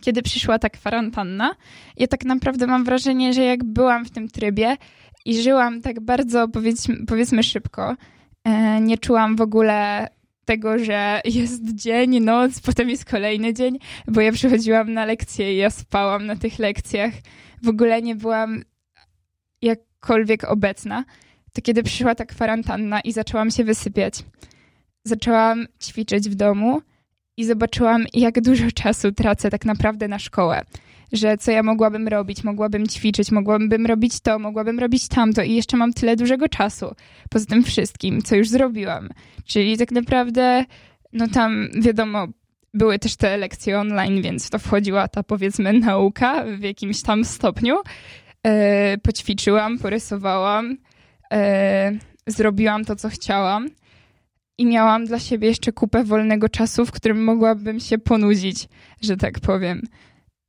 kiedy 0.00 0.22
przyszła 0.22 0.58
ta 0.58 0.70
kwarantanna, 0.70 1.54
ja 1.96 2.06
tak 2.06 2.24
naprawdę 2.24 2.66
mam 2.66 2.84
wrażenie, 2.84 3.32
że 3.32 3.42
jak 3.42 3.64
byłam 3.64 4.04
w 4.04 4.10
tym 4.10 4.28
trybie 4.28 4.76
i 5.24 5.42
żyłam 5.42 5.82
tak 5.82 6.00
bardzo, 6.00 6.48
powiedzmy, 6.48 6.96
powiedzmy 7.06 7.42
szybko, 7.42 7.96
e, 8.44 8.80
nie 8.80 8.98
czułam 8.98 9.36
w 9.36 9.40
ogóle 9.40 10.08
tego, 10.44 10.78
że 10.78 11.20
jest 11.24 11.74
dzień, 11.74 12.20
noc, 12.20 12.60
potem 12.60 12.90
jest 12.90 13.04
kolejny 13.04 13.54
dzień, 13.54 13.78
bo 14.08 14.20
ja 14.20 14.32
przychodziłam 14.32 14.92
na 14.92 15.04
lekcje 15.04 15.54
i 15.54 15.56
ja 15.56 15.70
spałam 15.70 16.26
na 16.26 16.36
tych 16.36 16.58
lekcjach. 16.58 17.12
W 17.62 17.68
ogóle 17.68 18.02
nie 18.02 18.14
byłam 18.14 18.62
jakkolwiek 20.00 20.44
obecna, 20.44 21.04
to 21.52 21.62
kiedy 21.62 21.82
przyszła 21.82 22.14
ta 22.14 22.26
kwarantanna 22.26 23.00
i 23.00 23.12
zaczęłam 23.12 23.50
się 23.50 23.64
wysypiać, 23.64 24.14
zaczęłam 25.04 25.66
ćwiczyć 25.82 26.28
w 26.28 26.34
domu 26.34 26.82
i 27.36 27.44
zobaczyłam, 27.44 28.04
jak 28.14 28.40
dużo 28.40 28.64
czasu 28.74 29.12
tracę 29.12 29.50
tak 29.50 29.64
naprawdę 29.64 30.08
na 30.08 30.18
szkołę. 30.18 30.62
Że 31.12 31.38
co 31.38 31.50
ja 31.50 31.62
mogłabym 31.62 32.08
robić? 32.08 32.44
Mogłabym 32.44 32.86
ćwiczyć, 32.86 33.30
mogłabym 33.30 33.86
robić 33.86 34.20
to, 34.20 34.38
mogłabym 34.38 34.78
robić 34.78 35.08
tamto 35.08 35.42
i 35.42 35.54
jeszcze 35.54 35.76
mam 35.76 35.92
tyle 35.92 36.16
dużego 36.16 36.48
czasu 36.48 36.94
poza 37.30 37.46
tym 37.46 37.64
wszystkim, 37.64 38.22
co 38.22 38.36
już 38.36 38.48
zrobiłam. 38.48 39.08
Czyli 39.44 39.78
tak 39.78 39.92
naprawdę, 39.92 40.64
no 41.12 41.28
tam 41.28 41.68
wiadomo, 41.80 42.26
były 42.74 42.98
też 42.98 43.16
te 43.16 43.36
lekcje 43.36 43.80
online, 43.80 44.22
więc 44.22 44.50
to 44.50 44.58
wchodziła 44.58 45.08
ta 45.08 45.22
powiedzmy 45.22 45.72
nauka 45.72 46.44
w 46.58 46.62
jakimś 46.62 47.02
tam 47.02 47.24
stopniu, 47.24 47.76
e, 48.46 48.98
poćwiczyłam, 48.98 49.78
porysowałam, 49.78 50.76
e, 51.32 51.92
zrobiłam 52.26 52.84
to, 52.84 52.96
co 52.96 53.08
chciałam 53.08 53.68
i 54.58 54.66
miałam 54.66 55.06
dla 55.06 55.18
siebie 55.18 55.48
jeszcze 55.48 55.72
kupę 55.72 56.04
wolnego 56.04 56.48
czasu, 56.48 56.86
w 56.86 56.92
którym 56.92 57.24
mogłabym 57.24 57.80
się 57.80 57.98
ponudzić, 57.98 58.68
że 59.00 59.16
tak 59.16 59.40
powiem. 59.40 59.82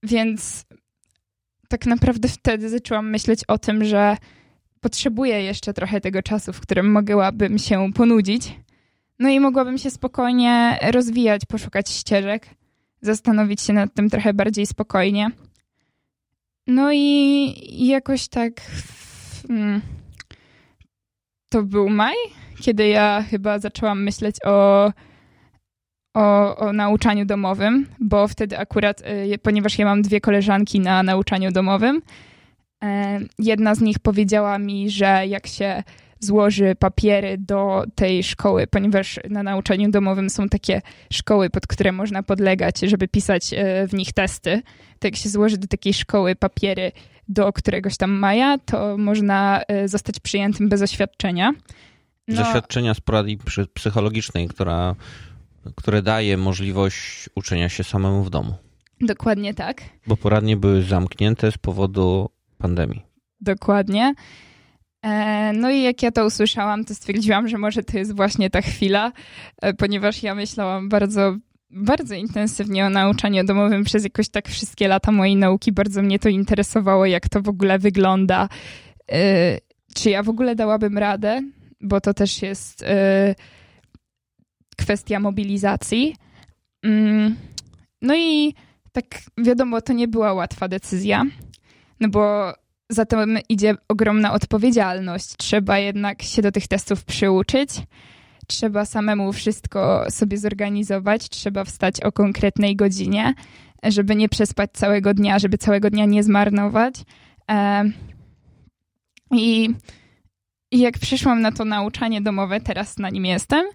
Więc 0.03 0.65
tak 1.67 1.85
naprawdę 1.85 2.27
wtedy 2.27 2.69
zaczęłam 2.69 3.09
myśleć 3.09 3.43
o 3.47 3.57
tym, 3.57 3.83
że 3.83 4.17
potrzebuję 4.81 5.43
jeszcze 5.43 5.73
trochę 5.73 6.01
tego 6.01 6.21
czasu, 6.21 6.53
w 6.53 6.59
którym 6.59 6.91
mogłabym 6.91 7.57
się 7.57 7.93
ponudzić. 7.93 8.59
No 9.19 9.29
i 9.29 9.39
mogłabym 9.39 9.77
się 9.77 9.91
spokojnie 9.91 10.79
rozwijać, 10.91 11.45
poszukać 11.45 11.89
ścieżek, 11.89 12.47
zastanowić 13.01 13.61
się 13.61 13.73
nad 13.73 13.93
tym 13.93 14.09
trochę 14.09 14.33
bardziej 14.33 14.65
spokojnie. 14.65 15.31
No 16.71 16.91
i 16.93 17.87
jakoś 17.87 18.27
tak. 18.27 18.53
Hmm, 19.47 19.81
to 21.49 21.63
był 21.63 21.89
maj, 21.89 22.15
kiedy 22.61 22.87
ja 22.87 23.23
chyba 23.29 23.59
zaczęłam 23.59 24.03
myśleć 24.03 24.35
o, 24.45 24.91
o, 26.15 26.57
o 26.57 26.73
nauczaniu 26.73 27.25
domowym, 27.25 27.87
bo 27.99 28.27
wtedy 28.27 28.59
akurat, 28.59 29.01
y, 29.01 29.37
ponieważ 29.37 29.79
ja 29.79 29.85
mam 29.85 30.01
dwie 30.01 30.21
koleżanki 30.21 30.79
na 30.79 31.03
nauczaniu 31.03 31.51
domowym, 31.51 32.01
e, 32.83 33.19
jedna 33.39 33.75
z 33.75 33.81
nich 33.81 33.99
powiedziała 33.99 34.59
mi, 34.59 34.89
że 34.89 35.27
jak 35.27 35.47
się 35.47 35.83
złoży 36.21 36.75
papiery 36.79 37.37
do 37.37 37.83
tej 37.95 38.23
szkoły, 38.23 38.67
ponieważ 38.67 39.19
na 39.29 39.43
nauczaniu 39.43 39.91
domowym 39.91 40.29
są 40.29 40.49
takie 40.49 40.81
szkoły, 41.13 41.49
pod 41.49 41.67
które 41.67 41.91
można 41.91 42.23
podlegać, 42.23 42.79
żeby 42.79 43.07
pisać 43.07 43.53
e, 43.53 43.87
w 43.87 43.93
nich 43.93 44.13
testy. 44.13 44.61
To 44.99 45.07
jak 45.07 45.15
się 45.15 45.29
złoży 45.29 45.57
do 45.57 45.67
takiej 45.67 45.93
szkoły 45.93 46.35
papiery 46.35 46.91
do 47.27 47.53
któregoś 47.53 47.97
tam 47.97 48.11
maja, 48.11 48.57
to 48.57 48.97
można 48.97 49.61
e, 49.67 49.87
zostać 49.87 50.19
przyjętym 50.19 50.69
bez 50.69 50.81
oświadczenia. 50.81 51.51
No, 52.27 52.35
Zaświadczenia 52.35 52.93
z 52.93 53.01
porady 53.01 53.37
psychologicznej, 53.73 54.47
która, 54.47 54.95
które 55.75 56.01
daje 56.01 56.37
możliwość 56.37 57.29
uczenia 57.35 57.69
się 57.69 57.83
samemu 57.83 58.23
w 58.23 58.29
domu. 58.29 58.53
Dokładnie 59.01 59.53
tak. 59.53 59.81
Bo 60.07 60.17
poradnie 60.17 60.57
były 60.57 60.83
zamknięte 60.83 61.51
z 61.51 61.57
powodu 61.57 62.29
pandemii. 62.57 63.01
Dokładnie. 63.41 64.13
E, 65.05 65.53
no 65.53 65.69
i 65.71 65.81
jak 65.81 66.03
ja 66.03 66.11
to 66.11 66.25
usłyszałam, 66.25 66.85
to 66.85 66.95
stwierdziłam, 66.95 67.47
że 67.47 67.57
może 67.57 67.83
to 67.83 67.97
jest 67.97 68.15
właśnie 68.15 68.49
ta 68.49 68.61
chwila, 68.61 69.11
e, 69.61 69.73
ponieważ 69.73 70.23
ja 70.23 70.35
myślałam 70.35 70.89
bardzo, 70.89 71.35
bardzo 71.69 72.15
intensywnie 72.15 72.85
o 72.85 72.89
nauczaniu 72.89 73.43
domowym 73.43 73.83
przez 73.83 74.03
jakoś 74.03 74.29
tak 74.29 74.47
wszystkie 74.47 74.87
lata 74.87 75.11
mojej 75.11 75.35
nauki. 75.35 75.71
Bardzo 75.71 76.01
mnie 76.01 76.19
to 76.19 76.29
interesowało, 76.29 77.05
jak 77.05 77.29
to 77.29 77.41
w 77.41 77.49
ogóle 77.49 77.79
wygląda. 77.79 78.49
E, 79.11 79.57
czy 79.95 80.09
ja 80.09 80.23
w 80.23 80.29
ogóle 80.29 80.55
dałabym 80.55 80.97
radę, 80.97 81.41
bo 81.81 82.01
to 82.01 82.13
też 82.13 82.41
jest 82.41 82.85
kwestia 84.77 85.19
mobilizacji. 85.19 86.15
Mm, 86.83 87.35
no 88.01 88.15
i 88.15 88.53
tak 88.91 89.05
wiadomo, 89.37 89.81
to 89.81 89.93
nie 89.93 90.07
była 90.07 90.33
łatwa 90.33 90.67
decyzja, 90.67 91.23
no 91.99 92.09
bo 92.09 92.53
za 92.91 93.05
tym 93.05 93.39
idzie 93.49 93.75
ogromna 93.87 94.33
odpowiedzialność. 94.33 95.37
Trzeba 95.37 95.79
jednak 95.79 96.21
się 96.21 96.41
do 96.41 96.51
tych 96.51 96.67
testów 96.67 97.03
przyuczyć. 97.05 97.69
Trzeba 98.47 98.85
samemu 98.85 99.33
wszystko 99.33 100.05
sobie 100.09 100.37
zorganizować, 100.37 101.29
trzeba 101.29 101.63
wstać 101.63 102.01
o 102.01 102.11
konkretnej 102.11 102.75
godzinie, 102.75 103.33
żeby 103.83 104.15
nie 104.15 104.29
przespać 104.29 104.69
całego 104.73 105.13
dnia, 105.13 105.39
żeby 105.39 105.57
całego 105.57 105.89
dnia 105.89 106.05
nie 106.05 106.23
zmarnować. 106.23 106.95
I, 109.31 109.69
i 110.71 110.79
jak 110.79 110.99
przyszłam 110.99 111.41
na 111.41 111.51
to 111.51 111.65
nauczanie 111.65 112.21
domowe, 112.21 112.61
teraz 112.61 112.97
na 112.97 113.09
nim 113.09 113.25
jestem, 113.25 113.65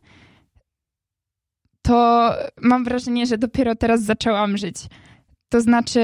to 1.82 2.30
mam 2.62 2.84
wrażenie, 2.84 3.26
że 3.26 3.38
dopiero 3.38 3.74
teraz 3.74 4.02
zaczęłam 4.02 4.56
żyć. 4.56 4.76
To 5.48 5.60
znaczy, 5.60 6.00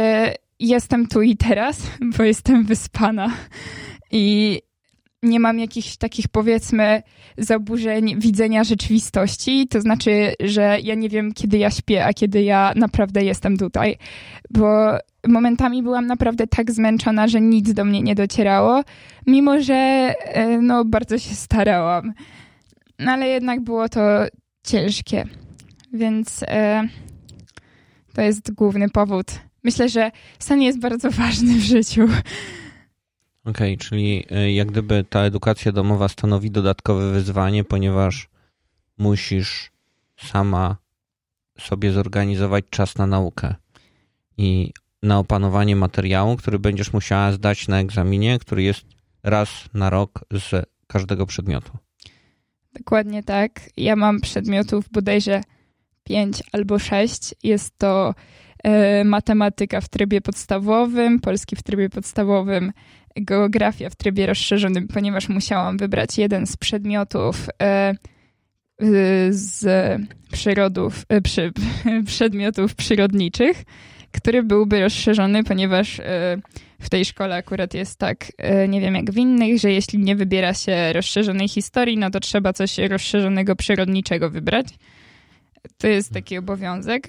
jestem 0.68 1.06
tu 1.06 1.22
i 1.22 1.36
teraz, 1.36 1.90
bo 2.16 2.22
jestem 2.22 2.64
wyspana 2.64 3.30
i 4.10 4.58
nie 5.22 5.40
mam 5.40 5.58
jakichś 5.58 5.96
takich, 5.96 6.28
powiedzmy, 6.28 7.02
zaburzeń 7.38 8.20
widzenia 8.20 8.64
rzeczywistości. 8.64 9.68
To 9.68 9.80
znaczy, 9.80 10.34
że 10.40 10.78
ja 10.82 10.94
nie 10.94 11.08
wiem, 11.08 11.32
kiedy 11.32 11.58
ja 11.58 11.70
śpię, 11.70 12.04
a 12.04 12.12
kiedy 12.12 12.42
ja 12.42 12.72
naprawdę 12.76 13.24
jestem 13.24 13.56
tutaj, 13.56 13.96
bo 14.50 14.98
momentami 15.28 15.82
byłam 15.82 16.06
naprawdę 16.06 16.46
tak 16.46 16.70
zmęczona, 16.70 17.28
że 17.28 17.40
nic 17.40 17.72
do 17.74 17.84
mnie 17.84 18.02
nie 18.02 18.14
docierało, 18.14 18.82
mimo 19.26 19.60
że 19.60 19.74
e, 19.74 20.58
no, 20.58 20.84
bardzo 20.84 21.18
się 21.18 21.34
starałam. 21.34 22.12
No, 22.98 23.12
ale 23.12 23.28
jednak 23.28 23.60
było 23.60 23.88
to 23.88 24.00
ciężkie. 24.66 25.24
Więc 25.92 26.44
e, 26.48 26.88
to 28.14 28.22
jest 28.22 28.54
główny 28.54 28.88
powód. 28.88 29.26
Myślę, 29.64 29.88
że 29.88 30.10
sen 30.38 30.62
jest 30.62 30.80
bardzo 30.80 31.10
ważny 31.10 31.54
w 31.54 31.62
życiu. 31.62 32.02
Okej, 33.44 33.74
okay, 33.74 33.76
czyli 33.76 34.24
e, 34.30 34.52
jak 34.52 34.70
gdyby 34.70 35.04
ta 35.10 35.20
edukacja 35.20 35.72
domowa 35.72 36.08
stanowi 36.08 36.50
dodatkowe 36.50 37.12
wyzwanie, 37.12 37.64
ponieważ 37.64 38.28
musisz 38.98 39.70
sama 40.16 40.76
sobie 41.58 41.92
zorganizować 41.92 42.64
czas 42.70 42.96
na 42.96 43.06
naukę 43.06 43.54
i 44.38 44.72
na 45.02 45.18
opanowanie 45.18 45.76
materiału, 45.76 46.36
który 46.36 46.58
będziesz 46.58 46.92
musiała 46.92 47.32
zdać 47.32 47.68
na 47.68 47.80
egzaminie, 47.80 48.38
który 48.38 48.62
jest 48.62 48.84
raz 49.22 49.48
na 49.74 49.90
rok 49.90 50.24
z 50.30 50.66
każdego 50.86 51.26
przedmiotu. 51.26 51.72
Dokładnie 52.78 53.22
tak. 53.22 53.60
Ja 53.76 53.96
mam 53.96 54.20
przedmiotów 54.20 54.88
bodajże 54.92 55.42
5 56.04 56.42
albo 56.52 56.78
6. 56.78 57.34
Jest 57.42 57.78
to 57.78 58.14
matematyka 59.04 59.80
w 59.80 59.88
trybie 59.88 60.20
podstawowym, 60.20 61.20
polski 61.20 61.56
w 61.56 61.62
trybie 61.62 61.90
podstawowym, 61.90 62.72
geografia 63.16 63.90
w 63.90 63.96
trybie 63.96 64.26
rozszerzonym, 64.26 64.88
ponieważ 64.88 65.28
musiałam 65.28 65.78
wybrać 65.78 66.18
jeden 66.18 66.46
z 66.46 66.56
przedmiotów 66.56 67.46
e, 67.62 67.94
z 69.30 69.64
przyrodów, 70.32 71.04
e, 71.08 71.20
przy, 71.20 71.52
przedmiotów 72.06 72.74
przyrodniczych, 72.74 73.64
który 74.12 74.42
byłby 74.42 74.80
rozszerzony, 74.80 75.44
ponieważ 75.44 76.00
w 76.80 76.90
tej 76.90 77.04
szkole 77.04 77.34
akurat 77.34 77.74
jest 77.74 77.98
tak, 77.98 78.32
nie 78.68 78.80
wiem 78.80 78.94
jak 78.94 79.10
w 79.10 79.16
innych, 79.16 79.60
że 79.60 79.72
jeśli 79.72 79.98
nie 79.98 80.16
wybiera 80.16 80.54
się 80.54 80.92
rozszerzonej 80.92 81.48
historii, 81.48 81.98
no 81.98 82.10
to 82.10 82.20
trzeba 82.20 82.52
coś 82.52 82.78
rozszerzonego 82.78 83.56
przyrodniczego 83.56 84.30
wybrać. 84.30 84.66
To 85.78 85.86
jest 85.86 86.12
taki 86.12 86.38
obowiązek. 86.38 87.06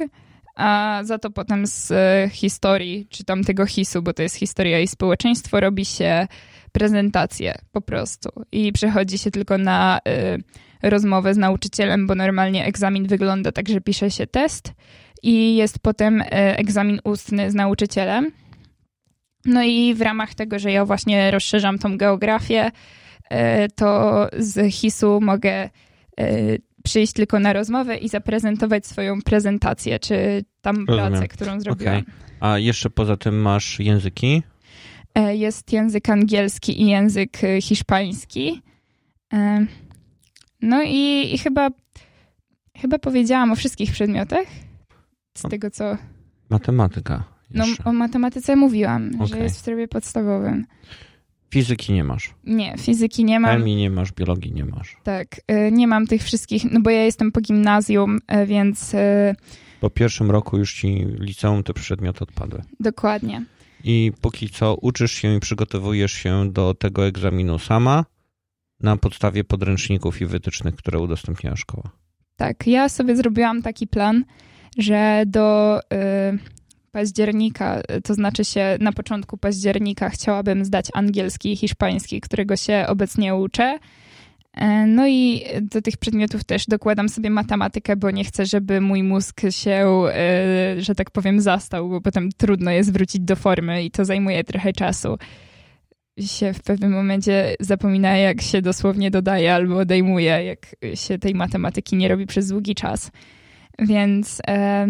A 0.56 1.00
za 1.04 1.18
to 1.18 1.30
potem 1.32 1.68
z 1.68 1.92
e, 1.92 2.30
historii, 2.32 3.08
czy 3.10 3.24
tam 3.24 3.44
tego 3.44 3.66
HIS-u, 3.66 4.02
bo 4.02 4.13
to 4.13 4.24
jest 4.24 4.36
historia 4.36 4.80
i 4.80 4.88
społeczeństwo, 4.88 5.60
robi 5.60 5.86
się 5.86 6.28
prezentację 6.72 7.56
po 7.72 7.82
prostu. 7.82 8.30
I 8.52 8.74
przechodzi 8.74 9.18
się 9.18 9.32
tylko 9.32 9.58
na 9.58 10.00
y, 10.08 10.89
rozmowę 10.89 11.34
z 11.34 11.38
nauczycielem, 11.38 12.08
bo 12.08 12.16
normalnie 12.16 12.66
egzamin 12.66 13.08
wygląda 13.08 13.52
tak, 13.52 13.70
że 13.70 13.82
pisze 13.82 14.12
się 14.12 14.28
test 14.28 14.74
i 15.24 15.56
jest 15.56 15.80
potem 15.80 16.22
y, 16.22 16.28
egzamin 16.32 17.00
ustny 17.04 17.52
z 17.52 17.54
nauczycielem. 17.54 18.32
No 19.46 19.63
i 19.63 19.94
w 19.94 20.02
ramach 20.02 20.34
tego, 20.34 20.60
że 20.60 20.72
ja 20.72 20.86
właśnie 20.86 21.32
rozszerzam 21.32 21.80
tą 21.80 21.98
geografię, 21.98 22.68
y, 22.68 23.38
to 23.76 24.28
z 24.38 24.74
HIS-u 24.74 25.22
mogę 25.22 25.70
przyjść 26.84 27.13
tylko 27.13 27.39
na 27.39 27.54
rozmowę 27.54 27.98
i 27.98 28.10
zaprezentować 28.10 28.88
swoją 28.88 29.22
prezentację, 29.22 30.00
czy 30.00 30.43
tam 30.62 30.86
Rozumiem. 30.88 31.12
pracę, 31.12 31.28
którą 31.28 31.60
zrobiłam. 31.60 31.98
Okay. 31.98 32.13
A 32.39 32.60
jeszcze 32.60 32.89
poza 32.89 33.17
tym 33.17 33.41
masz 33.41 33.80
języki? 33.80 34.43
E, 35.15 35.36
jest 35.36 35.74
język 35.74 36.10
angielski 36.10 36.82
i 36.82 36.86
język 36.86 37.43
e, 37.43 37.62
hiszpański. 37.62 38.62
E, 39.34 39.65
no 40.62 40.84
i, 40.84 41.34
i 41.34 41.38
chyba, 41.38 41.69
chyba 42.78 43.00
powiedziałam 43.00 43.52
o 43.52 43.56
wszystkich 43.56 43.91
przedmiotach. 43.91 44.46
Z 45.38 45.43
no. 45.43 45.50
tego 45.50 45.72
co. 45.72 45.98
Matematyka. 46.50 47.24
No, 47.52 47.65
jeszcze. 47.65 47.84
No, 47.86 47.89
o 47.89 47.93
matematyce 47.93 48.56
mówiłam, 48.56 49.12
okay. 49.15 49.28
że 49.28 49.38
jest 49.39 49.60
w 49.60 49.63
trybie 49.63 49.88
podstawowym. 49.88 50.65
Fizyki 51.54 51.94
nie 51.94 52.04
masz. 52.04 52.34
Nie, 52.44 52.76
fizyki 52.78 53.26
nie 53.26 53.39
mam. 53.39 53.52
Chemii 53.52 53.76
nie 53.76 53.89
masz, 53.89 54.12
biologii 54.12 54.54
nie 54.54 54.66
masz. 54.66 54.98
Tak, 55.04 55.42
y, 55.52 55.72
nie 55.72 55.88
mam 55.88 56.08
tych 56.08 56.24
wszystkich, 56.24 56.72
no 56.72 56.82
bo 56.82 56.89
ja 56.89 57.04
jestem 57.04 57.32
po 57.32 57.42
gimnazjum, 57.42 58.18
y, 58.18 58.46
więc... 58.46 58.94
Y, 58.94 59.36
po 59.80 59.89
pierwszym 59.89 60.32
roku 60.32 60.58
już 60.58 60.74
ci 60.74 61.06
liceum 61.20 61.63
te 61.63 61.74
przedmioty 61.74 62.24
odpadły. 62.24 62.62
Dokładnie. 62.80 63.46
I 63.84 64.12
póki 64.22 64.50
co 64.50 64.76
uczysz 64.76 65.12
się 65.12 65.36
i 65.36 65.39
przygotowujesz 65.39 66.12
się 66.12 66.52
do 66.52 66.74
tego 66.74 67.06
egzaminu 67.06 67.60
sama 67.60 68.06
na 68.80 68.98
podstawie 68.98 69.44
podręczników 69.44 70.22
i 70.22 70.26
wytycznych, 70.26 70.76
które 70.76 71.00
udostępniała 71.00 71.56
szkoła. 71.56 71.92
Tak, 72.36 72.68
ja 72.68 72.89
sobie 72.89 73.16
zrobiłam 73.16 73.62
taki 73.62 73.88
plan, 73.88 74.26
że 74.78 75.24
do 75.28 75.80
października, 76.93 77.82
to 78.03 78.13
znaczy 78.13 78.45
się 78.45 78.77
na 78.79 78.91
początku 78.91 79.38
października 79.38 80.10
chciałabym 80.10 80.65
zdać 80.65 80.88
angielski 80.93 81.51
i 81.51 81.56
hiszpański, 81.56 82.21
którego 82.21 82.56
się 82.56 82.86
obecnie 82.88 83.36
uczę. 83.36 83.79
E, 84.53 84.88
no 84.88 85.08
i 85.08 85.43
do 85.62 85.82
tych 85.82 85.97
przedmiotów 85.97 86.43
też 86.43 86.65
dokładam 86.65 87.10
sobie 87.10 87.29
matematykę, 87.29 87.95
bo 87.95 88.12
nie 88.12 88.23
chcę, 88.23 88.45
żeby 88.45 88.82
mój 88.82 89.03
mózg 89.03 89.41
się, 89.49 90.03
e, 90.13 90.82
że 90.82 90.95
tak 90.95 91.12
powiem, 91.12 91.41
zastał, 91.41 91.89
bo 91.89 92.01
potem 92.01 92.29
trudno 92.38 92.71
jest 92.71 92.93
wrócić 92.93 93.21
do 93.21 93.36
formy 93.36 93.84
i 93.84 93.91
to 93.91 94.06
zajmuje 94.06 94.43
trochę 94.43 94.73
czasu. 94.73 95.17
Się 96.19 96.53
w 96.53 96.63
pewnym 96.63 96.91
momencie 96.91 97.56
zapomina, 97.60 98.17
jak 98.17 98.41
się 98.41 98.62
dosłownie 98.62 99.12
dodaje 99.12 99.53
albo 99.53 99.77
odejmuje, 99.77 100.43
jak 100.43 100.75
się 100.93 101.19
tej 101.19 101.36
matematyki 101.36 101.95
nie 101.95 102.08
robi 102.08 102.25
przez 102.25 102.47
długi 102.47 102.75
czas. 102.75 103.12
Więc 103.79 104.41
e, 104.47 104.88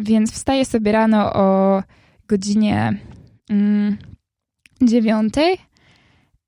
więc 0.00 0.32
wstaję 0.32 0.64
sobie 0.64 0.92
rano 0.92 1.32
o 1.32 1.82
godzinie 2.28 2.98
mm, 3.50 3.96
dziewiątej 4.82 5.56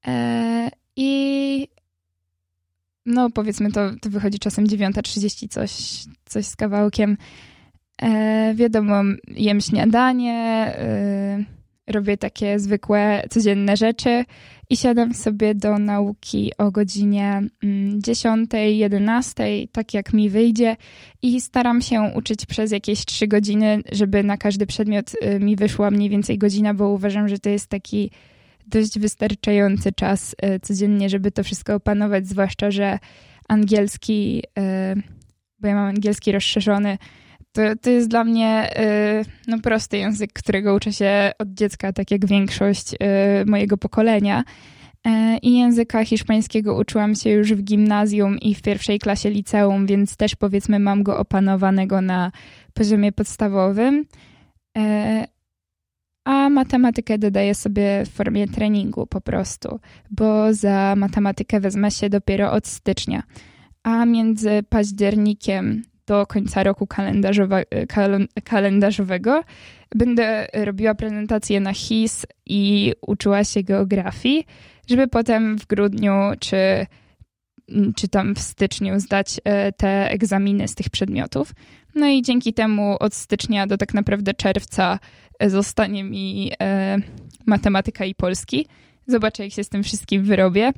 e, 0.06 0.70
i 0.96 1.68
no 3.06 3.30
powiedzmy 3.30 3.72
to, 3.72 3.90
to 4.00 4.10
wychodzi 4.10 4.38
czasem 4.38 4.66
9.30 4.66 5.48
coś, 5.48 6.04
coś 6.24 6.46
z 6.46 6.56
kawałkiem. 6.56 7.16
E, 8.02 8.54
wiadomo, 8.54 9.02
jem 9.28 9.60
śniadanie, 9.60 10.34
e, 10.78 11.44
robię 11.86 12.16
takie 12.16 12.58
zwykłe, 12.58 13.22
codzienne 13.30 13.76
rzeczy 13.76 14.24
i 14.70 14.76
siadam 14.76 15.14
sobie 15.14 15.54
do 15.54 15.78
nauki 15.78 16.52
o 16.58 16.70
godzinie 16.70 17.42
10, 17.98 18.54
mm, 18.54 18.70
11, 18.74 19.44
tak 19.72 19.94
jak 19.94 20.12
mi 20.12 20.30
wyjdzie 20.30 20.76
i 21.22 21.40
staram 21.40 21.82
się 21.82 22.12
uczyć 22.14 22.46
przez 22.46 22.72
jakieś 22.72 23.04
3 23.04 23.28
godziny, 23.28 23.82
żeby 23.92 24.22
na 24.22 24.36
każdy 24.36 24.66
przedmiot 24.66 25.12
y, 25.14 25.40
mi 25.40 25.56
wyszła 25.56 25.90
mniej 25.90 26.10
więcej 26.10 26.38
godzina, 26.38 26.74
bo 26.74 26.88
uważam, 26.88 27.28
że 27.28 27.38
to 27.38 27.50
jest 27.50 27.66
taki 27.66 28.10
dość 28.66 28.98
wystarczający 28.98 29.92
czas 29.92 30.36
y, 30.56 30.60
codziennie, 30.60 31.08
żeby 31.08 31.30
to 31.30 31.44
wszystko 31.44 31.74
opanować, 31.74 32.28
zwłaszcza, 32.28 32.70
że 32.70 32.98
angielski, 33.48 34.42
y, 34.58 35.02
bo 35.58 35.68
ja 35.68 35.74
mam 35.74 35.88
angielski 35.88 36.32
rozszerzony, 36.32 36.98
to, 37.52 37.62
to 37.82 37.90
jest 37.90 38.08
dla 38.08 38.24
mnie 38.24 38.70
y, 39.20 39.24
no, 39.48 39.58
prosty 39.58 39.98
język, 39.98 40.32
którego 40.32 40.74
uczę 40.74 40.92
się 40.92 41.32
od 41.38 41.48
dziecka, 41.48 41.92
tak 41.92 42.10
jak 42.10 42.26
większość 42.26 42.94
y, 42.94 42.96
mojego 43.46 43.78
pokolenia. 43.78 44.44
E, 45.06 45.38
I 45.38 45.58
języka 45.58 46.04
hiszpańskiego 46.04 46.76
uczyłam 46.76 47.14
się 47.14 47.30
już 47.30 47.52
w 47.52 47.62
gimnazjum 47.62 48.38
i 48.38 48.54
w 48.54 48.62
pierwszej 48.62 48.98
klasie 48.98 49.30
liceum, 49.30 49.86
więc 49.86 50.16
też 50.16 50.36
powiedzmy 50.36 50.78
mam 50.78 51.02
go 51.02 51.18
opanowanego 51.18 52.00
na 52.00 52.32
poziomie 52.74 53.12
podstawowym. 53.12 54.04
A 56.24 56.48
matematykę 56.50 57.18
dodaję 57.18 57.54
sobie 57.54 58.04
w 58.06 58.08
formie 58.08 58.48
treningu 58.48 59.06
po 59.06 59.20
prostu, 59.20 59.80
bo 60.10 60.54
za 60.54 60.94
matematykę 60.96 61.60
wezmę 61.60 61.90
się 61.90 62.10
dopiero 62.10 62.52
od 62.52 62.66
stycznia. 62.66 63.22
A 63.82 64.04
między 64.04 64.62
październikiem 64.68 65.82
do 66.06 66.26
końca 66.26 66.62
roku 66.62 66.86
kalendarzowe, 66.86 67.64
kalendarzowego 68.44 69.42
będę 69.94 70.46
robiła 70.52 70.94
prezentację 70.94 71.60
na 71.60 71.72
HIS 71.74 72.26
i 72.46 72.92
uczyła 73.06 73.44
się 73.44 73.62
geografii, 73.62 74.46
żeby 74.90 75.08
potem 75.08 75.58
w 75.58 75.66
grudniu 75.66 76.12
czy, 76.40 76.86
czy 77.96 78.08
tam 78.08 78.34
w 78.34 78.40
styczniu 78.40 79.00
zdać 79.00 79.40
e, 79.44 79.72
te 79.72 80.10
egzaminy 80.10 80.68
z 80.68 80.74
tych 80.74 80.90
przedmiotów. 80.90 81.52
No 81.94 82.08
i 82.08 82.22
dzięki 82.22 82.54
temu 82.54 82.96
od 83.00 83.14
stycznia 83.14 83.66
do 83.66 83.76
tak 83.76 83.94
naprawdę 83.94 84.34
czerwca 84.34 84.98
e, 85.38 85.50
zostanie 85.50 86.04
mi 86.04 86.52
e, 86.62 86.98
matematyka 87.46 88.04
i 88.04 88.14
polski. 88.14 88.66
Zobaczę, 89.06 89.44
jak 89.44 89.52
się 89.52 89.64
z 89.64 89.68
tym 89.68 89.82
wszystkim 89.82 90.22
wyrobię. 90.24 90.72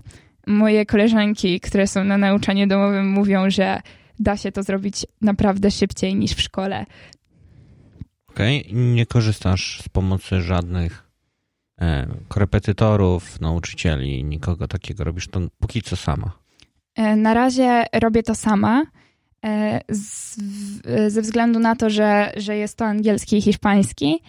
Moje 0.47 0.87
koleżanki, 0.87 1.61
które 1.61 1.87
są 1.87 2.05
na 2.05 2.19
nauczaniu 2.19 2.67
domowym, 2.67 3.11
mówią, 3.11 3.51
że 3.51 3.81
da 4.19 4.37
się 4.37 4.53
to 4.53 4.63
zrobić 4.63 5.07
naprawdę 5.21 5.71
szybciej 5.71 6.15
niż 6.15 6.33
w 6.33 6.41
szkole. 6.41 6.87
Okej, 8.29 8.61
okay. 8.61 8.73
nie 8.75 9.07
korzystasz 9.07 9.83
z 9.85 9.89
pomocy 9.89 10.41
żadnych 10.41 11.11
e, 11.81 12.07
korepetytorów, 12.29 13.41
nauczycieli, 13.41 14.25
nikogo 14.25 14.69
takiego. 14.69 15.05
Robisz 15.05 15.29
to 15.29 15.41
póki 15.59 15.83
co 15.83 15.97
sama. 15.97 16.39
E, 16.95 17.17
na 17.17 17.35
razie 17.35 17.85
robię 17.93 18.23
to 18.23 18.35
sama. 18.35 18.85
E, 19.45 19.81
z, 19.89 20.37
ze 21.09 21.23
względu 21.23 21.61
na 21.61 21.77
to, 21.77 21.91
że, 21.91 22.33
że 22.37 22.57
jest 22.57 22.79
to 22.79 22.85
angielski 22.85 23.37
i 23.37 23.43
hiszpański. 23.43 24.23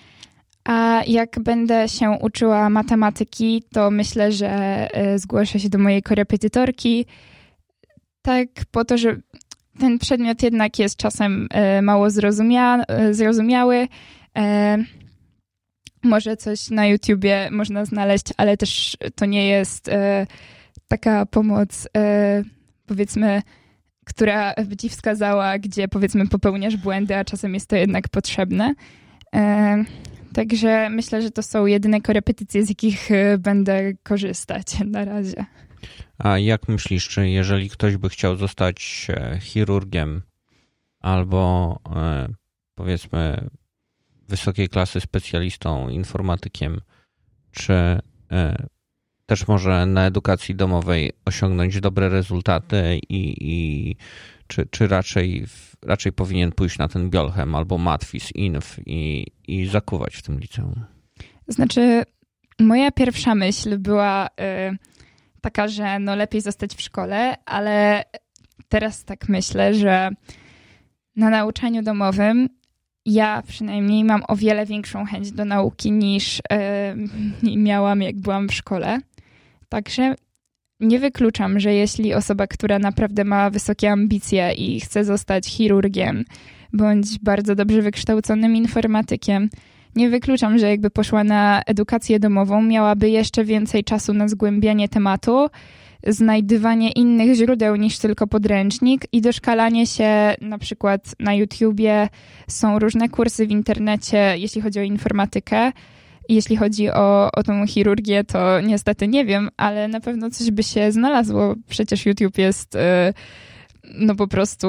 A 0.63 1.01
jak 1.07 1.39
będę 1.39 1.89
się 1.89 2.09
uczyła 2.21 2.69
matematyki, 2.69 3.63
to 3.73 3.91
myślę, 3.91 4.31
że 4.31 4.49
e, 4.93 5.19
zgłoszę 5.19 5.59
się 5.59 5.69
do 5.69 5.77
mojej 5.77 6.03
korepetytorki. 6.03 7.05
Tak, 8.21 8.47
po 8.71 8.85
to, 8.85 8.97
że 8.97 9.17
ten 9.79 9.99
przedmiot 9.99 10.43
jednak 10.43 10.79
jest 10.79 10.97
czasem 10.97 11.47
e, 11.51 11.81
mało 11.81 12.09
zrozumia, 12.09 12.83
e, 12.83 13.13
zrozumiały. 13.13 13.87
E, 14.37 14.77
może 16.03 16.37
coś 16.37 16.69
na 16.69 16.87
YouTubie 16.87 17.49
można 17.51 17.85
znaleźć, 17.85 18.25
ale 18.37 18.57
też 18.57 18.97
to 19.15 19.25
nie 19.25 19.47
jest 19.47 19.89
taka 20.87 21.25
pomoc, 21.25 21.87
powiedzmy, 22.85 23.41
która 24.05 24.53
by 24.65 24.77
ci 24.77 24.89
wskazała, 24.89 25.59
gdzie 25.59 25.87
powiedzmy 25.87 26.27
popełniasz 26.27 26.77
błędy, 26.77 27.15
a 27.15 27.25
czasem 27.25 27.53
jest 27.53 27.69
to 27.69 27.75
jednak 27.75 28.09
potrzebne. 28.09 28.73
Także 30.33 30.89
myślę, 30.89 31.21
że 31.21 31.31
to 31.31 31.43
są 31.43 31.65
jedyne 31.65 32.01
korepetycje, 32.01 32.65
z 32.65 32.69
jakich 32.69 33.09
będę 33.39 33.93
korzystać 34.03 34.65
na 34.85 35.05
razie. 35.05 35.45
A 36.17 36.37
jak 36.37 36.67
myślisz, 36.67 37.07
czy 37.07 37.29
jeżeli 37.29 37.69
ktoś 37.69 37.97
by 37.97 38.09
chciał 38.09 38.35
zostać 38.35 39.07
e, 39.09 39.39
chirurgiem 39.41 40.21
albo 40.99 41.79
e, 41.95 42.27
powiedzmy 42.75 43.49
wysokiej 44.27 44.69
klasy 44.69 45.01
specjalistą, 45.01 45.89
informatykiem, 45.89 46.81
czy 47.51 47.73
e, 48.31 48.67
też 49.25 49.47
może 49.47 49.85
na 49.85 50.05
edukacji 50.05 50.55
domowej 50.55 51.11
osiągnąć 51.25 51.79
dobre 51.79 52.09
rezultaty 52.09 52.99
i, 53.09 53.35
i 53.41 53.95
czy, 54.47 54.65
czy 54.71 54.87
raczej, 54.87 55.45
raczej 55.81 56.11
powinien 56.11 56.51
pójść 56.51 56.77
na 56.77 56.87
ten 56.87 57.09
Biolchem 57.09 57.55
albo 57.55 57.77
Matwis, 57.77 58.31
Inf 58.35 58.79
i, 58.85 59.25
i 59.47 59.65
zakuwać 59.65 60.15
w 60.15 60.21
tym 60.21 60.39
liceum? 60.39 60.85
Znaczy, 61.47 62.03
moja 62.59 62.91
pierwsza 62.91 63.35
myśl 63.35 63.77
była... 63.77 64.29
taka, 65.45 65.67
że 65.67 65.99
no 65.99 66.15
lepiej 66.15 66.41
zostać 66.41 66.75
w 66.75 66.81
szkole, 66.81 67.35
ale 67.45 68.03
teraz 68.69 69.03
tak 69.03 69.29
myślę, 69.29 69.73
że 69.73 70.09
na 71.15 71.29
nauczaniu 71.29 71.83
domowym 71.83 72.49
ja 73.05 73.43
przynajmniej 73.47 74.03
mam 74.03 74.23
o 74.27 74.35
wiele 74.35 74.65
większą 74.65 75.05
chęć 75.05 75.31
do 75.31 75.45
nauki 75.45 75.91
niż 75.91 76.41
yy, 77.43 77.57
miałam, 77.69 78.01
jak 78.01 78.15
byłam 78.15 78.49
w 78.49 78.53
szkole. 78.53 78.99
Także 79.69 80.15
nie 80.79 80.99
wykluczam, 80.99 81.59
że 81.59 81.73
jeśli 81.73 82.13
osoba, 82.13 82.47
która 82.47 82.79
naprawdę 82.79 83.23
ma 83.23 83.49
wysokie 83.49 83.91
ambicje 83.91 84.53
i 84.53 84.79
chce 84.79 85.05
zostać 85.05 85.47
chirurgiem 85.47 86.25
bądź 86.73 87.19
bardzo 87.19 87.55
dobrze 87.55 87.81
wykształconym 87.81 88.55
informatykiem, 88.55 89.49
nie 89.95 90.09
wykluczam, 90.09 90.57
że 90.57 90.69
jakby 90.69 90.89
poszła 90.89 91.23
na 91.23 91.61
edukację 91.65 92.19
domową, 92.19 92.61
miałaby 92.61 93.09
jeszcze 93.09 93.45
więcej 93.45 93.83
czasu 93.83 94.13
na 94.13 94.27
zgłębianie 94.27 94.89
tematu, 94.89 95.49
znajdywanie 96.07 96.91
innych 96.91 97.35
źródeł 97.35 97.75
niż 97.75 97.99
tylko 97.99 98.27
podręcznik 98.27 99.05
i 99.11 99.21
doszkalanie 99.21 99.87
się 99.87 100.35
na 100.41 100.57
przykład 100.57 101.15
na 101.19 101.33
YouTubie. 101.33 102.09
Są 102.47 102.79
różne 102.79 103.09
kursy 103.09 103.47
w 103.47 103.51
internecie, 103.51 104.33
jeśli 104.37 104.61
chodzi 104.61 104.79
o 104.79 104.83
informatykę. 104.83 105.71
Jeśli 106.29 106.57
chodzi 106.57 106.89
o, 106.89 107.31
o 107.31 107.43
tą 107.43 107.67
chirurgię, 107.67 108.23
to 108.23 108.61
niestety 108.61 109.07
nie 109.07 109.25
wiem, 109.25 109.49
ale 109.57 109.87
na 109.87 109.99
pewno 109.99 110.29
coś 110.29 110.51
by 110.51 110.63
się 110.63 110.91
znalazło. 110.91 111.55
Przecież 111.69 112.05
YouTube 112.05 112.37
jest. 112.37 112.73
Yy, 112.73 113.13
no 113.93 114.15
po 114.15 114.27
prostu 114.27 114.67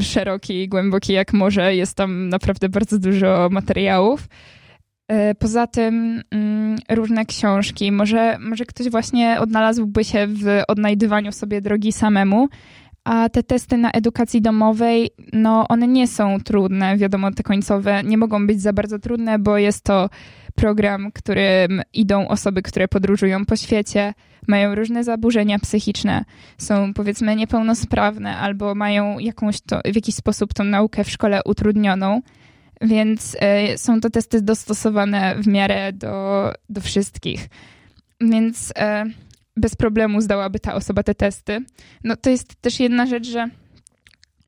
szeroki 0.00 0.62
i 0.62 0.68
głęboki 0.68 1.12
jak 1.12 1.32
może. 1.32 1.76
Jest 1.76 1.96
tam 1.96 2.28
naprawdę 2.28 2.68
bardzo 2.68 2.98
dużo 2.98 3.48
materiałów. 3.50 4.28
E, 5.08 5.34
poza 5.34 5.66
tym 5.66 6.22
mm, 6.30 6.78
różne 6.90 7.24
książki. 7.24 7.92
Może, 7.92 8.38
może 8.38 8.64
ktoś 8.64 8.90
właśnie 8.90 9.40
odnalazłby 9.40 10.04
się 10.04 10.26
w 10.26 10.62
odnajdywaniu 10.68 11.32
sobie 11.32 11.60
drogi 11.60 11.92
samemu, 11.92 12.48
a 13.04 13.28
te 13.28 13.42
testy 13.42 13.76
na 13.76 13.90
edukacji 13.90 14.42
domowej, 14.42 15.10
no 15.32 15.68
one 15.68 15.88
nie 15.88 16.08
są 16.08 16.40
trudne, 16.40 16.96
wiadomo, 16.96 17.30
te 17.30 17.42
końcowe 17.42 18.02
nie 18.04 18.18
mogą 18.18 18.46
być 18.46 18.62
za 18.62 18.72
bardzo 18.72 18.98
trudne, 18.98 19.38
bo 19.38 19.58
jest 19.58 19.84
to 19.84 20.10
program, 20.54 21.12
którym 21.12 21.82
idą 21.92 22.28
osoby, 22.28 22.62
które 22.62 22.88
podróżują 22.88 23.44
po 23.44 23.56
świecie, 23.56 24.14
mają 24.48 24.74
różne 24.74 25.04
zaburzenia 25.04 25.58
psychiczne, 25.58 26.24
są 26.58 26.94
powiedzmy 26.94 27.36
niepełnosprawne 27.36 28.36
albo 28.36 28.74
mają 28.74 29.18
jakąś 29.18 29.60
to, 29.60 29.80
w 29.84 29.94
jakiś 29.94 30.14
sposób 30.14 30.54
tą 30.54 30.64
naukę 30.64 31.04
w 31.04 31.10
szkole 31.10 31.40
utrudnioną. 31.44 32.22
Więc 32.80 33.34
y, 33.34 33.78
są 33.78 34.00
to 34.00 34.10
testy 34.10 34.42
dostosowane 34.42 35.34
w 35.38 35.46
miarę 35.46 35.92
do, 35.92 36.52
do 36.68 36.80
wszystkich. 36.80 37.48
Więc 38.20 38.70
y, 38.70 38.74
bez 39.56 39.76
problemu 39.76 40.20
zdałaby 40.20 40.60
ta 40.60 40.74
osoba 40.74 41.02
te 41.02 41.14
testy. 41.14 41.64
No 42.04 42.16
to 42.16 42.30
jest 42.30 42.54
też 42.54 42.80
jedna 42.80 43.06
rzecz, 43.06 43.26
że 43.26 43.48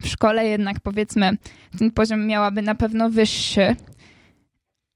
w 0.02 0.08
szkole 0.08 0.46
jednak 0.46 0.80
powiedzmy 0.80 1.30
ten 1.78 1.90
poziom 1.90 2.26
miałaby 2.26 2.62
na 2.62 2.74
pewno 2.74 3.10
wyższy, 3.10 3.76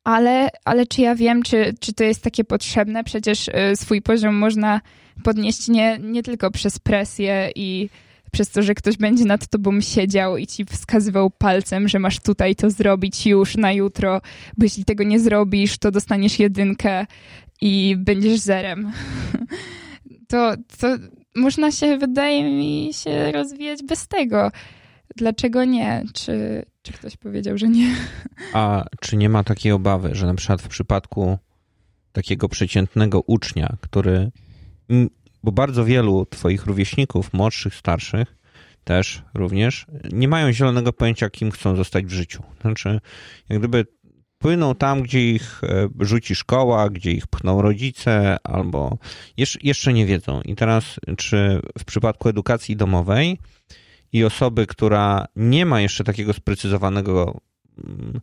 ale, 0.04 0.48
ale 0.64 0.86
czy 0.86 1.00
ja 1.00 1.14
wiem, 1.14 1.42
czy, 1.42 1.74
czy 1.80 1.92
to 1.92 2.04
jest 2.04 2.22
takie 2.22 2.44
potrzebne? 2.44 3.04
Przecież 3.04 3.48
y, 3.48 3.76
swój 3.76 4.02
poziom 4.02 4.34
można 4.34 4.80
podnieść 5.24 5.68
nie, 5.68 5.98
nie 5.98 6.22
tylko 6.22 6.50
przez 6.50 6.78
presję 6.78 7.50
i 7.54 7.88
przez 8.32 8.50
to, 8.50 8.62
że 8.62 8.74
ktoś 8.74 8.96
będzie 8.96 9.24
nad 9.24 9.48
tobą 9.48 9.80
siedział 9.80 10.36
i 10.36 10.46
ci 10.46 10.64
wskazywał 10.64 11.30
palcem, 11.30 11.88
że 11.88 11.98
masz 11.98 12.20
tutaj 12.20 12.56
to 12.56 12.70
zrobić 12.70 13.26
już 13.26 13.56
na 13.56 13.72
jutro, 13.72 14.20
bo 14.58 14.64
jeśli 14.64 14.84
tego 14.84 15.04
nie 15.04 15.20
zrobisz, 15.20 15.78
to 15.78 15.90
dostaniesz 15.90 16.38
jedynkę 16.38 17.06
i 17.60 17.96
będziesz 17.98 18.40
zerem. 18.40 18.92
To, 20.30 20.54
to 20.78 20.96
można 21.36 21.72
się, 21.72 21.98
wydaje 21.98 22.44
mi 22.44 22.90
się, 22.92 23.32
rozwijać 23.32 23.82
bez 23.82 24.08
tego. 24.08 24.50
Dlaczego 25.16 25.64
nie? 25.64 26.04
Czy, 26.14 26.62
czy 26.82 26.92
ktoś 26.92 27.16
powiedział, 27.16 27.58
że 27.58 27.68
nie? 27.68 27.94
A 28.52 28.84
czy 29.00 29.16
nie 29.16 29.28
ma 29.28 29.44
takiej 29.44 29.72
obawy, 29.72 30.10
że 30.12 30.26
na 30.26 30.34
przykład 30.34 30.62
w 30.62 30.68
przypadku 30.68 31.38
takiego 32.12 32.48
przeciętnego 32.48 33.20
ucznia, 33.20 33.76
który. 33.80 34.30
Bo 35.42 35.52
bardzo 35.52 35.84
wielu 35.84 36.26
Twoich 36.26 36.66
rówieśników, 36.66 37.32
młodszych, 37.32 37.74
starszych, 37.74 38.36
też 38.84 39.22
również, 39.34 39.86
nie 40.12 40.28
mają 40.28 40.52
zielonego 40.52 40.92
pojęcia, 40.92 41.30
kim 41.30 41.50
chcą 41.50 41.76
zostać 41.76 42.06
w 42.06 42.12
życiu. 42.12 42.42
Znaczy, 42.60 43.00
jak 43.48 43.58
gdyby 43.58 43.86
płyną 44.40 44.74
tam, 44.74 45.02
gdzie 45.02 45.30
ich 45.30 45.64
e, 45.64 45.88
rzuci 46.00 46.34
szkoła, 46.34 46.90
gdzie 46.90 47.12
ich 47.12 47.26
pchną 47.26 47.62
rodzice, 47.62 48.36
albo 48.44 48.98
jeszcze 49.62 49.92
nie 49.92 50.06
wiedzą. 50.06 50.40
I 50.42 50.54
teraz, 50.56 51.00
czy 51.16 51.60
w 51.78 51.84
przypadku 51.84 52.28
edukacji 52.28 52.76
domowej 52.76 53.38
i 54.12 54.24
osoby, 54.24 54.66
która 54.66 55.26
nie 55.36 55.66
ma 55.66 55.80
jeszcze 55.80 56.04
takiego 56.04 56.32
sprecyzowanego 56.32 57.40
mm, 57.84 58.20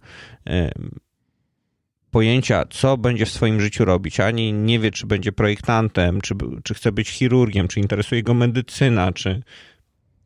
pojęcia, 2.11 2.65
co 2.70 2.97
będzie 2.97 3.26
w 3.26 3.32
swoim 3.32 3.61
życiu 3.61 3.86
robić, 3.86 4.20
ani 4.20 4.53
nie 4.53 4.80
wie, 4.80 4.91
czy 4.91 5.07
będzie 5.07 5.32
projektantem, 5.32 6.22
czy, 6.22 6.36
czy 6.63 6.74
chce 6.74 6.91
być 6.91 7.09
chirurgiem, 7.09 7.68
czy 7.68 7.80
interesuje 7.80 8.24
go 8.24 8.34
medycyna, 8.34 9.11
czy 9.11 9.43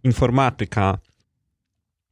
informatyka, 0.04 0.98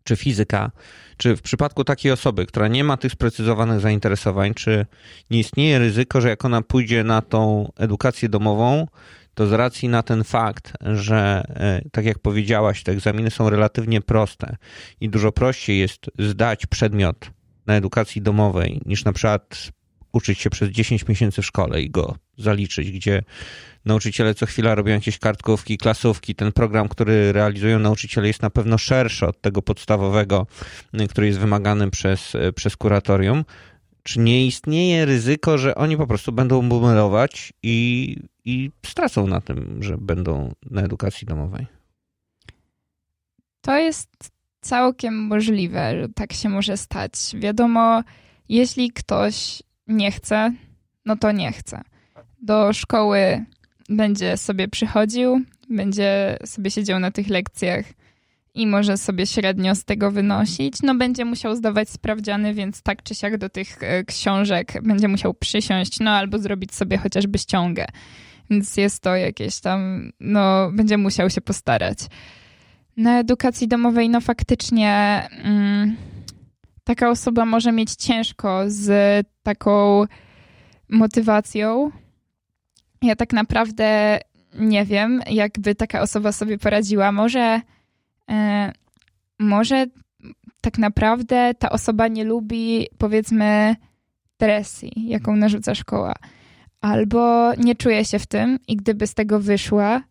czy 0.10 0.16
fizyka, 0.16 0.72
czy 1.18 1.36
w 1.36 1.42
przypadku 1.42 1.84
takiej 1.84 2.12
osoby, 2.12 2.46
która 2.46 2.68
nie 2.68 2.84
ma 2.84 2.98
tych 2.98 3.12
sprecyzowanych 3.12 3.80
zainteresowań, 3.80 4.54
czy 4.54 4.86
nie 5.30 5.40
istnieje 5.40 5.80
ryzyko, 5.80 6.22
że 6.22 6.30
jak 6.30 6.46
ona 6.46 6.62
pójdzie 6.62 7.04
na 7.04 7.22
tą 7.22 7.72
edukację 7.78 8.30
domową, 8.30 8.88
to 9.34 9.48
z 9.48 9.52
racji 9.52 9.90
na 9.90 10.04
ten 10.04 10.24
fakt, 10.24 10.74
że 10.82 11.44
e, 11.50 11.82
tak 11.92 12.06
jak 12.06 12.20
powiedziałaś, 12.20 12.84
te 12.84 12.92
egzaminy 12.92 13.32
są 13.32 13.50
relatywnie 13.50 14.02
proste 14.02 14.56
i 15.02 15.10
dużo 15.10 15.32
prościej 15.32 15.80
jest 15.80 16.10
zdać 16.20 16.66
przedmiot 16.66 17.32
na 17.66 17.76
edukacji 17.76 18.22
domowej 18.22 18.82
niż 18.86 19.06
na 19.06 19.14
przykład 19.14 19.72
uczyć 20.12 20.40
się 20.40 20.50
przez 20.50 20.70
10 20.70 21.08
miesięcy 21.08 21.42
w 21.42 21.46
szkole 21.46 21.82
i 21.82 21.90
go 21.90 22.16
zaliczyć, 22.38 22.92
gdzie 22.92 23.24
nauczyciele 23.90 24.36
co 24.36 24.46
chwila 24.46 24.76
robią 24.76 24.94
jakieś 24.94 25.20
kartkówki, 25.20 25.78
klasówki. 25.78 26.36
Ten 26.36 26.52
program, 26.52 26.90
który 26.90 27.32
realizują 27.32 27.80
nauczyciele 27.80 28.28
jest 28.28 28.42
na 28.42 28.50
pewno 28.50 28.78
szerszy 28.78 29.28
od 29.28 29.42
tego 29.42 29.62
podstawowego, 29.62 30.48
który 31.10 31.28
jest 31.28 31.40
wymagany 31.40 31.90
przez, 31.90 32.34
przez 32.56 32.78
kuratorium. 32.78 33.46
Czy 34.04 34.20
nie 34.20 34.48
istnieje 34.48 35.06
ryzyko, 35.06 35.58
że 35.58 35.76
oni 35.76 35.98
po 35.98 36.08
prostu 36.08 36.32
będą 36.32 36.70
bumelować 36.70 37.54
i, 37.64 38.16
i 38.46 38.72
stracą 38.86 39.28
na 39.28 39.42
tym, 39.42 39.84
że 39.84 39.98
będą 39.98 40.54
na 40.72 40.82
edukacji 40.82 41.28
domowej? 41.28 41.68
To 43.62 43.78
jest 43.78 44.10
całkiem 44.62 45.28
możliwe, 45.28 46.02
że 46.02 46.10
tak 46.10 46.34
się 46.34 46.50
może 46.50 46.78
stać. 46.78 47.12
Wiadomo, 47.34 48.04
jeśli 48.50 48.92
ktoś 48.92 49.64
nie 49.88 50.12
chce, 50.12 50.54
no 51.06 51.16
to 51.18 51.32
nie 51.32 51.52
chce. 51.52 51.82
Do 52.42 52.74
szkoły 52.74 53.46
będzie 53.90 54.38
sobie 54.38 54.68
przychodził, 54.68 55.42
będzie 55.70 56.38
sobie 56.46 56.72
siedział 56.72 57.00
na 57.00 57.12
tych 57.12 57.28
lekcjach 57.28 57.86
i 58.54 58.68
może 58.68 58.98
sobie 58.98 59.28
średnio 59.28 59.76
z 59.76 59.86
tego 59.86 60.12
wynosić. 60.12 60.82
No 60.84 60.96
będzie 60.96 61.26
musiał 61.26 61.56
zdawać 61.56 61.90
sprawdziany, 61.90 62.54
więc 62.54 62.82
tak 62.82 63.04
czy 63.04 63.16
siak 63.16 63.38
do 63.38 63.50
tych 63.50 63.84
e, 63.84 64.04
książek 64.04 64.74
będzie 64.84 65.08
musiał 65.08 65.34
przysiąść, 65.34 66.00
no 66.00 66.12
albo 66.12 66.40
zrobić 66.40 66.74
sobie 66.74 66.98
chociażby 66.98 67.38
ściągę. 67.38 67.86
Więc 68.50 68.78
jest 68.78 69.04
to 69.04 69.16
jakieś 69.16 69.60
tam, 69.60 70.12
no 70.20 70.72
będzie 70.72 70.98
musiał 70.98 71.30
się 71.30 71.42
postarać. 71.42 72.00
Na 72.98 73.20
edukacji 73.20 73.68
domowej, 73.68 74.10
no 74.10 74.22
faktycznie 74.22 75.24
mm, 75.44 75.96
taka 76.84 77.10
osoba 77.10 77.46
może 77.46 77.72
mieć 77.72 77.96
ciężko 77.96 78.64
z 78.68 79.28
taką 79.44 80.04
motywacją. 80.90 81.92
Ja 83.02 83.16
tak 83.16 83.34
naprawdę 83.34 84.20
nie 84.54 84.86
wiem, 84.86 85.22
jakby 85.30 85.76
taka 85.76 86.02
osoba 86.02 86.32
sobie 86.32 86.58
poradziła. 86.58 87.12
Może, 87.12 87.62
e, 88.30 88.72
może 89.40 89.86
tak 90.62 90.78
naprawdę 90.78 91.54
ta 91.60 91.70
osoba 91.70 92.08
nie 92.08 92.24
lubi, 92.24 92.88
powiedzmy, 92.98 93.76
presji, 94.38 94.92
jaką 94.96 95.36
narzuca 95.36 95.76
szkoła. 95.76 96.14
Albo 96.82 97.54
nie 97.56 97.76
czuje 97.76 98.06
się 98.06 98.20
w 98.20 98.28
tym 98.28 98.60
i 98.68 98.76
gdyby 98.76 99.08
z 99.08 99.14
tego 99.14 99.40
wyszła, 99.40 100.04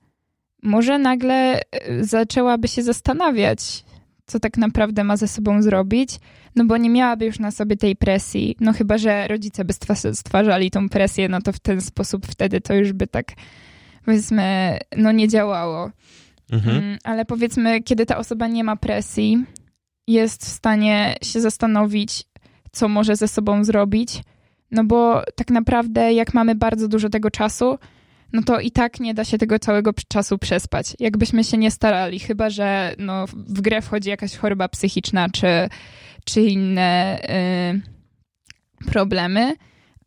może 0.62 0.98
nagle 0.98 1.60
e, 1.60 1.60
zaczęłaby 2.04 2.68
się 2.68 2.82
zastanawiać, 2.82 3.84
co 4.28 4.40
tak 4.40 4.56
naprawdę 4.56 5.04
ma 5.04 5.16
ze 5.16 5.28
sobą 5.28 5.62
zrobić, 5.62 6.10
no 6.56 6.64
bo 6.64 6.76
nie 6.76 6.90
miałaby 6.90 7.24
już 7.24 7.38
na 7.38 7.50
sobie 7.50 7.76
tej 7.76 7.96
presji, 7.96 8.56
no 8.60 8.72
chyba, 8.72 8.98
że 8.98 9.28
rodzice 9.28 9.64
by 9.64 9.72
stwarzali 10.12 10.70
tą 10.70 10.88
presję, 10.88 11.28
no 11.28 11.40
to 11.40 11.52
w 11.52 11.58
ten 11.60 11.80
sposób 11.80 12.26
wtedy 12.26 12.60
to 12.60 12.74
już 12.74 12.92
by 12.92 13.06
tak, 13.06 13.26
powiedzmy, 14.04 14.78
no 14.96 15.12
nie 15.12 15.28
działało. 15.28 15.90
Mhm. 16.52 16.76
Mm, 16.76 16.98
ale 17.04 17.24
powiedzmy, 17.24 17.82
kiedy 17.82 18.06
ta 18.06 18.16
osoba 18.18 18.46
nie 18.46 18.64
ma 18.64 18.76
presji, 18.76 19.44
jest 20.06 20.44
w 20.44 20.48
stanie 20.48 21.16
się 21.22 21.40
zastanowić, 21.40 22.24
co 22.72 22.88
może 22.88 23.16
ze 23.16 23.28
sobą 23.28 23.64
zrobić, 23.64 24.22
no 24.70 24.84
bo 24.84 25.22
tak 25.34 25.50
naprawdę, 25.50 26.12
jak 26.12 26.34
mamy 26.34 26.54
bardzo 26.54 26.88
dużo 26.88 27.08
tego 27.08 27.30
czasu, 27.30 27.78
no 28.32 28.42
to 28.42 28.60
i 28.60 28.70
tak 28.70 29.00
nie 29.00 29.14
da 29.14 29.24
się 29.24 29.38
tego 29.38 29.58
całego 29.58 29.92
czasu 30.08 30.38
przespać. 30.38 30.96
Jakbyśmy 30.98 31.44
się 31.44 31.56
nie 31.58 31.70
starali, 31.70 32.18
chyba 32.18 32.50
że 32.50 32.94
no, 32.98 33.26
w 33.26 33.60
grę 33.60 33.82
wchodzi 33.82 34.08
jakaś 34.08 34.36
choroba 34.36 34.68
psychiczna 34.68 35.28
czy, 35.30 35.46
czy 36.24 36.42
inne 36.42 37.18
y, 38.84 38.90
problemy, 38.90 39.54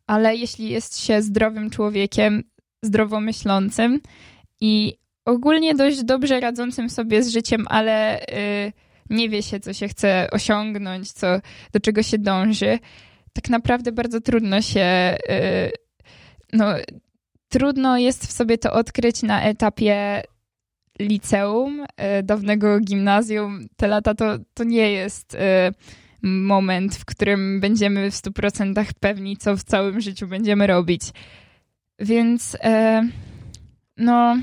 ale 0.06 0.36
jeśli 0.36 0.70
jest 0.70 1.00
się 1.00 1.22
zdrowym 1.22 1.70
człowiekiem, 1.70 2.44
zdrowo 2.82 3.20
myślącym 3.20 4.00
i 4.60 4.98
ogólnie 5.24 5.74
dość 5.74 6.04
dobrze 6.04 6.40
radzącym 6.40 6.90
sobie 6.90 7.22
z 7.22 7.28
życiem, 7.28 7.66
ale 7.68 8.20
y, 8.22 8.72
nie 9.10 9.28
wie 9.28 9.42
się, 9.42 9.60
co 9.60 9.72
się 9.72 9.88
chce 9.88 10.28
osiągnąć, 10.32 11.12
co, 11.12 11.26
do 11.72 11.80
czego 11.80 12.02
się 12.02 12.18
dąży, 12.18 12.78
tak 13.32 13.50
naprawdę 13.50 13.92
bardzo 13.92 14.20
trudno 14.20 14.62
się 14.62 15.16
y, 15.30 15.72
no, 16.52 16.74
trudno 17.52 17.98
jest 17.98 18.26
w 18.26 18.32
sobie 18.32 18.58
to 18.58 18.72
odkryć 18.72 19.22
na 19.22 19.42
etapie 19.42 20.22
liceum, 20.98 21.84
e, 21.96 22.22
dawnego 22.22 22.80
gimnazjum. 22.80 23.66
Te 23.76 23.88
lata 23.88 24.14
to, 24.14 24.38
to 24.54 24.64
nie 24.64 24.92
jest 24.92 25.34
e, 25.34 25.72
moment, 26.22 26.96
w 26.96 27.04
którym 27.04 27.60
będziemy 27.60 28.10
w 28.10 28.14
100% 28.14 28.86
pewni, 29.00 29.36
co 29.36 29.56
w 29.56 29.62
całym 29.62 30.00
życiu 30.00 30.26
będziemy 30.26 30.66
robić. 30.66 31.02
Więc 31.98 32.56
e, 32.60 33.02
no, 33.96 34.36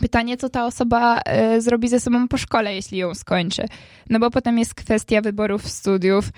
pytanie, 0.00 0.36
co 0.36 0.48
ta 0.48 0.66
osoba 0.66 1.20
zrobi 1.58 1.88
ze 1.88 2.00
sobą 2.00 2.28
po 2.28 2.38
szkole, 2.38 2.74
jeśli 2.74 2.98
ją 2.98 3.14
skończy. 3.14 3.62
No 4.10 4.18
bo 4.18 4.30
potem 4.30 4.58
jest 4.58 4.74
kwestia 4.74 5.20
wyborów 5.20 5.68
studiów 5.68 6.30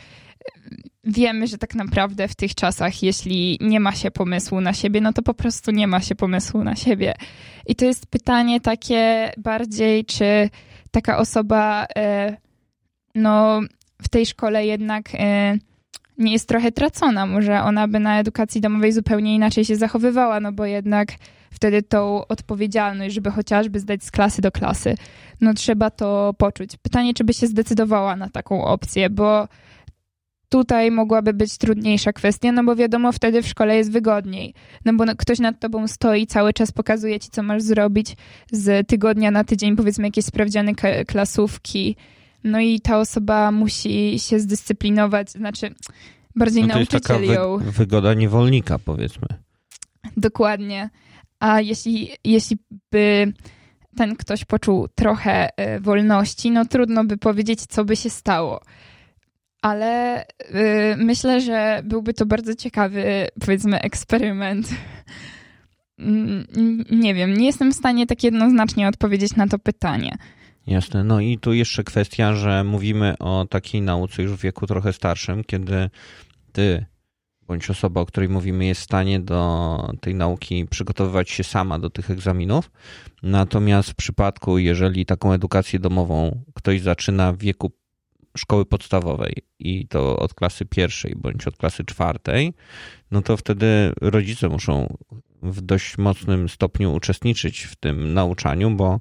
wiemy, 1.06 1.46
że 1.46 1.58
tak 1.58 1.74
naprawdę 1.74 2.28
w 2.28 2.34
tych 2.34 2.54
czasach, 2.54 3.02
jeśli 3.02 3.58
nie 3.60 3.80
ma 3.80 3.92
się 3.92 4.10
pomysłu 4.10 4.60
na 4.60 4.72
siebie, 4.72 5.00
no 5.00 5.12
to 5.12 5.22
po 5.22 5.34
prostu 5.34 5.70
nie 5.70 5.86
ma 5.86 6.00
się 6.00 6.14
pomysłu 6.14 6.64
na 6.64 6.76
siebie. 6.76 7.14
I 7.66 7.76
to 7.76 7.84
jest 7.84 8.06
pytanie 8.06 8.60
takie 8.60 9.32
bardziej, 9.36 10.04
czy 10.04 10.50
taka 10.90 11.18
osoba 11.18 11.86
e, 11.96 12.36
no, 13.14 13.60
w 14.02 14.08
tej 14.08 14.26
szkole 14.26 14.66
jednak 14.66 15.14
e, 15.14 15.58
nie 16.18 16.32
jest 16.32 16.48
trochę 16.48 16.72
tracona. 16.72 17.26
Może 17.26 17.62
ona 17.62 17.88
by 17.88 18.00
na 18.00 18.20
edukacji 18.20 18.60
domowej 18.60 18.92
zupełnie 18.92 19.34
inaczej 19.34 19.64
się 19.64 19.76
zachowywała, 19.76 20.40
no 20.40 20.52
bo 20.52 20.64
jednak 20.64 21.08
wtedy 21.50 21.82
tą 21.82 22.26
odpowiedzialność, 22.26 23.14
żeby 23.14 23.30
chociażby 23.30 23.80
zdać 23.80 24.04
z 24.04 24.10
klasy 24.10 24.42
do 24.42 24.52
klasy, 24.52 24.94
no 25.40 25.54
trzeba 25.54 25.90
to 25.90 26.34
poczuć. 26.38 26.76
Pytanie, 26.76 27.14
czy 27.14 27.24
by 27.24 27.34
się 27.34 27.46
zdecydowała 27.46 28.16
na 28.16 28.30
taką 28.30 28.64
opcję, 28.64 29.10
bo 29.10 29.48
tutaj 30.48 30.90
mogłaby 30.90 31.34
być 31.34 31.58
trudniejsza 31.58 32.12
kwestia, 32.12 32.52
no 32.52 32.64
bo 32.64 32.76
wiadomo, 32.76 33.12
wtedy 33.12 33.42
w 33.42 33.48
szkole 33.48 33.76
jest 33.76 33.92
wygodniej. 33.92 34.54
No 34.84 34.92
bo 34.94 35.04
ktoś 35.18 35.38
nad 35.38 35.60
tobą 35.60 35.88
stoi, 35.88 36.26
cały 36.26 36.52
czas 36.52 36.72
pokazuje 36.72 37.20
ci, 37.20 37.28
co 37.30 37.42
masz 37.42 37.62
zrobić 37.62 38.16
z 38.52 38.88
tygodnia 38.88 39.30
na 39.30 39.44
tydzień, 39.44 39.76
powiedzmy 39.76 40.04
jakieś 40.04 40.24
sprawdziane 40.24 40.72
klasówki. 41.06 41.96
No 42.44 42.60
i 42.60 42.80
ta 42.80 42.98
osoba 42.98 43.52
musi 43.52 44.18
się 44.18 44.40
zdyscyplinować, 44.40 45.30
znaczy 45.30 45.74
bardziej 46.36 46.62
no 46.62 46.68
to 46.68 46.74
nauczyciel 46.74 47.22
jest 47.22 47.34
taka. 47.34 47.64
Wy 47.64 47.72
wygoda 47.72 48.14
niewolnika, 48.14 48.78
powiedzmy. 48.78 49.28
Dokładnie. 50.16 50.90
A 51.40 51.60
jeśli, 51.60 52.10
jeśli 52.24 52.58
by 52.92 53.32
ten 53.96 54.16
ktoś 54.16 54.44
poczuł 54.44 54.88
trochę 54.94 55.48
e, 55.56 55.80
wolności, 55.80 56.50
no 56.50 56.64
trudno 56.64 57.04
by 57.04 57.16
powiedzieć, 57.16 57.66
co 57.66 57.84
by 57.84 57.96
się 57.96 58.10
stało 58.10 58.60
ale 59.62 60.22
y, 60.22 60.96
myślę, 60.96 61.40
że 61.40 61.82
byłby 61.84 62.14
to 62.14 62.26
bardzo 62.26 62.54
ciekawy, 62.54 63.28
powiedzmy, 63.40 63.80
eksperyment. 63.80 64.68
Nie 66.90 67.14
wiem, 67.14 67.34
nie 67.34 67.46
jestem 67.46 67.72
w 67.72 67.76
stanie 67.76 68.06
tak 68.06 68.24
jednoznacznie 68.24 68.88
odpowiedzieć 68.88 69.36
na 69.36 69.48
to 69.48 69.58
pytanie. 69.58 70.16
Jasne. 70.66 71.04
No 71.04 71.20
i 71.20 71.38
tu 71.38 71.52
jeszcze 71.52 71.84
kwestia, 71.84 72.34
że 72.34 72.64
mówimy 72.64 73.14
o 73.18 73.46
takiej 73.50 73.82
nauce 73.82 74.22
już 74.22 74.32
w 74.32 74.40
wieku 74.40 74.66
trochę 74.66 74.92
starszym, 74.92 75.44
kiedy 75.44 75.90
ty 76.52 76.86
bądź 77.46 77.70
osoba, 77.70 78.00
o 78.00 78.06
której 78.06 78.28
mówimy, 78.28 78.66
jest 78.66 78.80
w 78.80 78.84
stanie 78.84 79.20
do 79.20 79.92
tej 80.00 80.14
nauki 80.14 80.66
przygotowywać 80.70 81.30
się 81.30 81.44
sama 81.44 81.78
do 81.78 81.90
tych 81.90 82.10
egzaminów. 82.10 82.70
Natomiast 83.22 83.90
w 83.90 83.94
przypadku, 83.94 84.58
jeżeli 84.58 85.06
taką 85.06 85.32
edukację 85.32 85.78
domową 85.78 86.42
ktoś 86.54 86.80
zaczyna 86.80 87.32
w 87.32 87.38
wieku 87.38 87.72
szkoły 88.36 88.66
podstawowej 88.66 89.34
i 89.58 89.88
to 89.88 90.16
od 90.16 90.34
klasy 90.34 90.64
pierwszej 90.64 91.14
bądź 91.16 91.46
od 91.46 91.56
klasy 91.56 91.84
czwartej, 91.84 92.54
no 93.10 93.22
to 93.22 93.36
wtedy 93.36 93.92
rodzice 94.00 94.48
muszą 94.48 94.96
w 95.42 95.60
dość 95.60 95.98
mocnym 95.98 96.48
stopniu 96.48 96.94
uczestniczyć 96.94 97.62
w 97.62 97.76
tym 97.76 98.14
nauczaniu, 98.14 98.70
bo 98.70 99.00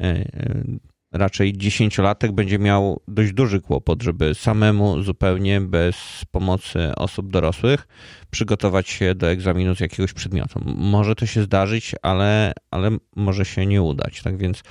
e, 0.00 0.04
e, 0.04 0.64
raczej 1.12 1.52
dziesięciolatek 1.52 2.32
będzie 2.32 2.58
miał 2.58 3.00
dość 3.08 3.32
duży 3.32 3.60
kłopot, 3.60 4.02
żeby 4.02 4.34
samemu 4.34 5.02
zupełnie 5.02 5.60
bez 5.60 5.96
pomocy 6.30 6.94
osób 6.96 7.30
dorosłych 7.30 7.88
przygotować 8.30 8.88
się 8.88 9.14
do 9.14 9.30
egzaminu 9.30 9.74
z 9.74 9.80
jakiegoś 9.80 10.12
przedmiotu. 10.12 10.60
Może 10.64 11.14
to 11.14 11.26
się 11.26 11.42
zdarzyć, 11.42 11.94
ale, 12.02 12.52
ale 12.70 12.90
może 13.16 13.44
się 13.44 13.66
nie 13.66 13.82
udać. 13.82 14.22
Tak 14.22 14.36
więc 14.36 14.62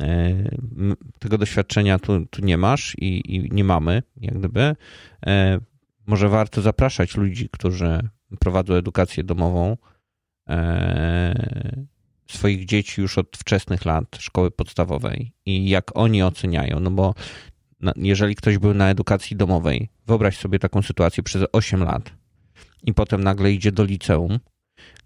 e, 0.00 0.34
tego 1.18 1.38
doświadczenia 1.38 1.98
tu, 1.98 2.26
tu 2.26 2.44
nie 2.44 2.56
masz 2.56 2.94
i, 2.98 3.36
i, 3.36 3.50
nie 3.52 3.64
mamy, 3.64 4.02
jak 4.16 4.38
gdyby. 4.38 4.76
E, 5.26 5.60
może 6.06 6.28
warto 6.28 6.62
zapraszać 6.62 7.16
ludzi, 7.16 7.48
którzy 7.52 8.08
prowadzą 8.40 8.74
edukację 8.74 9.24
domową. 9.24 9.76
E, 10.48 11.86
swoich 12.32 12.64
dzieci 12.64 13.00
już 13.00 13.18
od 13.18 13.36
wczesnych 13.36 13.84
lat 13.84 14.04
szkoły 14.18 14.50
podstawowej 14.50 15.32
i 15.46 15.68
jak 15.68 15.96
oni 15.96 16.22
oceniają, 16.22 16.80
no 16.80 16.90
bo 16.90 17.14
jeżeli 17.96 18.34
ktoś 18.34 18.58
był 18.58 18.74
na 18.74 18.90
edukacji 18.90 19.36
domowej, 19.36 19.88
wyobraź 20.06 20.38
sobie 20.38 20.58
taką 20.58 20.82
sytuację 20.82 21.22
przez 21.22 21.44
8 21.52 21.84
lat 21.84 22.12
i 22.84 22.94
potem 22.94 23.24
nagle 23.24 23.52
idzie 23.52 23.72
do 23.72 23.84
liceum, 23.84 24.38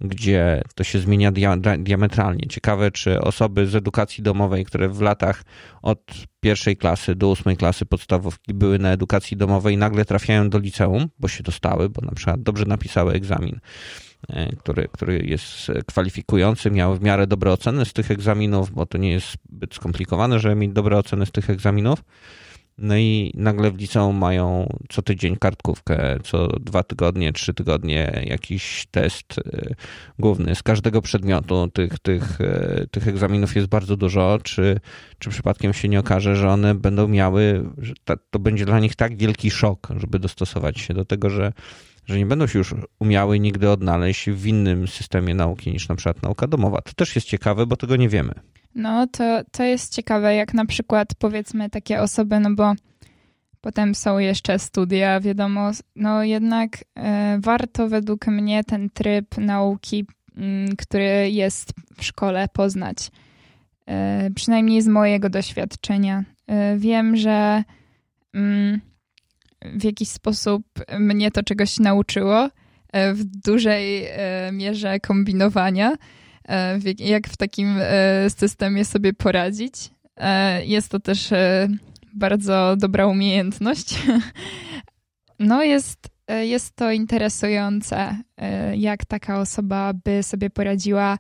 gdzie 0.01 0.63
to 0.75 0.85
się 0.85 0.99
zmienia 0.99 1.33
diametralnie. 1.79 2.47
Ciekawe, 2.49 2.91
czy 2.91 3.21
osoby 3.21 3.67
z 3.67 3.75
edukacji 3.75 4.23
domowej, 4.23 4.65
które 4.65 4.89
w 4.89 5.01
latach 5.01 5.45
od 5.83 6.13
pierwszej 6.41 6.77
klasy 6.77 7.15
do 7.15 7.29
ósmej 7.29 7.57
klasy 7.57 7.87
podstawówki 7.87 8.55
były 8.55 8.79
na 8.79 8.93
edukacji 8.93 9.37
domowej, 9.37 9.77
nagle 9.77 10.05
trafiają 10.05 10.51
do 10.51 10.59
liceum, 10.59 11.09
bo 11.19 11.29
się 11.29 11.43
dostały, 11.43 11.89
bo 11.89 12.01
na 12.01 12.13
przykład 12.13 12.43
dobrze 12.43 12.65
napisały 12.65 13.13
egzamin 13.13 13.61
który, 14.59 14.89
który 14.93 15.19
jest 15.27 15.73
kwalifikujący, 15.87 16.71
miał 16.71 16.97
w 16.97 17.03
miarę 17.03 17.27
dobre 17.27 17.53
oceny 17.53 17.85
z 17.85 17.93
tych 17.93 18.11
egzaminów, 18.11 18.71
bo 18.71 18.87
to 18.87 18.99
nie 18.99 19.11
jest 19.11 19.27
zbyt 19.53 19.75
skomplikowane, 19.75 20.39
żeby 20.39 20.55
mieć 20.55 20.73
dobre 20.73 20.99
oceny 20.99 21.27
z 21.27 21.31
tych 21.31 21.51
egzaminów. 21.51 22.05
No 22.79 22.97
i 22.97 23.33
nagle 23.35 23.71
w 23.71 23.79
liceum 23.79 24.17
mają 24.17 24.77
co 24.89 25.03
tydzień 25.03 25.37
kartkówkę, 25.37 26.19
co 26.25 26.47
dwa 26.47 26.83
tygodnie, 26.83 27.33
trzy 27.33 27.55
tygodnie 27.55 28.25
jakiś 28.27 28.87
test 28.91 29.39
e, 29.39 29.75
główny. 30.19 30.55
Z 30.55 30.63
każdego 30.63 31.03
przedmiotu 31.03 31.69
tych, 31.75 31.99
tych, 31.99 32.41
e, 32.41 32.87
tych 32.91 33.09
egzaminów 33.09 33.57
jest 33.57 33.69
bardzo 33.69 33.97
dużo. 33.97 34.39
Czy, 34.43 34.81
czy 35.19 35.31
przypadkiem 35.31 35.73
się 35.73 35.89
nie 35.89 36.01
okaże, 36.01 36.37
że 36.37 36.49
one 36.49 36.75
będą 36.75 37.09
miały, 37.09 37.71
że 37.79 37.93
to 38.31 38.39
będzie 38.39 38.65
dla 38.65 38.81
nich 38.81 38.97
tak 38.97 39.17
wielki 39.17 39.51
szok, 39.51 39.89
żeby 39.97 40.19
dostosować 40.19 40.81
się 40.81 40.95
do 40.95 41.05
tego, 41.05 41.31
że 41.31 41.53
że 42.07 42.19
nie 42.19 42.27
będą 42.27 42.47
się 42.47 42.59
już 42.59 42.75
umiały 42.99 43.41
nigdy 43.41 43.71
odnaleźć 43.71 44.31
w 44.31 44.47
innym 44.47 44.89
systemie 44.89 45.35
nauki 45.35 45.73
niż 45.73 45.89
na 45.89 45.95
przykład 45.95 46.23
nauka 46.23 46.47
domowa. 46.47 46.83
To 46.83 46.93
też 46.93 47.15
jest 47.15 47.27
ciekawe, 47.27 47.67
bo 47.67 47.77
tego 47.77 47.97
nie 47.97 48.09
wiemy. 48.09 48.35
No, 48.75 49.07
to, 49.07 49.43
to 49.53 49.63
jest 49.63 49.95
ciekawe, 49.95 50.35
jak 50.35 50.55
na 50.55 50.67
przykład 50.67 51.15
powiedzmy 51.19 51.71
takie 51.71 52.01
osoby, 52.01 52.41
no 52.41 52.55
bo 52.55 52.75
potem 53.61 53.95
są 53.95 54.19
jeszcze 54.19 54.59
studia, 54.59 55.21
wiadomo, 55.21 55.71
no 55.97 56.23
jednak 56.23 56.85
e, 56.95 57.39
warto 57.41 57.89
według 57.89 58.27
mnie 58.27 58.65
ten 58.65 58.91
tryb 58.91 59.39
nauki, 59.39 60.07
mm, 60.37 60.77
który 60.77 61.31
jest 61.31 61.73
w 61.97 62.05
szkole, 62.05 62.49
poznać. 62.53 63.11
E, 63.87 64.31
przynajmniej 64.35 64.83
z 64.83 64.89
mojego 64.89 65.31
doświadczenia. 65.31 66.25
E, 66.47 66.77
wiem, 66.77 67.17
że. 67.17 67.65
Mm, 68.35 68.81
w 69.65 69.85
jakiś 69.85 70.09
sposób 70.09 70.63
mnie 70.99 71.31
to 71.31 71.43
czegoś 71.43 71.79
nauczyło 71.79 72.49
e, 72.93 73.15
w 73.15 73.25
dużej 73.25 74.05
e, 74.07 74.51
mierze 74.53 75.01
kombinowania, 75.01 75.93
e, 76.49 76.79
jak 76.99 77.29
w 77.29 77.37
takim 77.37 77.77
systemie 78.29 78.85
sobie 78.85 79.13
poradzić. 79.13 79.75
Jest 80.65 80.89
to 80.89 81.01
też 81.01 81.31
bardzo 82.15 82.77
dobra 82.79 83.07
umiejętność. 83.07 83.95
No, 85.39 85.63
jest, 85.63 86.09
jest 86.43 86.77
to 86.77 86.91
interesujące, 86.91 88.17
jak 88.77 89.05
taka 89.05 89.41
osoba 89.41 89.93
by 90.05 90.23
sobie 90.23 90.51
poradziła 90.51 91.19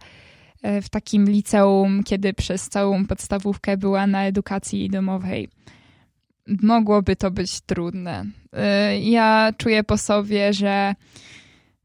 w 0.82 0.88
takim 0.88 1.30
liceum, 1.30 2.02
kiedy 2.04 2.32
przez 2.32 2.68
całą 2.68 3.06
podstawówkę 3.06 3.76
była 3.76 4.06
na 4.06 4.24
edukacji 4.24 4.90
domowej 4.90 5.48
mogłoby 6.46 7.16
to 7.16 7.30
być 7.30 7.60
trudne. 7.60 8.24
Y, 8.94 8.98
ja 8.98 9.52
czuję 9.58 9.84
po 9.84 9.98
sobie, 9.98 10.52
że 10.52 10.94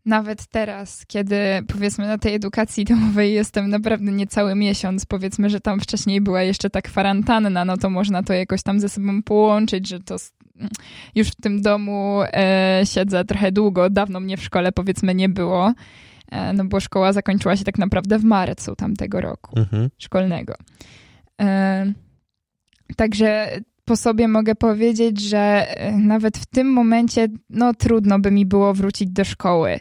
nawet 0.05 0.47
teraz, 0.47 1.05
kiedy 1.05 1.37
powiedzmy 1.67 2.07
na 2.07 2.17
tej 2.17 2.33
edukacji 2.33 2.85
domowej 2.85 3.33
jestem 3.33 3.69
naprawdę 3.69 4.11
niecały 4.11 4.55
miesiąc, 4.55 5.05
powiedzmy, 5.05 5.49
że 5.49 5.59
tam 5.59 5.79
wcześniej 5.79 6.21
była 6.21 6.43
jeszcze 6.43 6.69
ta 6.69 6.81
kwarantanna, 6.81 7.65
no 7.65 7.77
to 7.77 7.89
można 7.89 8.23
to 8.23 8.33
jakoś 8.33 8.63
tam 8.63 8.79
ze 8.79 8.89
sobą 8.89 9.23
połączyć, 9.23 9.87
że 9.87 9.99
to 9.99 10.15
już 11.15 11.27
w 11.27 11.35
tym 11.35 11.61
domu 11.61 12.21
e, 12.33 12.81
siedzę 12.83 13.25
trochę 13.25 13.51
długo, 13.51 13.89
dawno 13.89 14.19
mnie 14.19 14.37
w 14.37 14.43
szkole 14.43 14.71
powiedzmy 14.71 15.15
nie 15.15 15.29
było, 15.29 15.73
e, 16.31 16.53
no 16.53 16.65
bo 16.65 16.79
szkoła 16.79 17.13
zakończyła 17.13 17.55
się 17.55 17.63
tak 17.63 17.77
naprawdę 17.77 18.19
w 18.19 18.23
marcu 18.23 18.75
tamtego 18.75 19.21
roku 19.21 19.59
mhm. 19.59 19.89
szkolnego. 19.97 20.53
E, 21.41 21.93
także 22.95 23.59
po 23.87 23.95
sobie 23.95 24.27
mogę 24.27 24.55
powiedzieć, 24.55 25.21
że 25.21 25.37
e, 25.37 25.91
nawet 25.91 26.37
w 26.37 26.45
tym 26.45 26.73
momencie 26.73 27.27
no 27.49 27.73
trudno 27.73 28.19
by 28.19 28.31
mi 28.31 28.45
było 28.45 28.73
wrócić 28.73 29.09
do 29.09 29.25
szkoły. 29.25 29.79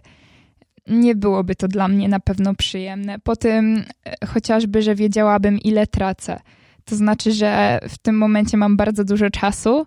Nie 0.87 1.15
byłoby 1.15 1.55
to 1.55 1.69
dla 1.69 1.89
mnie 1.89 2.09
na 2.09 2.21
pewno 2.21 2.55
przyjemne. 2.55 3.19
Po 3.19 3.37
tym 3.37 3.85
e, 4.05 4.27
chociażby, 4.27 4.83
że 4.83 4.95
wiedziałabym 4.95 5.59
ile 5.59 5.87
tracę. 5.87 6.41
To 6.85 6.97
znaczy, 6.97 7.33
że 7.33 7.79
w 7.89 7.99
tym 7.99 8.19
momencie 8.19 8.57
mam 8.57 8.77
bardzo 8.77 9.05
dużo 9.05 9.31
czasu 9.31 9.87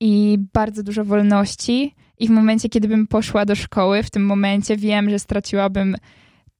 i 0.00 0.38
bardzo 0.52 0.82
dużo 0.82 1.04
wolności 1.04 1.94
i 2.18 2.28
w 2.28 2.30
momencie, 2.30 2.68
kiedy 2.68 2.88
bym 2.88 3.06
poszła 3.06 3.44
do 3.44 3.54
szkoły, 3.54 4.02
w 4.02 4.10
tym 4.10 4.26
momencie 4.26 4.76
wiem, 4.76 5.10
że 5.10 5.18
straciłabym 5.18 5.96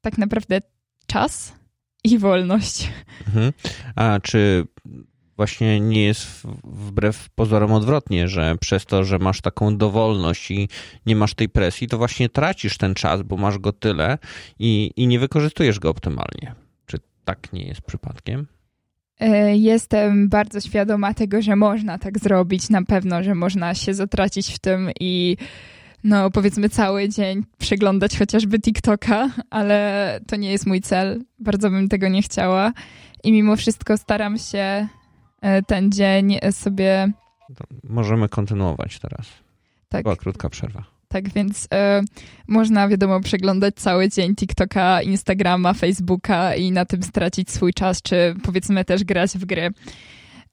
tak 0.00 0.18
naprawdę 0.18 0.60
czas 1.06 1.52
i 2.04 2.18
wolność. 2.18 2.90
Mhm. 3.26 3.52
A 3.96 4.20
czy 4.22 4.66
właśnie 5.36 5.80
nie 5.80 6.04
jest 6.04 6.42
wbrew 6.64 7.28
pozorom 7.30 7.72
odwrotnie, 7.72 8.28
że 8.28 8.56
przez 8.60 8.86
to, 8.86 9.04
że 9.04 9.18
masz 9.18 9.40
taką 9.40 9.76
dowolność 9.76 10.50
i 10.50 10.68
nie 11.06 11.16
masz 11.16 11.34
tej 11.34 11.48
presji, 11.48 11.88
to 11.88 11.98
właśnie 11.98 12.28
tracisz 12.28 12.78
ten 12.78 12.94
czas, 12.94 13.22
bo 13.22 13.36
masz 13.36 13.58
go 13.58 13.72
tyle 13.72 14.18
i, 14.58 14.90
i 14.96 15.06
nie 15.06 15.18
wykorzystujesz 15.18 15.78
go 15.78 15.90
optymalnie. 15.90 16.54
Czy 16.86 16.98
tak 17.24 17.52
nie 17.52 17.66
jest 17.66 17.80
przypadkiem? 17.80 18.46
E, 19.20 19.56
jestem 19.56 20.28
bardzo 20.28 20.60
świadoma 20.60 21.14
tego, 21.14 21.42
że 21.42 21.56
można 21.56 21.98
tak 21.98 22.18
zrobić. 22.18 22.70
Na 22.70 22.82
pewno, 22.82 23.22
że 23.22 23.34
można 23.34 23.74
się 23.74 23.94
zatracić 23.94 24.52
w 24.52 24.58
tym 24.58 24.90
i 25.00 25.36
no 26.04 26.30
powiedzmy 26.30 26.68
cały 26.68 27.08
dzień 27.08 27.44
przeglądać 27.58 28.18
chociażby 28.18 28.60
TikToka, 28.60 29.30
ale 29.50 30.20
to 30.26 30.36
nie 30.36 30.52
jest 30.52 30.66
mój 30.66 30.80
cel. 30.80 31.24
Bardzo 31.38 31.70
bym 31.70 31.88
tego 31.88 32.08
nie 32.08 32.22
chciała. 32.22 32.72
I 33.24 33.32
mimo 33.32 33.56
wszystko 33.56 33.96
staram 33.96 34.38
się 34.38 34.88
ten 35.66 35.92
dzień 35.92 36.38
sobie. 36.50 37.12
możemy 37.84 38.28
kontynuować 38.28 38.98
teraz. 38.98 39.26
Tak. 39.88 40.02
Była 40.02 40.16
krótka 40.16 40.48
przerwa. 40.48 40.94
Tak 41.08 41.28
więc 41.28 41.68
e, 41.74 42.02
można, 42.48 42.88
wiadomo, 42.88 43.20
przeglądać 43.20 43.74
cały 43.74 44.08
dzień 44.08 44.34
TikToka, 44.34 45.02
Instagrama, 45.02 45.72
Facebooka 45.72 46.54
i 46.54 46.72
na 46.72 46.84
tym 46.84 47.02
stracić 47.02 47.50
swój 47.50 47.72
czas, 47.72 48.02
czy 48.02 48.34
powiedzmy 48.42 48.84
też 48.84 49.04
grać 49.04 49.30
w 49.30 49.44
gry. 49.44 49.70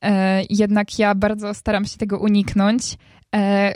E, 0.03 0.41
jednak 0.49 0.99
ja 0.99 1.15
bardzo 1.15 1.53
staram 1.53 1.85
się 1.85 1.97
tego 1.97 2.19
uniknąć. 2.19 2.97
E, 3.35 3.73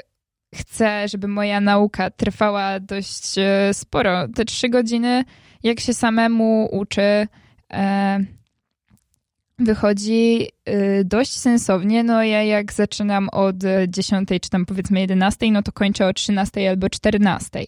chcę, 0.55 1.07
żeby 1.07 1.27
moja 1.27 1.61
nauka 1.61 2.09
trwała 2.09 2.79
dość 2.79 3.37
e, 3.37 3.73
sporo. 3.73 4.27
Te 4.27 4.45
trzy 4.45 4.69
godziny, 4.69 5.23
jak 5.63 5.79
się 5.79 5.93
samemu 5.93 6.69
uczy, 6.71 7.27
e, 7.73 8.19
wychodzi 9.59 10.47
y, 10.69 11.05
dość 11.05 11.31
sensownie. 11.31 12.03
No 12.03 12.23
ja 12.23 12.43
jak 12.43 12.73
zaczynam 12.73 13.29
od 13.29 13.55
10 13.87 14.29
czy 14.41 14.49
tam 14.49 14.65
powiedzmy 14.65 14.99
11, 14.99 15.51
no 15.51 15.63
to 15.63 15.71
kończę 15.71 16.07
o 16.07 16.13
13 16.13 16.69
albo 16.69 16.89
14. 16.89 17.65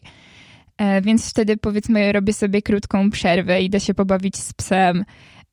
E, 0.77 1.01
więc 1.01 1.29
wtedy 1.29 1.57
powiedzmy 1.57 2.11
robię 2.11 2.33
sobie 2.33 2.61
krótką 2.61 3.09
przerwę, 3.09 3.61
idę 3.61 3.79
się 3.79 3.93
pobawić 3.93 4.37
z 4.37 4.53
psem 4.53 5.05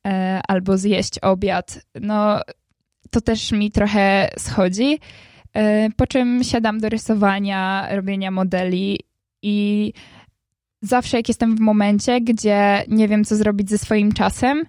e, 0.07 0.41
albo 0.47 0.77
zjeść 0.77 1.19
obiad. 1.19 1.85
No 2.01 2.39
to 3.09 3.21
też 3.21 3.51
mi 3.51 3.71
trochę 3.71 4.29
schodzi. 4.37 4.99
E, 5.53 5.89
po 5.97 6.07
czym 6.07 6.43
siadam 6.43 6.79
do 6.79 6.89
rysowania, 6.89 7.87
robienia 7.91 8.31
modeli 8.31 8.99
i 9.41 9.93
zawsze 10.81 11.17
jak 11.17 11.27
jestem 11.27 11.55
w 11.55 11.59
momencie, 11.59 12.21
gdzie 12.21 12.83
nie 12.87 13.07
wiem 13.07 13.23
co 13.23 13.35
zrobić 13.35 13.69
ze 13.69 13.77
swoim 13.77 14.11
czasem, 14.11 14.65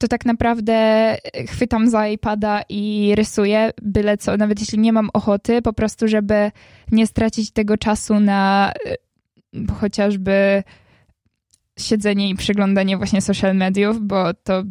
to 0.00 0.08
tak 0.08 0.26
naprawdę 0.26 1.16
chwytam 1.48 1.90
za 1.90 2.08
iPada 2.08 2.62
i 2.68 3.12
rysuję 3.16 3.70
byle 3.82 4.16
co, 4.16 4.36
nawet 4.36 4.60
jeśli 4.60 4.78
nie 4.78 4.92
mam 4.92 5.10
ochoty, 5.12 5.62
po 5.62 5.72
prostu, 5.72 6.08
żeby 6.08 6.50
nie 6.92 7.06
stracić 7.06 7.50
tego 7.52 7.78
czasu 7.78 8.20
na 8.20 8.72
y, 9.54 9.66
chociażby 9.80 10.62
siedzenie 11.78 12.28
i 12.28 12.34
przeglądanie 12.34 12.96
właśnie 12.96 13.20
social 13.20 13.56
mediów, 13.56 14.00
bo 14.02 14.34
to, 14.34 14.62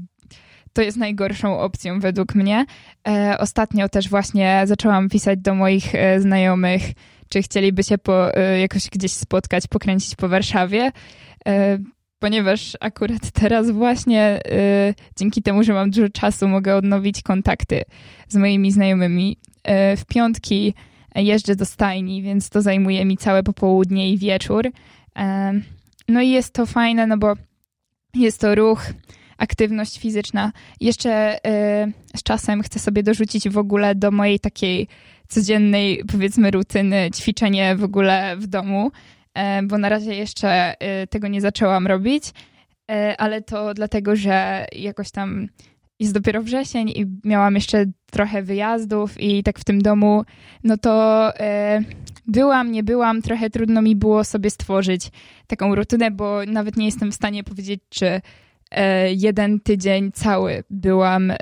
to 0.74 0.82
jest 0.82 0.98
najgorszą 0.98 1.60
opcją 1.60 2.00
według 2.00 2.36
mnie. 2.36 2.66
E, 3.08 3.38
ostatnio 3.40 3.90
też 3.90 4.10
właśnie 4.10 4.64
zaczęłam 4.66 5.10
pisać 5.10 5.40
do 5.40 5.56
moich 5.56 5.96
e, 5.96 6.22
znajomych, 6.22 6.82
czy 7.30 7.42
chcieliby 7.42 7.84
się 7.84 7.98
po, 7.98 8.36
e, 8.36 8.60
jakoś 8.60 8.90
gdzieś 8.90 9.12
spotkać, 9.12 9.68
pokręcić 9.68 10.16
po 10.16 10.30
Warszawie. 10.30 10.92
Ponieważ 12.20 12.78
akurat 12.80 13.32
teraz 13.32 13.72
właśnie 13.72 14.40
y, 14.90 14.94
dzięki 15.20 15.42
temu, 15.42 15.64
że 15.64 15.74
mam 15.74 15.90
dużo 15.90 16.10
czasu, 16.10 16.48
mogę 16.48 16.76
odnowić 16.76 17.22
kontakty 17.22 17.84
z 18.28 18.36
moimi 18.36 18.72
znajomymi. 18.72 19.38
Y, 19.94 19.98
w 19.98 20.06
piątki 20.06 20.74
jeżdżę 21.16 21.56
do 21.56 21.66
stajni, 21.66 22.22
więc 22.22 22.50
to 22.50 22.62
zajmuje 22.62 23.06
mi 23.06 23.18
całe 23.18 23.44
popołudnie 23.44 24.14
i 24.14 24.18
wieczór. 24.18 24.66
Y, 24.66 24.72
no 26.08 26.22
i 26.22 26.30
jest 26.30 26.54
to 26.54 26.66
fajne, 26.66 27.08
no 27.08 27.18
bo 27.18 27.34
jest 28.14 28.42
to 28.42 28.56
ruch, 28.56 28.86
aktywność 29.38 30.00
fizyczna. 30.00 30.52
Jeszcze 30.82 31.38
z 32.16 32.24
czasem 32.24 32.62
chcę 32.62 32.80
sobie 32.80 33.04
dorzucić 33.04 33.50
w 33.50 33.58
ogóle 33.58 33.96
do 33.96 34.12
mojej 34.12 34.40
takiej 34.40 34.88
codziennej, 35.28 36.04
powiedzmy, 36.12 36.52
rutyny 36.52 37.10
ćwiczenie 37.16 37.76
w 37.76 37.84
ogóle 37.84 38.38
w 38.38 38.48
domu. 38.48 38.92
E, 39.34 39.64
bo 39.64 39.78
na 39.78 39.90
razie 39.90 40.16
jeszcze 40.16 40.82
e, 40.82 41.08
tego 41.08 41.28
nie 41.28 41.42
zaczęłam 41.42 41.88
robić, 41.88 42.24
e, 42.92 43.18
ale 43.18 43.42
to 43.42 43.74
dlatego, 43.74 44.16
że 44.16 44.66
jakoś 44.72 45.12
tam 45.12 45.48
jest 46.00 46.14
dopiero 46.14 46.42
wrzesień 46.42 46.90
i 46.90 47.06
miałam 47.24 47.56
jeszcze 47.56 47.86
trochę 48.12 48.44
wyjazdów 48.44 49.22
i 49.22 49.44
tak 49.44 49.60
w 49.60 49.64
tym 49.64 49.82
domu, 49.82 50.24
no 50.64 50.78
to 50.78 51.34
byłam, 52.28 52.72
nie 52.72 52.84
byłam, 52.84 53.22
trochę 53.22 53.50
trudno 53.50 53.82
mi 53.82 53.96
było 53.96 54.24
sobie 54.24 54.50
stworzyć 54.50 55.12
taką 55.48 55.76
rutynę, 55.76 56.12
bo 56.12 56.40
nawet 56.48 56.78
nie 56.78 56.86
jestem 56.86 57.12
w 57.12 57.16
stanie 57.16 57.44
powiedzieć, 57.44 57.82
czy 57.90 58.22
jeden 59.16 59.60
tydzień 59.60 60.12
cały 60.12 60.64
byłam 60.70 61.34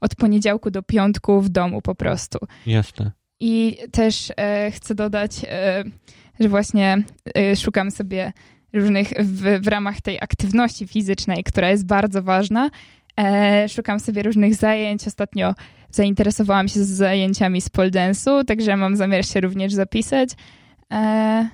od 0.00 0.14
poniedziałku 0.14 0.70
do 0.70 0.82
piątku 0.82 1.40
w 1.40 1.48
domu 1.48 1.82
po 1.82 1.94
prostu. 1.94 2.38
Jasne. 2.66 3.12
I 3.40 3.76
też 3.92 4.32
chcę 4.70 4.94
dodać, 4.94 5.40
że 6.40 6.48
właśnie 6.48 7.02
y, 7.38 7.56
szukam 7.56 7.90
sobie 7.90 8.32
różnych 8.72 9.08
w, 9.08 9.60
w 9.62 9.68
ramach 9.68 10.00
tej 10.00 10.18
aktywności 10.20 10.86
fizycznej, 10.86 11.44
która 11.44 11.70
jest 11.70 11.86
bardzo 11.86 12.22
ważna. 12.22 12.70
E, 13.20 13.68
szukam 13.68 14.00
sobie 14.00 14.22
różnych 14.22 14.54
zajęć. 14.54 15.06
Ostatnio 15.06 15.54
zainteresowałam 15.90 16.68
się 16.68 16.84
zajęciami 16.84 17.60
z 17.60 17.68
pole 17.68 17.90
dance'u, 17.90 18.44
także 18.44 18.76
mam 18.76 18.96
zamiar 18.96 19.26
się 19.26 19.40
również 19.40 19.72
zapisać. 19.72 20.30
E, 20.92 21.48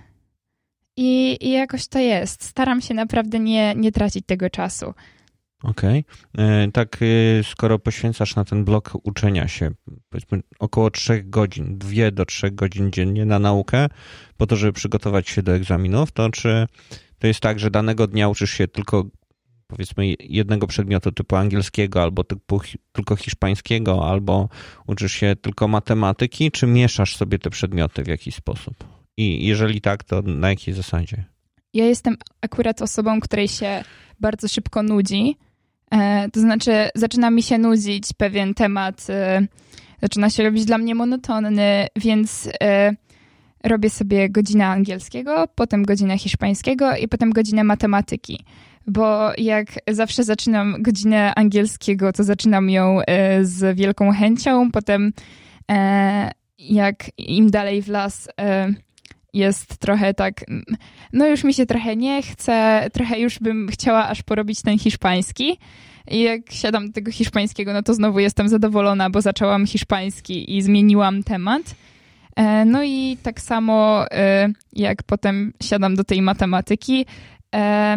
i, 0.96 1.38
I 1.40 1.50
jakoś 1.50 1.88
to 1.88 1.98
jest. 1.98 2.44
Staram 2.44 2.80
się 2.80 2.94
naprawdę 2.94 3.38
nie, 3.38 3.74
nie 3.74 3.92
tracić 3.92 4.26
tego 4.26 4.50
czasu. 4.50 4.94
Okej. 5.62 6.04
Okay. 6.34 6.46
E, 6.46 6.70
tak, 6.72 6.98
e, 7.02 7.44
skoro 7.44 7.78
poświęcasz 7.78 8.36
na 8.36 8.44
ten 8.44 8.64
blok 8.64 8.92
uczenia 9.02 9.48
się, 9.48 9.70
powiedzmy 10.08 10.40
około 10.58 10.90
3 10.90 11.22
godzin, 11.22 11.78
2 11.78 12.10
do 12.10 12.24
3 12.24 12.50
godzin 12.50 12.92
dziennie 12.92 13.24
na 13.24 13.38
naukę, 13.38 13.86
po 14.36 14.46
to, 14.46 14.56
żeby 14.56 14.72
przygotować 14.72 15.28
się 15.28 15.42
do 15.42 15.52
egzaminów, 15.52 16.12
to 16.12 16.30
czy 16.30 16.66
to 17.18 17.26
jest 17.26 17.40
tak, 17.40 17.58
że 17.58 17.70
danego 17.70 18.06
dnia 18.06 18.28
uczysz 18.28 18.50
się 18.50 18.68
tylko 18.68 19.04
powiedzmy 19.66 20.14
jednego 20.20 20.66
przedmiotu 20.66 21.12
typu 21.12 21.36
angielskiego, 21.36 22.02
albo 22.02 22.24
typu, 22.24 22.60
tylko 22.92 23.16
hiszpańskiego, 23.16 24.08
albo 24.08 24.48
uczysz 24.86 25.12
się 25.12 25.36
tylko 25.36 25.68
matematyki, 25.68 26.50
czy 26.50 26.66
mieszasz 26.66 27.16
sobie 27.16 27.38
te 27.38 27.50
przedmioty 27.50 28.02
w 28.02 28.06
jakiś 28.06 28.34
sposób? 28.34 28.84
I 29.16 29.46
jeżeli 29.46 29.80
tak, 29.80 30.04
to 30.04 30.22
na 30.22 30.48
jakiej 30.50 30.74
zasadzie? 30.74 31.24
Ja 31.74 31.84
jestem 31.84 32.16
akurat 32.40 32.82
osobą, 32.82 33.20
której 33.20 33.48
się 33.48 33.84
bardzo 34.20 34.48
szybko 34.48 34.82
nudzi 34.82 35.36
to 36.32 36.40
znaczy, 36.40 36.88
zaczyna 36.94 37.30
mi 37.30 37.42
się 37.42 37.58
nudzić 37.58 38.04
pewien 38.16 38.54
temat, 38.54 39.06
e, 39.10 39.46
zaczyna 40.02 40.30
się 40.30 40.42
robić 40.42 40.64
dla 40.64 40.78
mnie 40.78 40.94
monotonny, 40.94 41.86
więc 41.96 42.48
e, 42.62 42.92
robię 43.64 43.90
sobie 43.90 44.30
godzinę 44.30 44.66
angielskiego, 44.66 45.48
potem 45.54 45.84
godzinę 45.84 46.18
hiszpańskiego 46.18 46.96
i 46.96 47.08
potem 47.08 47.30
godzinę 47.30 47.64
matematyki. 47.64 48.44
Bo 48.86 49.32
jak 49.38 49.68
zawsze 49.88 50.24
zaczynam 50.24 50.76
godzinę 50.82 51.34
angielskiego, 51.34 52.12
to 52.12 52.24
zaczynam 52.24 52.70
ją 52.70 52.98
z 53.42 53.76
wielką 53.76 54.12
chęcią, 54.12 54.70
potem 54.70 55.12
jak 56.58 57.10
im 57.18 57.50
dalej 57.50 57.82
w 57.82 57.88
las 57.88 58.28
jest 59.32 59.78
trochę 59.78 60.14
tak, 60.14 60.44
no 61.12 61.26
już 61.26 61.44
mi 61.44 61.54
się 61.54 61.66
trochę 61.66 61.96
nie 61.96 62.22
chce, 62.22 62.88
trochę 62.92 63.18
już 63.18 63.38
bym 63.38 63.68
chciała 63.68 64.08
aż 64.08 64.22
porobić 64.22 64.62
ten 64.62 64.78
hiszpański. 64.78 65.58
I 66.10 66.22
jak 66.22 66.40
siadam 66.50 66.86
do 66.86 66.92
tego 66.92 67.10
hiszpańskiego, 67.10 67.72
no 67.72 67.82
to 67.82 67.94
znowu 67.94 68.18
jestem 68.18 68.48
zadowolona, 68.48 69.10
bo 69.10 69.20
zaczęłam 69.20 69.66
hiszpański 69.66 70.56
i 70.56 70.62
zmieniłam 70.62 71.22
temat. 71.22 71.62
E, 72.36 72.64
no 72.64 72.82
i 72.82 73.16
tak 73.22 73.40
samo 73.40 74.04
e, 74.10 74.48
jak 74.72 75.02
potem 75.02 75.52
siadam 75.62 75.94
do 75.94 76.04
tej 76.04 76.22
matematyki, 76.22 77.06
e, 77.54 77.96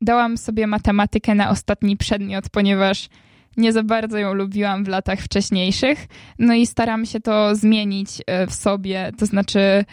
dałam 0.00 0.36
sobie 0.36 0.66
matematykę 0.66 1.34
na 1.34 1.50
ostatni 1.50 1.96
przedmiot, 1.96 2.44
ponieważ 2.50 3.08
nie 3.56 3.72
za 3.72 3.82
bardzo 3.82 4.18
ją 4.18 4.34
lubiłam 4.34 4.84
w 4.84 4.88
latach 4.88 5.20
wcześniejszych. 5.20 6.06
No 6.38 6.54
i 6.54 6.66
staram 6.66 7.06
się 7.06 7.20
to 7.20 7.54
zmienić 7.54 8.08
w 8.48 8.54
sobie, 8.54 9.12
to 9.18 9.26
znaczy 9.26 9.84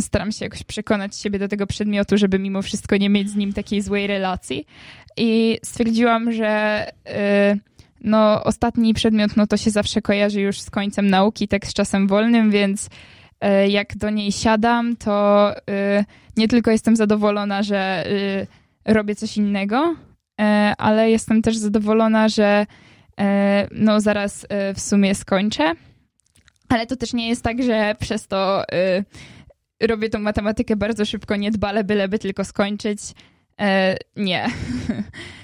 staram 0.00 0.32
się 0.32 0.44
jakoś 0.44 0.62
przekonać 0.62 1.16
siebie 1.16 1.38
do 1.38 1.48
tego 1.48 1.66
przedmiotu, 1.66 2.18
żeby 2.18 2.38
mimo 2.38 2.62
wszystko 2.62 2.96
nie 2.96 3.10
mieć 3.10 3.30
z 3.30 3.36
nim 3.36 3.52
takiej 3.52 3.82
złej 3.82 4.06
relacji. 4.06 4.66
I 5.16 5.58
stwierdziłam, 5.64 6.32
że 6.32 6.82
y, 7.08 7.58
no, 8.00 8.44
ostatni 8.44 8.94
przedmiot 8.94 9.36
no, 9.36 9.46
to 9.46 9.56
się 9.56 9.70
zawsze 9.70 10.02
kojarzy 10.02 10.40
już 10.40 10.60
z 10.60 10.70
końcem 10.70 11.10
nauki, 11.10 11.48
tak 11.48 11.66
z 11.66 11.74
czasem 11.74 12.08
wolnym, 12.08 12.50
więc 12.50 12.86
y, 12.86 13.68
jak 13.68 13.96
do 13.96 14.10
niej 14.10 14.32
siadam, 14.32 14.96
to 14.96 15.52
y, 15.56 16.04
nie 16.36 16.48
tylko 16.48 16.70
jestem 16.70 16.96
zadowolona, 16.96 17.62
że 17.62 18.06
robię 18.84 19.14
coś 19.14 19.36
innego, 19.36 19.94
ale 20.78 21.10
jestem 21.10 21.42
też 21.42 21.56
zadowolona, 21.56 22.28
że 22.28 22.66
no, 23.70 24.00
zaraz 24.00 24.46
w 24.74 24.80
sumie 24.80 25.14
skończę. 25.14 25.72
Ale 26.68 26.86
to 26.86 26.96
też 26.96 27.12
nie 27.12 27.28
jest 27.28 27.42
tak, 27.42 27.62
że 27.62 27.94
przez 28.00 28.26
to 28.26 28.64
robię 29.80 30.08
tą 30.08 30.18
matematykę 30.18 30.76
bardzo 30.76 31.04
szybko, 31.04 31.36
niedbale, 31.36 31.84
byleby 31.84 32.18
tylko 32.18 32.44
skończyć. 32.44 33.00
E, 33.60 33.96
nie. 34.16 34.46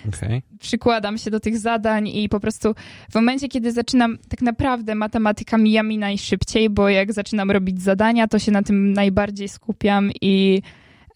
Okay. 0.09 0.43
Przykładam 0.61 1.19
się 1.19 1.31
do 1.31 1.41
tych 1.41 1.59
zadań 1.59 2.09
i 2.09 2.29
po 2.29 2.41
prostu 2.41 2.75
w 3.11 3.15
momencie, 3.15 3.49
kiedy 3.49 3.73
zaczynam, 3.73 4.19
tak 4.29 4.43
naprawdę 4.43 4.95
matematyka 4.95 5.59
mija 5.59 5.83
mi 5.83 5.99
najszybciej, 5.99 6.71
bo 6.71 6.89
jak 6.89 7.13
zaczynam 7.13 7.51
robić 7.51 7.83
zadania, 7.83 8.29
to 8.29 8.39
się 8.39 8.53
na 8.53 8.63
tym 8.63 8.93
najbardziej 8.93 9.49
skupiam 9.49 10.11
i, 10.21 10.63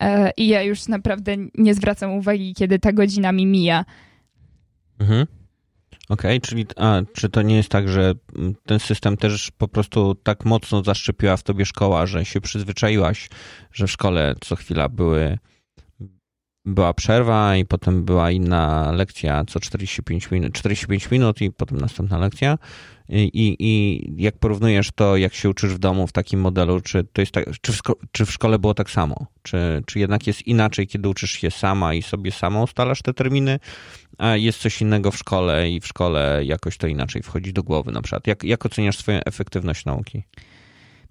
e, 0.00 0.30
i 0.36 0.48
ja 0.48 0.62
już 0.62 0.88
naprawdę 0.88 1.36
nie 1.54 1.74
zwracam 1.74 2.12
uwagi, 2.12 2.54
kiedy 2.54 2.78
ta 2.78 2.92
godzina 2.92 3.32
mi 3.32 3.46
mija. 3.46 3.84
Mhm. 5.00 5.26
Okej, 6.08 6.36
okay, 6.36 6.40
czyli 6.40 6.66
a, 6.76 7.02
czy 7.14 7.28
to 7.28 7.42
nie 7.42 7.56
jest 7.56 7.68
tak, 7.68 7.88
że 7.88 8.14
ten 8.66 8.80
system 8.80 9.16
też 9.16 9.50
po 9.58 9.68
prostu 9.68 10.14
tak 10.14 10.44
mocno 10.44 10.82
zaszczepiła 10.82 11.36
w 11.36 11.42
tobie 11.42 11.64
szkoła, 11.64 12.06
że 12.06 12.24
się 12.24 12.40
przyzwyczaiłaś, 12.40 13.28
że 13.72 13.86
w 13.86 13.90
szkole 13.90 14.34
co 14.40 14.56
chwila 14.56 14.88
były 14.88 15.38
była 16.66 16.94
przerwa 16.94 17.56
i 17.56 17.64
potem 17.64 18.04
była 18.04 18.30
inna 18.30 18.92
lekcja 18.92 19.44
co 19.44 19.60
45 19.60 20.30
minut, 20.30 20.52
45 20.52 21.10
minut 21.10 21.40
i 21.40 21.50
potem 21.50 21.78
następna 21.78 22.18
lekcja. 22.18 22.58
I, 23.08 23.56
I 23.58 24.22
jak 24.22 24.38
porównujesz 24.38 24.90
to, 24.94 25.16
jak 25.16 25.34
się 25.34 25.50
uczysz 25.50 25.74
w 25.74 25.78
domu 25.78 26.06
w 26.06 26.12
takim 26.12 26.40
modelu, 26.40 26.80
czy 26.80 27.04
to 27.12 27.22
jest 27.22 27.32
tak, 27.32 27.44
czy, 27.60 27.72
w 27.72 27.80
czy 28.12 28.26
w 28.26 28.32
szkole 28.32 28.58
było 28.58 28.74
tak 28.74 28.90
samo? 28.90 29.26
Czy, 29.42 29.82
czy 29.86 29.98
jednak 29.98 30.26
jest 30.26 30.46
inaczej, 30.46 30.86
kiedy 30.86 31.08
uczysz 31.08 31.30
się 31.30 31.50
sama 31.50 31.94
i 31.94 32.02
sobie 32.02 32.32
sama 32.32 32.62
ustalasz 32.62 33.02
te 33.02 33.14
terminy, 33.14 33.58
a 34.18 34.36
jest 34.36 34.58
coś 34.58 34.80
innego 34.80 35.10
w 35.10 35.16
szkole 35.16 35.70
i 35.70 35.80
w 35.80 35.86
szkole 35.86 36.40
jakoś 36.44 36.76
to 36.76 36.86
inaczej 36.86 37.22
wchodzi 37.22 37.52
do 37.52 37.62
głowy 37.62 37.92
na 37.92 38.02
przykład? 38.02 38.26
Jak, 38.26 38.44
jak 38.44 38.66
oceniasz 38.66 38.98
swoją 38.98 39.20
efektywność 39.26 39.84
nauki? 39.84 40.22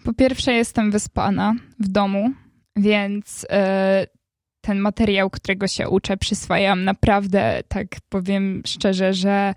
Po 0.04 0.14
pierwsze 0.14 0.54
jestem 0.54 0.92
wyspana 0.92 1.54
w 1.80 1.88
domu, 1.88 2.32
więc 2.76 3.42
yy, 3.42 4.08
ten 4.62 4.80
materiał, 4.80 5.30
którego 5.30 5.68
się 5.68 5.90
uczę, 5.90 6.18
przyswajam 6.18 6.84
naprawdę, 6.84 7.62
tak 7.68 7.88
powiem 8.10 8.62
szczerze, 8.66 9.14
że 9.14 9.54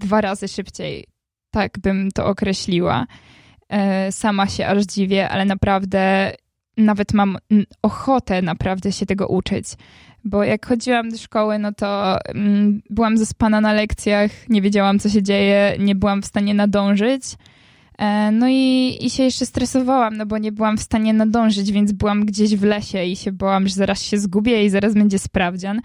dwa 0.00 0.20
razy 0.20 0.48
szybciej, 0.48 1.04
tak 1.50 1.78
bym 1.78 2.10
to 2.10 2.26
określiła. 2.26 3.06
E, 3.68 4.12
sama 4.12 4.46
się 4.46 4.66
aż 4.66 4.84
dziwię, 4.84 5.28
ale 5.28 5.44
naprawdę 5.44 6.32
nawet 6.76 7.14
mam 7.14 7.38
ochotę 7.82 8.42
naprawdę 8.42 8.92
się 8.92 9.06
tego 9.06 9.28
uczyć. 9.28 9.66
Bo 10.24 10.44
jak 10.44 10.66
chodziłam 10.66 11.10
do 11.10 11.18
szkoły, 11.18 11.58
no 11.58 11.72
to 11.72 12.18
mm, 12.28 12.82
byłam 12.90 13.18
zaspana 13.18 13.60
na 13.60 13.72
lekcjach, 13.72 14.30
nie 14.48 14.62
wiedziałam, 14.62 14.98
co 14.98 15.08
się 15.08 15.22
dzieje, 15.22 15.76
nie 15.78 15.94
byłam 15.94 16.22
w 16.22 16.26
stanie 16.26 16.54
nadążyć. 16.54 17.22
E, 17.98 18.30
no 18.32 18.48
i, 18.48 18.98
i 19.00 19.10
się 19.10 19.22
jeszcze 19.22 19.46
stresowałam, 19.46 20.16
no 20.16 20.26
bo 20.26 20.38
nie 20.38 20.52
byłam 20.52 20.76
w 20.76 20.82
stanie 20.82 21.12
nadążyć, 21.12 21.72
więc 21.72 21.92
byłam 21.92 22.24
gdzieś 22.24 22.56
w 22.56 22.62
lesie 22.62 23.04
i 23.04 23.16
się 23.16 23.32
bałam, 23.32 23.68
że 23.68 23.74
zaraz 23.74 24.02
się 24.02 24.18
zgubię 24.18 24.64
i 24.64 24.70
zaraz 24.70 24.94
będzie 24.94 25.18
sprawdzian. 25.18 25.80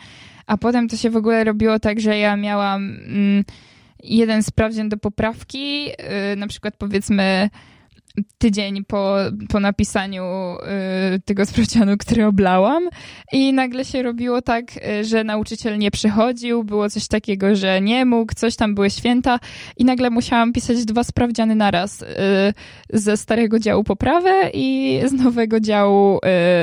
A 0.47 0.57
potem 0.57 0.87
to 0.87 0.97
się 0.97 1.09
w 1.09 1.15
ogóle 1.15 1.43
robiło 1.43 1.79
tak, 1.79 1.99
że 1.99 2.17
ja 2.17 2.35
miałam 2.35 2.83
mm, 2.83 3.43
jeden 4.05 4.43
sprawdzian 4.43 4.89
do 4.89 4.97
poprawki, 4.97 5.89
y, 6.33 6.35
na 6.35 6.47
przykład 6.47 6.75
powiedzmy 6.77 7.49
tydzień 8.37 8.85
po, 8.85 9.15
po 9.49 9.59
napisaniu 9.59 10.23
y, 11.15 11.19
tego 11.19 11.45
sprawdzianu, 11.45 11.97
który 11.97 12.25
oblałam 12.25 12.89
i 13.31 13.53
nagle 13.53 13.85
się 13.85 14.03
robiło 14.03 14.41
tak, 14.41 14.63
y, 14.77 15.03
że 15.03 15.23
nauczyciel 15.23 15.77
nie 15.77 15.91
przychodził, 15.91 16.63
było 16.63 16.89
coś 16.89 17.07
takiego, 17.07 17.55
że 17.55 17.81
nie 17.81 18.05
mógł, 18.05 18.33
coś 18.35 18.55
tam 18.55 18.75
były 18.75 18.89
święta 18.89 19.39
i 19.77 19.85
nagle 19.85 20.09
musiałam 20.09 20.53
pisać 20.53 20.85
dwa 20.85 21.03
sprawdziany 21.03 21.55
naraz 21.55 22.01
y, 22.01 22.05
ze 22.89 23.17
starego 23.17 23.59
działu 23.59 23.83
poprawę 23.83 24.49
i 24.53 24.99
z 25.05 25.11
nowego 25.13 25.59
działu 25.59 26.17
y, 26.17 26.19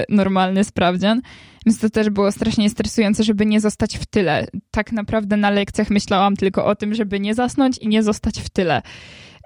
normalny 0.09 0.65
sprawdzian. 0.65 1.23
Więc 1.67 1.79
to 1.79 1.91
też 1.91 2.11
było 2.11 2.33
strasznie 2.33 2.71
stresujące, 2.71 3.25
żeby 3.25 3.47
nie 3.47 3.61
zostać 3.61 3.99
w 3.99 4.07
tyle. 4.07 4.47
Tak 4.71 4.93
naprawdę 4.93 5.37
na 5.37 5.51
lekcjach 5.51 5.91
myślałam 5.91 6.37
tylko 6.37 6.67
o 6.67 6.75
tym, 6.75 6.95
żeby 6.95 7.21
nie 7.21 7.35
zasnąć 7.35 7.79
i 7.79 7.89
nie 7.89 8.03
zostać 8.03 8.41
w 8.41 8.51
tyle. 8.51 8.83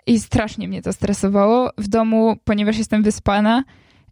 I 0.06 0.20
strasznie 0.20 0.68
mnie 0.68 0.82
to 0.82 0.92
stresowało 0.92 1.70
w 1.78 1.88
domu, 1.88 2.36
ponieważ 2.44 2.78
jestem 2.78 3.02
wyspana 3.02 3.64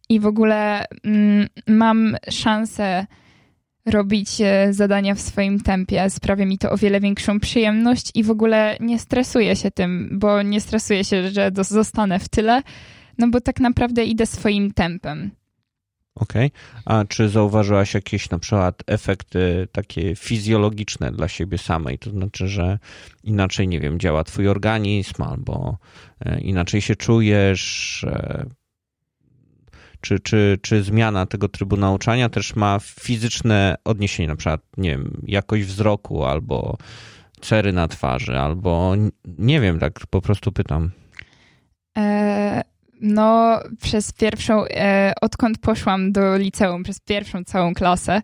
i 0.09 0.21
w 0.21 0.27
ogóle 0.27 0.85
mm, 1.05 1.49
mam 1.67 2.17
szansę 2.31 3.07
robić 3.87 4.41
e, 4.41 4.73
zadania 4.73 5.15
w 5.15 5.21
swoim 5.21 5.61
tempie. 5.61 6.11
Sprawia 6.11 6.47
mi 6.47 6.59
to 6.59 6.71
o 6.71 6.77
wiele 6.77 7.01
większą 7.01 7.41
przyjemność 7.41 8.11
i 8.15 8.23
w 8.23 8.31
ogóle 8.31 8.77
nie 8.81 8.99
stresuję 8.99 9.57
się 9.57 9.71
tym, 9.71 10.09
bo 10.13 10.43
nie 10.43 10.61
stresuję 10.61 11.05
się, 11.05 11.29
że 11.29 11.51
zostanę 11.55 12.19
w 12.19 12.29
tyle, 12.29 12.63
no 13.19 13.29
bo 13.29 13.41
tak 13.41 13.61
naprawdę 13.61 14.05
idę 14.05 14.27
swoim 14.27 14.73
tempem. 14.73 15.31
Okej. 16.15 16.47
Okay. 16.47 16.83
A 16.85 17.05
czy 17.05 17.29
zauważyłaś 17.29 17.95
jakieś 17.95 18.31
na 18.31 18.39
przykład 18.39 18.83
efekty 18.87 19.69
takie 19.73 20.17
fizjologiczne 20.17 21.13
dla 21.13 21.29
siebie 21.29 21.59
samej? 21.59 21.99
To 21.99 22.11
znaczy, 22.11 22.49
że 22.49 22.79
inaczej, 23.25 23.69
nie 23.69 23.81
wiem, 23.81 24.01
działa 24.01 24.25
twój 24.25 24.49
organizm 24.49 25.23
albo 25.23 25.79
e, 26.21 26.41
inaczej 26.41 26.81
się 26.81 26.97
czujesz? 26.97 28.05
E, 28.05 28.47
czy, 30.01 30.21
czy, 30.21 30.59
czy 30.63 30.83
zmiana 30.83 31.27
tego 31.27 31.49
trybu 31.49 31.77
nauczania 31.77 32.29
też 32.29 32.57
ma 32.57 32.79
fizyczne 32.83 33.77
odniesienie, 33.85 34.29
na 34.29 34.37
przykład, 34.37 34.61
nie 34.77 34.91
wiem, 34.91 35.21
jakość 35.27 35.65
wzroku 35.65 36.25
albo 36.25 36.77
cery 37.41 37.73
na 37.73 37.89
twarzy, 37.89 38.39
albo 38.39 38.95
nie 39.39 39.61
wiem, 39.61 39.79
tak 39.79 40.07
po 40.11 40.21
prostu 40.21 40.53
pytam. 40.53 40.91
E 41.99 42.74
no, 43.01 43.61
przez 43.83 44.13
pierwszą, 44.13 44.65
e, 44.65 45.13
odkąd 45.21 45.59
poszłam 45.59 46.13
do 46.13 46.37
liceum, 46.37 46.83
przez 46.83 47.01
pierwszą 47.01 47.45
całą 47.45 47.75
klasę, 47.75 48.23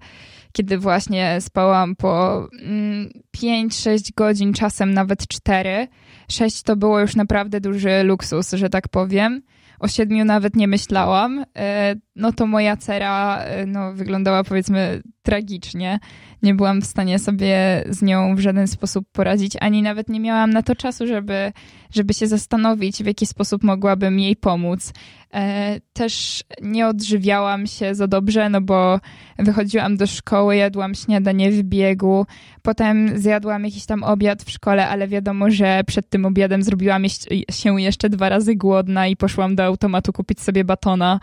kiedy 0.52 0.78
właśnie 0.78 1.40
spałam 1.40 1.96
po 1.96 2.48
mm, 2.62 3.10
5-6 3.36 4.14
godzin, 4.16 4.52
czasem 4.52 4.94
nawet 4.94 5.26
4. 5.26 5.88
6 6.28 6.62
to 6.62 6.76
było 6.76 7.00
już 7.00 7.16
naprawdę 7.16 7.60
duży 7.60 8.02
luksus, 8.02 8.50
że 8.52 8.70
tak 8.70 8.88
powiem. 8.88 9.42
O 9.80 9.88
siedmiu 9.88 10.24
nawet 10.24 10.56
nie 10.56 10.68
myślałam. 10.68 11.44
E, 11.56 11.94
no 12.16 12.32
to 12.32 12.46
moja 12.46 12.76
cera 12.76 13.38
e, 13.38 13.66
no, 13.66 13.92
wyglądała 13.92 14.44
powiedzmy 14.44 15.02
tragicznie. 15.22 15.98
Nie 16.42 16.54
byłam 16.54 16.80
w 16.80 16.86
stanie 16.86 17.18
sobie 17.18 17.84
z 17.88 18.02
nią 18.02 18.36
w 18.36 18.40
żaden 18.40 18.68
sposób 18.68 19.06
poradzić, 19.12 19.52
ani 19.60 19.82
nawet 19.82 20.08
nie 20.08 20.20
miałam 20.20 20.50
na 20.50 20.62
to 20.62 20.74
czasu, 20.74 21.06
żeby, 21.06 21.52
żeby 21.90 22.14
się 22.14 22.26
zastanowić, 22.26 23.02
w 23.02 23.06
jaki 23.06 23.26
sposób 23.26 23.62
mogłabym 23.64 24.18
jej 24.18 24.36
pomóc. 24.36 24.92
E, 25.34 25.80
też 25.92 26.44
nie 26.62 26.86
odżywiałam 26.86 27.66
się 27.66 27.94
za 27.94 28.06
dobrze, 28.06 28.48
no 28.48 28.60
bo 28.60 29.00
wychodziłam 29.38 29.96
do 29.96 30.06
szkoły, 30.06 30.56
jadłam 30.56 30.94
śniadanie 30.94 31.50
w 31.50 31.62
biegu, 31.62 32.26
potem 32.62 33.18
zjadłam 33.18 33.64
jakiś 33.64 33.86
tam 33.86 34.02
obiad 34.02 34.42
w 34.42 34.50
szkole, 34.50 34.88
ale 34.88 35.08
wiadomo, 35.08 35.50
że 35.50 35.80
przed 35.86 36.08
tym 36.08 36.24
obiadem 36.24 36.62
zrobiłam 36.62 37.04
się 37.50 37.80
jeszcze 37.80 38.08
dwa 38.08 38.28
razy 38.28 38.56
głodna 38.56 39.06
i 39.06 39.16
poszłam 39.16 39.54
do 39.56 39.64
automatu 39.64 40.12
kupić 40.12 40.40
sobie 40.40 40.64
batona 40.64 41.20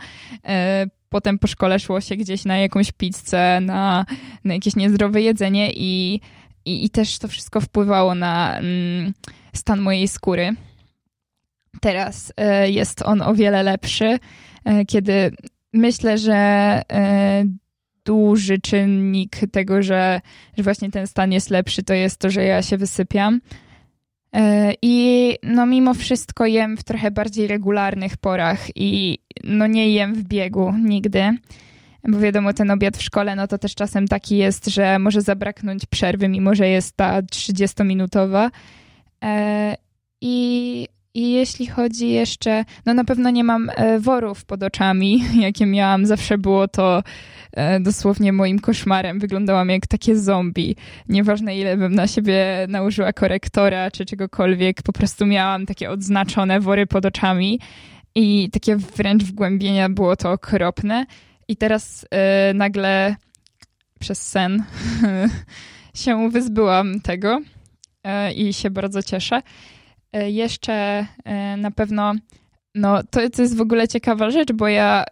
potem 1.08 1.38
po 1.38 1.46
szkole 1.46 1.78
szło 1.78 2.00
się 2.00 2.16
gdzieś 2.16 2.44
na 2.44 2.58
jakąś 2.58 2.92
pizzę, 2.92 3.60
na, 3.60 4.06
na 4.44 4.54
jakieś 4.54 4.76
niezdrowe 4.76 5.22
jedzenie 5.22 5.72
i, 5.72 6.20
i, 6.64 6.84
i 6.84 6.90
też 6.90 7.18
to 7.18 7.28
wszystko 7.28 7.60
wpływało 7.60 8.14
na 8.14 8.58
mm, 8.58 9.14
stan 9.52 9.80
mojej 9.80 10.08
skóry. 10.08 10.54
Teraz 11.80 12.32
y, 12.64 12.70
jest 12.70 13.02
on 13.02 13.22
o 13.22 13.34
wiele 13.34 13.62
lepszy, 13.62 14.18
y, 14.68 14.86
kiedy 14.86 15.32
myślę, 15.72 16.18
że 16.18 16.82
y, 17.42 17.48
duży 18.04 18.58
czynnik 18.58 19.36
tego, 19.52 19.82
że, 19.82 20.20
że 20.56 20.62
właśnie 20.62 20.90
ten 20.90 21.06
stan 21.06 21.32
jest 21.32 21.50
lepszy, 21.50 21.82
to 21.82 21.94
jest 21.94 22.18
to, 22.18 22.30
że 22.30 22.44
ja 22.44 22.62
się 22.62 22.76
wysypiam. 22.76 23.40
I 24.82 25.37
mimo 25.68 25.94
wszystko 25.94 26.46
jem 26.46 26.76
w 26.76 26.84
trochę 26.84 27.10
bardziej 27.10 27.46
regularnych 27.46 28.16
porach 28.16 28.66
i 28.74 29.18
no 29.44 29.66
nie 29.66 29.92
jem 29.92 30.14
w 30.14 30.22
biegu 30.24 30.72
nigdy. 30.84 31.38
Bo 32.08 32.18
wiadomo, 32.18 32.52
ten 32.52 32.70
obiad 32.70 32.96
w 32.96 33.02
szkole, 33.02 33.36
no 33.36 33.46
to 33.46 33.58
też 33.58 33.74
czasem 33.74 34.08
taki 34.08 34.36
jest, 34.36 34.66
że 34.66 34.98
może 34.98 35.22
zabraknąć 35.22 35.86
przerwy, 35.86 36.28
mimo 36.28 36.54
że 36.54 36.68
jest 36.68 36.96
ta 36.96 37.22
30-minutowa. 37.22 38.50
E, 39.24 39.76
I, 40.20 40.88
I 41.18 41.30
jeśli 41.30 41.66
chodzi 41.66 42.08
jeszcze, 42.08 42.64
no 42.86 42.94
na 42.94 43.04
pewno 43.04 43.30
nie 43.30 43.44
mam 43.44 43.70
e, 43.70 43.98
worów 44.00 44.44
pod 44.44 44.62
oczami, 44.62 45.24
jakie 45.46 45.66
miałam. 45.66 46.06
Zawsze 46.06 46.38
było 46.38 46.68
to 46.68 47.02
E, 47.52 47.80
dosłownie 47.80 48.32
moim 48.32 48.58
koszmarem. 48.58 49.18
Wyglądałam 49.18 49.68
jak 49.68 49.86
takie 49.86 50.16
zombie. 50.16 50.76
Nieważne 51.08 51.58
ile 51.58 51.76
bym 51.76 51.94
na 51.94 52.06
siebie 52.06 52.66
nałożyła 52.68 53.12
korektora 53.12 53.90
czy 53.90 54.04
czegokolwiek, 54.04 54.82
po 54.82 54.92
prostu 54.92 55.26
miałam 55.26 55.66
takie 55.66 55.90
odznaczone 55.90 56.60
wory 56.60 56.86
pod 56.86 57.06
oczami 57.06 57.60
i 58.14 58.50
takie 58.50 58.76
wręcz 58.76 59.24
wgłębienia 59.24 59.88
było 59.88 60.16
to 60.16 60.30
okropne. 60.30 61.06
I 61.48 61.56
teraz 61.56 62.06
e, 62.10 62.54
nagle 62.54 63.16
przez 64.00 64.28
sen 64.28 64.64
się 65.94 66.30
wyzbyłam 66.30 67.00
tego 67.00 67.40
e, 68.04 68.32
i 68.32 68.52
się 68.52 68.70
bardzo 68.70 69.02
cieszę. 69.02 69.42
Jeszcze 70.12 71.06
na 71.56 71.70
pewno, 71.70 72.14
no 72.74 73.02
to, 73.02 73.30
to 73.30 73.42
jest 73.42 73.56
w 73.56 73.60
ogóle 73.60 73.88
ciekawa 73.88 74.30
rzecz, 74.30 74.52
bo 74.52 74.68
ja 74.68 75.04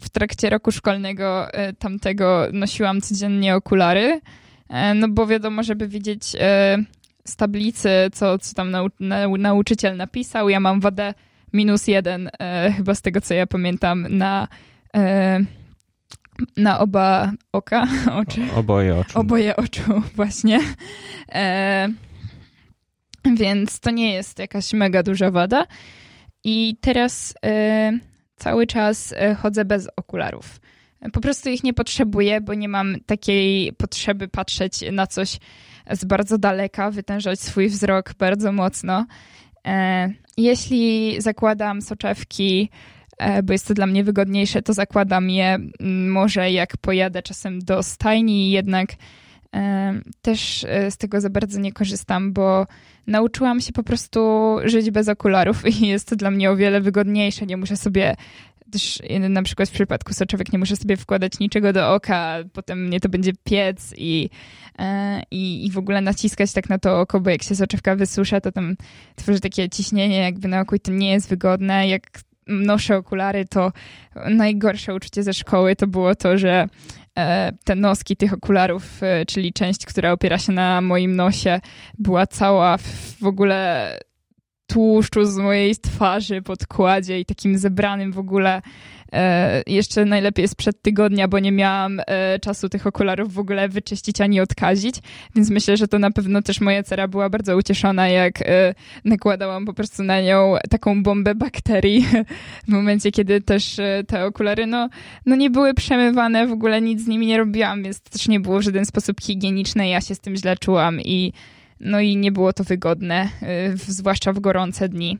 w 0.00 0.08
trakcie 0.08 0.50
roku 0.50 0.72
szkolnego 0.72 1.52
e, 1.52 1.72
tamtego 1.72 2.46
nosiłam 2.52 3.00
codziennie 3.00 3.56
okulary, 3.56 4.20
e, 4.68 4.94
no 4.94 5.08
bo 5.08 5.26
wiadomo, 5.26 5.62
żeby 5.62 5.88
widzieć 5.88 6.36
e, 6.40 6.78
z 7.24 7.36
tablicy, 7.36 7.88
co, 8.12 8.38
co 8.38 8.54
tam 8.54 8.70
nau, 8.70 9.36
nauczyciel 9.38 9.96
napisał. 9.96 10.48
Ja 10.48 10.60
mam 10.60 10.80
wadę 10.80 11.14
minus 11.52 11.86
jeden, 11.86 12.30
chyba 12.76 12.94
z 12.94 13.02
tego, 13.02 13.20
co 13.20 13.34
ja 13.34 13.46
pamiętam, 13.46 14.06
na 14.10 14.48
na 16.56 16.78
oba 16.78 17.32
oka, 17.52 17.86
oczy. 18.20 18.40
Oboje 18.56 18.96
oczu. 18.96 19.18
Oboje 19.18 19.56
oczu, 19.56 19.82
właśnie. 20.16 20.60
E, 21.32 21.88
więc 23.36 23.80
to 23.80 23.90
nie 23.90 24.14
jest 24.14 24.38
jakaś 24.38 24.72
mega 24.72 25.02
duża 25.02 25.30
wada. 25.30 25.66
I 26.44 26.76
teraz 26.80 27.34
e, 27.44 27.98
cały 28.36 28.66
czas 28.66 29.14
e, 29.16 29.34
chodzę 29.34 29.64
bez 29.64 29.88
okularów. 29.96 30.60
Po 31.12 31.20
prostu 31.20 31.48
ich 31.50 31.64
nie 31.64 31.74
potrzebuję, 31.74 32.40
bo 32.40 32.54
nie 32.54 32.68
mam 32.68 32.96
takiej 33.06 33.72
potrzeby 33.72 34.28
patrzeć 34.28 34.84
na 34.92 35.06
coś 35.06 35.38
z 35.90 36.04
bardzo 36.04 36.38
daleka, 36.38 36.90
wytężać 36.90 37.40
swój 37.40 37.68
wzrok 37.68 38.14
bardzo 38.18 38.52
mocno. 38.52 39.06
E, 39.66 40.08
jeśli 40.36 41.16
zakładam 41.20 41.82
soczewki, 41.82 42.70
e, 43.18 43.42
bo 43.42 43.52
jest 43.52 43.68
to 43.68 43.74
dla 43.74 43.86
mnie 43.86 44.04
wygodniejsze, 44.04 44.62
to 44.62 44.72
zakładam 44.72 45.30
je 45.30 45.58
może 46.08 46.50
jak 46.50 46.76
pojadę 46.76 47.22
czasem 47.22 47.58
do 47.58 47.82
stajni, 47.82 48.50
jednak 48.50 48.88
też 50.22 50.66
z 50.90 50.96
tego 50.96 51.20
za 51.20 51.30
bardzo 51.30 51.60
nie 51.60 51.72
korzystam, 51.72 52.32
bo 52.32 52.66
nauczyłam 53.06 53.60
się 53.60 53.72
po 53.72 53.82
prostu 53.82 54.20
żyć 54.64 54.90
bez 54.90 55.08
okularów 55.08 55.66
i 55.66 55.86
jest 55.88 56.08
to 56.08 56.16
dla 56.16 56.30
mnie 56.30 56.50
o 56.50 56.56
wiele 56.56 56.80
wygodniejsze. 56.80 57.46
Nie 57.46 57.56
muszę 57.56 57.76
sobie 57.76 58.16
też 58.70 59.02
na 59.30 59.42
przykład 59.42 59.68
w 59.68 59.72
przypadku 59.72 60.14
soczewek 60.14 60.52
nie 60.52 60.58
muszę 60.58 60.76
sobie 60.76 60.96
wkładać 60.96 61.38
niczego 61.38 61.72
do 61.72 61.94
oka, 61.94 62.36
potem 62.52 62.86
mnie 62.86 63.00
to 63.00 63.08
będzie 63.08 63.32
piec 63.44 63.94
i, 63.96 64.30
e, 64.78 65.22
i, 65.30 65.66
i 65.66 65.70
w 65.70 65.78
ogóle 65.78 66.00
naciskać 66.00 66.52
tak 66.52 66.68
na 66.68 66.78
to 66.78 67.00
oko, 67.00 67.20
bo 67.20 67.30
jak 67.30 67.42
się 67.42 67.54
soczewka 67.54 67.96
wysusza, 67.96 68.40
to 68.40 68.52
tam 68.52 68.76
tworzy 69.16 69.40
takie 69.40 69.68
ciśnienie 69.68 70.16
jakby 70.16 70.48
na 70.48 70.60
oku 70.60 70.74
i 70.74 70.80
to 70.80 70.92
nie 70.92 71.12
jest 71.12 71.28
wygodne. 71.28 71.88
Jak 71.88 72.02
noszę 72.46 72.96
okulary, 72.96 73.44
to 73.44 73.72
najgorsze 74.30 74.94
uczucie 74.94 75.22
ze 75.22 75.34
szkoły 75.34 75.76
to 75.76 75.86
było 75.86 76.14
to, 76.14 76.38
że 76.38 76.68
E, 77.05 77.05
te 77.64 77.74
noski 77.74 78.16
tych 78.16 78.32
okularów, 78.32 79.02
e, 79.02 79.26
czyli 79.26 79.52
część, 79.52 79.86
która 79.86 80.12
opiera 80.12 80.38
się 80.38 80.52
na 80.52 80.80
moim 80.80 81.16
nosie, 81.16 81.60
była 81.98 82.26
cała 82.26 82.78
w 83.20 83.24
ogóle 83.26 83.90
tłuszczu 84.66 85.24
z 85.24 85.36
mojej 85.36 85.76
twarzy 85.76 86.42
pod 86.42 86.66
kładzie 86.66 87.20
i 87.20 87.24
takim 87.24 87.58
zebranym 87.58 88.12
w 88.12 88.18
ogóle. 88.18 88.62
E, 89.12 89.62
jeszcze 89.66 90.04
najlepiej 90.04 90.48
sprzed 90.48 90.82
tygodnia, 90.82 91.28
bo 91.28 91.38
nie 91.38 91.52
miałam 91.52 92.00
e, 92.06 92.38
czasu 92.38 92.68
tych 92.68 92.86
okularów 92.86 93.34
w 93.34 93.38
ogóle 93.38 93.68
wyczyścić 93.68 94.20
ani 94.20 94.40
odkazić, 94.40 94.96
więc 95.34 95.50
myślę, 95.50 95.76
że 95.76 95.88
to 95.88 95.98
na 95.98 96.10
pewno 96.10 96.42
też 96.42 96.60
moja 96.60 96.82
cera 96.82 97.08
była 97.08 97.30
bardzo 97.30 97.56
ucieszona, 97.56 98.08
jak 98.08 98.42
e, 98.42 98.74
nakładałam 99.04 99.66
po 99.66 99.74
prostu 99.74 100.02
na 100.02 100.20
nią 100.20 100.54
taką 100.70 101.02
bombę 101.02 101.34
bakterii 101.34 102.06
w 102.68 102.68
momencie, 102.68 103.10
kiedy 103.10 103.40
też 103.40 103.78
e, 103.78 104.04
te 104.06 104.24
okulary, 104.24 104.66
no, 104.66 104.88
no 105.26 105.36
nie 105.36 105.50
były 105.50 105.74
przemywane, 105.74 106.46
w 106.46 106.52
ogóle 106.52 106.80
nic 106.80 107.04
z 107.04 107.06
nimi 107.06 107.26
nie 107.26 107.38
robiłam, 107.38 107.82
więc 107.82 108.00
też 108.00 108.28
nie 108.28 108.40
było 108.40 108.58
w 108.58 108.62
żaden 108.62 108.84
sposób 108.84 109.20
higieniczne, 109.20 109.88
ja 109.88 110.00
się 110.00 110.14
z 110.14 110.20
tym 110.20 110.36
źle 110.36 110.56
czułam 110.56 111.00
i 111.00 111.32
no 111.80 112.00
i 112.00 112.16
nie 112.16 112.32
było 112.32 112.52
to 112.52 112.64
wygodne, 112.64 113.28
e, 113.42 113.76
zwłaszcza 113.76 114.32
w 114.32 114.40
gorące 114.40 114.88
dni. 114.88 115.18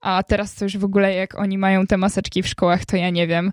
A 0.00 0.22
teraz 0.22 0.54
to 0.54 0.64
już 0.64 0.76
w 0.76 0.84
ogóle 0.84 1.14
jak 1.14 1.38
oni 1.38 1.58
mają 1.58 1.86
te 1.86 1.96
maseczki 1.96 2.42
w 2.42 2.48
szkołach, 2.48 2.84
to 2.84 2.96
ja 2.96 3.10
nie 3.10 3.26
wiem. 3.26 3.52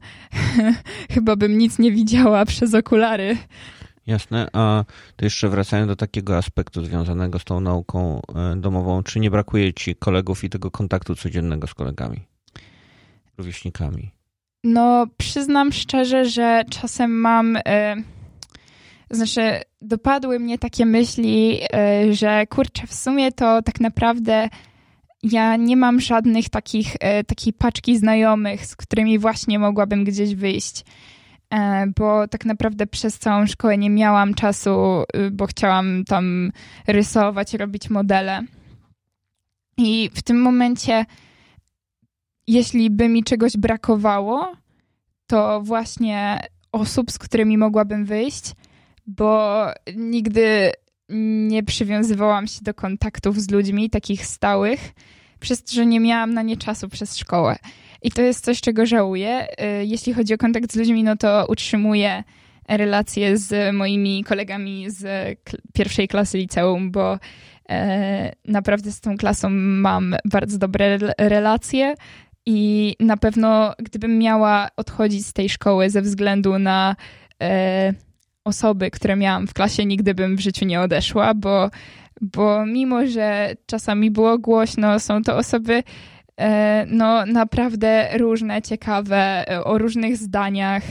Chyba 1.14 1.36
bym 1.36 1.58
nic 1.58 1.80
nie 1.80 1.92
widziała 1.92 2.46
przez 2.46 2.74
okulary. 2.74 3.38
Jasne, 4.08 4.48
a 4.54 4.84
to 5.16 5.26
jeszcze 5.26 5.50
wracając 5.50 5.88
do 5.88 5.96
takiego 5.96 6.38
aspektu 6.38 6.86
związanego 6.86 7.40
z 7.40 7.44
tą 7.44 7.60
nauką 7.60 8.22
e, 8.36 8.56
domową, 8.56 9.04
czy 9.04 9.20
nie 9.20 9.32
brakuje 9.32 9.74
ci 9.74 9.96
kolegów 9.96 10.44
i 10.44 10.50
tego 10.50 10.72
kontaktu 10.72 11.16
codziennego 11.16 11.68
z 11.68 11.74
kolegami, 11.74 12.20
rówieśnikami? 13.38 14.12
No, 14.64 15.08
przyznam 15.18 15.72
szczerze, 15.72 16.26
że 16.26 16.64
czasem 16.70 17.12
mam. 17.12 17.58
E, 17.66 17.96
znaczy, 19.12 19.62
dopadły 19.82 20.40
mnie 20.40 20.58
takie 20.58 20.86
myśli, 20.86 21.60
e, 21.74 22.14
że 22.14 22.48
kurczę, 22.48 22.88
w 22.88 22.94
sumie 22.94 23.32
to 23.32 23.62
tak 23.62 23.80
naprawdę 23.80 24.50
ja 25.24 25.56
nie 25.56 25.78
mam 25.78 26.00
żadnych 26.00 26.50
takich, 26.50 26.96
e, 27.00 27.24
takiej 27.24 27.54
paczki 27.54 27.98
znajomych, 27.98 28.66
z 28.66 28.76
którymi 28.76 29.20
właśnie 29.20 29.60
mogłabym 29.60 30.04
gdzieś 30.04 30.36
wyjść. 30.36 30.84
E, 31.54 31.88
bo 31.98 32.28
tak 32.28 32.46
naprawdę 32.46 32.88
przez 32.88 33.20
całą 33.20 33.48
szkołę 33.48 33.78
nie 33.78 33.90
miałam 33.90 34.34
czasu, 34.34 35.04
y, 35.16 35.32
bo 35.32 35.46
chciałam 35.46 36.06
tam 36.06 36.52
rysować, 36.88 37.54
robić 37.54 37.90
modele. 37.90 38.42
I 39.78 40.10
w 40.14 40.22
tym 40.22 40.42
momencie, 40.42 41.06
jeśli 42.48 42.90
by 42.90 43.10
mi 43.10 43.24
czegoś 43.24 43.58
brakowało, 43.58 44.52
to 45.28 45.62
właśnie 45.62 46.40
osób, 46.72 47.12
z 47.12 47.20
którymi 47.20 47.58
mogłabym 47.58 48.06
wyjść, 48.06 48.52
bo 49.18 49.66
nigdy 49.96 50.72
nie 51.48 51.64
przywiązywałam 51.64 52.48
się 52.48 52.60
do 52.62 52.74
kontaktów 52.74 53.42
z 53.42 53.52
ludźmi 53.52 53.90
takich 53.90 54.26
stałych, 54.26 54.80
przez 55.40 55.64
to, 55.64 55.74
że 55.74 55.86
nie 55.86 56.00
miałam 56.00 56.34
na 56.34 56.42
nie 56.42 56.58
czasu 56.58 56.90
przez 56.90 57.18
szkołę. 57.18 57.56
I 58.02 58.12
to 58.12 58.22
jest 58.22 58.46
coś, 58.46 58.62
czego 58.62 58.86
żałuję. 58.86 59.48
Y, 59.82 59.86
jeśli 59.86 60.14
chodzi 60.14 60.34
o 60.34 60.38
kontakt 60.38 60.74
z 60.74 60.76
ludźmi, 60.76 61.04
no 61.04 61.18
to 61.18 61.46
utrzymuję 61.50 62.24
relacje 62.68 63.38
z 63.38 63.76
moimi 63.76 64.24
kolegami 64.24 64.86
z 64.90 65.38
pierwszej 65.74 66.08
klasy 66.08 66.38
liceum, 66.38 66.92
bo 66.92 67.20
e, 67.70 68.32
naprawdę 68.46 68.92
z 68.92 69.02
tą 69.02 69.18
klasą 69.18 69.50
mam 69.50 70.16
bardzo 70.26 70.58
dobre 70.58 70.98
relacje. 71.18 71.96
I 72.46 72.96
na 73.00 73.18
pewno, 73.18 73.74
gdybym 73.80 74.20
miała 74.20 74.70
odchodzić 74.78 75.26
z 75.26 75.34
tej 75.34 75.50
szkoły 75.50 75.90
ze 75.90 76.02
względu 76.02 76.60
na 76.60 76.96
e, 77.42 77.94
osoby, 78.50 78.92
które 78.92 79.16
miałam 79.16 79.48
w 79.48 79.54
klasie, 79.54 79.86
nigdy 79.86 80.14
bym 80.14 80.36
w 80.36 80.40
życiu 80.40 80.66
nie 80.66 80.82
odeszła, 80.82 81.34
bo, 81.34 81.70
bo 82.22 82.66
mimo, 82.66 83.08
że 83.08 83.56
czasami 83.66 84.12
było 84.12 84.38
głośno, 84.38 85.00
są 85.00 85.22
to 85.22 85.38
osoby 85.38 85.84
e, 86.40 86.86
no 86.88 87.26
naprawdę 87.26 88.18
różne, 88.18 88.62
ciekawe, 88.62 89.46
o 89.64 89.78
różnych 89.78 90.18
zdaniach. 90.18 90.84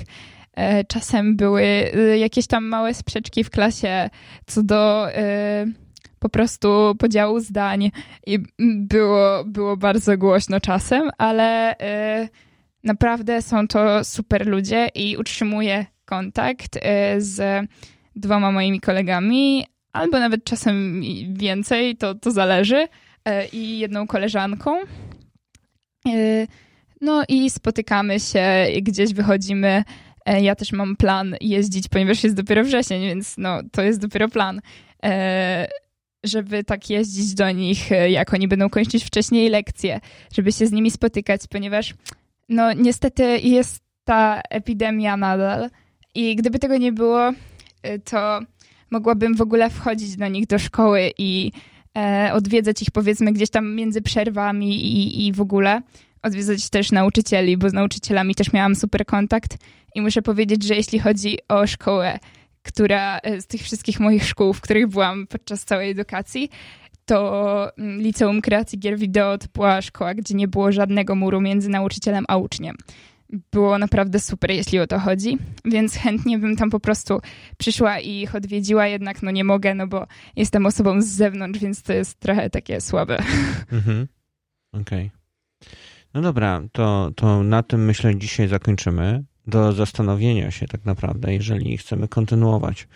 E, 0.54 0.84
czasem 0.84 1.36
były 1.36 1.62
e, 1.62 2.18
jakieś 2.18 2.46
tam 2.46 2.64
małe 2.64 2.94
sprzeczki 2.94 3.44
w 3.44 3.50
klasie 3.50 4.10
co 4.46 4.62
do 4.62 5.06
po 6.18 6.28
prostu 6.28 6.94
podziału 6.98 7.40
zdań 7.40 7.90
i 8.26 8.38
było, 8.78 9.44
było 9.44 9.76
bardzo 9.76 10.18
głośno 10.18 10.60
czasem, 10.60 11.10
ale 11.18 11.76
naprawdę 12.84 13.42
są 13.42 13.68
to 13.68 14.04
super 14.04 14.46
ludzie 14.46 14.88
i 14.94 15.16
utrzymuję 15.16 15.86
kontakt 16.08 16.76
y, 16.76 16.80
z 17.18 17.66
dwoma 18.16 18.52
moimi 18.52 18.80
kolegami, 18.80 19.66
albo 19.92 20.18
nawet 20.18 20.44
czasem 20.44 21.02
więcej, 21.32 21.96
to, 21.96 22.14
to 22.14 22.30
zależy, 22.30 22.76
y, 22.82 22.88
i 23.52 23.78
jedną 23.78 24.06
koleżanką. 24.06 24.80
Y, 26.08 26.46
no 27.00 27.24
i 27.28 27.50
spotykamy 27.50 28.20
się, 28.20 28.66
gdzieś 28.82 29.14
wychodzimy. 29.14 29.84
Ja 30.40 30.54
też 30.54 30.72
mam 30.72 30.96
plan 30.96 31.36
jeździć, 31.40 31.88
ponieważ 31.88 32.24
jest 32.24 32.36
dopiero 32.36 32.64
wrzesień, 32.64 33.02
więc 33.02 33.38
no, 33.38 33.60
to 33.72 33.82
jest 33.82 34.00
dopiero 34.00 34.28
plan, 34.28 34.60
żeby 36.24 36.64
tak 36.64 36.90
jeździć 36.90 37.34
do 37.34 37.50
nich, 37.50 37.90
jak 38.08 38.34
oni 38.34 38.48
będą 38.48 38.70
kończyć 38.70 39.04
wcześniej 39.04 39.50
lekcje, 39.50 40.00
żeby 40.34 40.52
się 40.52 40.66
z 40.66 40.72
nimi 40.72 40.90
spotykać, 40.90 41.40
ponieważ 41.50 41.94
no 42.48 42.72
niestety 42.72 43.38
jest 43.38 43.80
ta 44.04 44.40
epidemia 44.50 45.16
nadal 45.16 45.70
i 46.14 46.36
gdyby 46.36 46.58
tego 46.58 46.76
nie 46.76 46.92
było, 46.92 47.30
y, 47.30 47.34
to 48.04 48.40
mogłabym 48.90 49.34
w 49.34 49.40
ogóle 49.40 49.70
wchodzić 49.70 50.16
do 50.16 50.28
nich 50.28 50.46
do 50.46 50.58
szkoły 50.58 51.10
i 51.18 51.52
e, 51.98 52.30
odwiedzać 52.32 52.82
ich 52.82 52.90
powiedzmy 52.90 53.32
gdzieś 53.32 53.50
tam 53.50 53.74
między 53.74 54.02
przerwami 54.02 54.86
i, 54.86 55.26
i 55.26 55.32
w 55.32 55.40
ogóle. 55.40 55.82
Odwiedzać 56.22 56.70
też 56.70 56.92
nauczycieli, 56.92 57.56
bo 57.56 57.70
z 57.70 57.72
nauczycielami 57.72 58.34
też 58.34 58.52
miałam 58.52 58.74
super 58.74 59.06
kontakt 59.06 59.56
i 59.94 60.00
muszę 60.00 60.22
powiedzieć, 60.22 60.62
że 60.64 60.74
jeśli 60.74 60.98
chodzi 60.98 61.38
o 61.48 61.66
szkołę, 61.66 62.18
która 62.62 63.18
e, 63.18 63.40
z 63.40 63.46
tych 63.46 63.62
wszystkich 63.62 64.00
moich 64.00 64.24
szkół, 64.24 64.52
w 64.52 64.60
których 64.60 64.86
byłam 64.86 65.26
podczas 65.26 65.64
całej 65.64 65.90
edukacji, 65.90 66.50
to 67.04 67.76
mm, 67.78 68.00
Liceum 68.00 68.40
Kreacji 68.40 68.78
Gier 68.78 68.98
Wideo 68.98 69.38
to 69.38 69.46
była 69.54 69.82
szkoła, 69.82 70.14
gdzie 70.14 70.34
nie 70.34 70.48
było 70.48 70.72
żadnego 70.72 71.14
muru 71.14 71.40
między 71.40 71.68
nauczycielem 71.68 72.24
a 72.28 72.36
uczniem 72.36 72.76
było 73.50 73.78
naprawdę 73.78 74.20
super, 74.20 74.50
jeśli 74.50 74.78
o 74.80 74.86
to 74.86 74.98
chodzi, 74.98 75.38
więc 75.64 75.94
chętnie 75.94 76.38
bym 76.38 76.56
tam 76.56 76.70
po 76.70 76.80
prostu 76.80 77.20
przyszła 77.58 78.00
i 78.00 78.10
ich 78.10 78.34
odwiedziła, 78.34 78.86
jednak 78.86 79.22
no 79.22 79.30
nie 79.30 79.44
mogę, 79.44 79.74
no 79.74 79.86
bo 79.86 80.06
jestem 80.36 80.66
osobą 80.66 81.02
z 81.02 81.06
zewnątrz, 81.06 81.60
więc 81.60 81.82
to 81.82 81.92
jest 81.92 82.20
trochę 82.20 82.50
takie 82.50 82.80
słabe. 82.80 83.18
Mhm. 83.72 84.08
Okej. 84.72 85.10
Okay. 85.62 85.70
No 86.14 86.22
dobra, 86.22 86.62
to, 86.72 87.10
to 87.16 87.42
na 87.42 87.62
tym 87.62 87.84
myślę 87.84 88.16
dzisiaj 88.16 88.48
zakończymy. 88.48 89.24
Do 89.46 89.72
zastanowienia 89.72 90.50
się 90.50 90.66
tak 90.66 90.84
naprawdę, 90.84 91.34
jeżeli 91.34 91.78
chcemy 91.78 92.08
kontynuować 92.08 92.88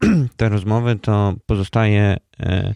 te 0.36 0.48
rozmowy, 0.48 0.96
to 0.96 1.34
pozostaje 1.46 2.16
e, 2.40 2.74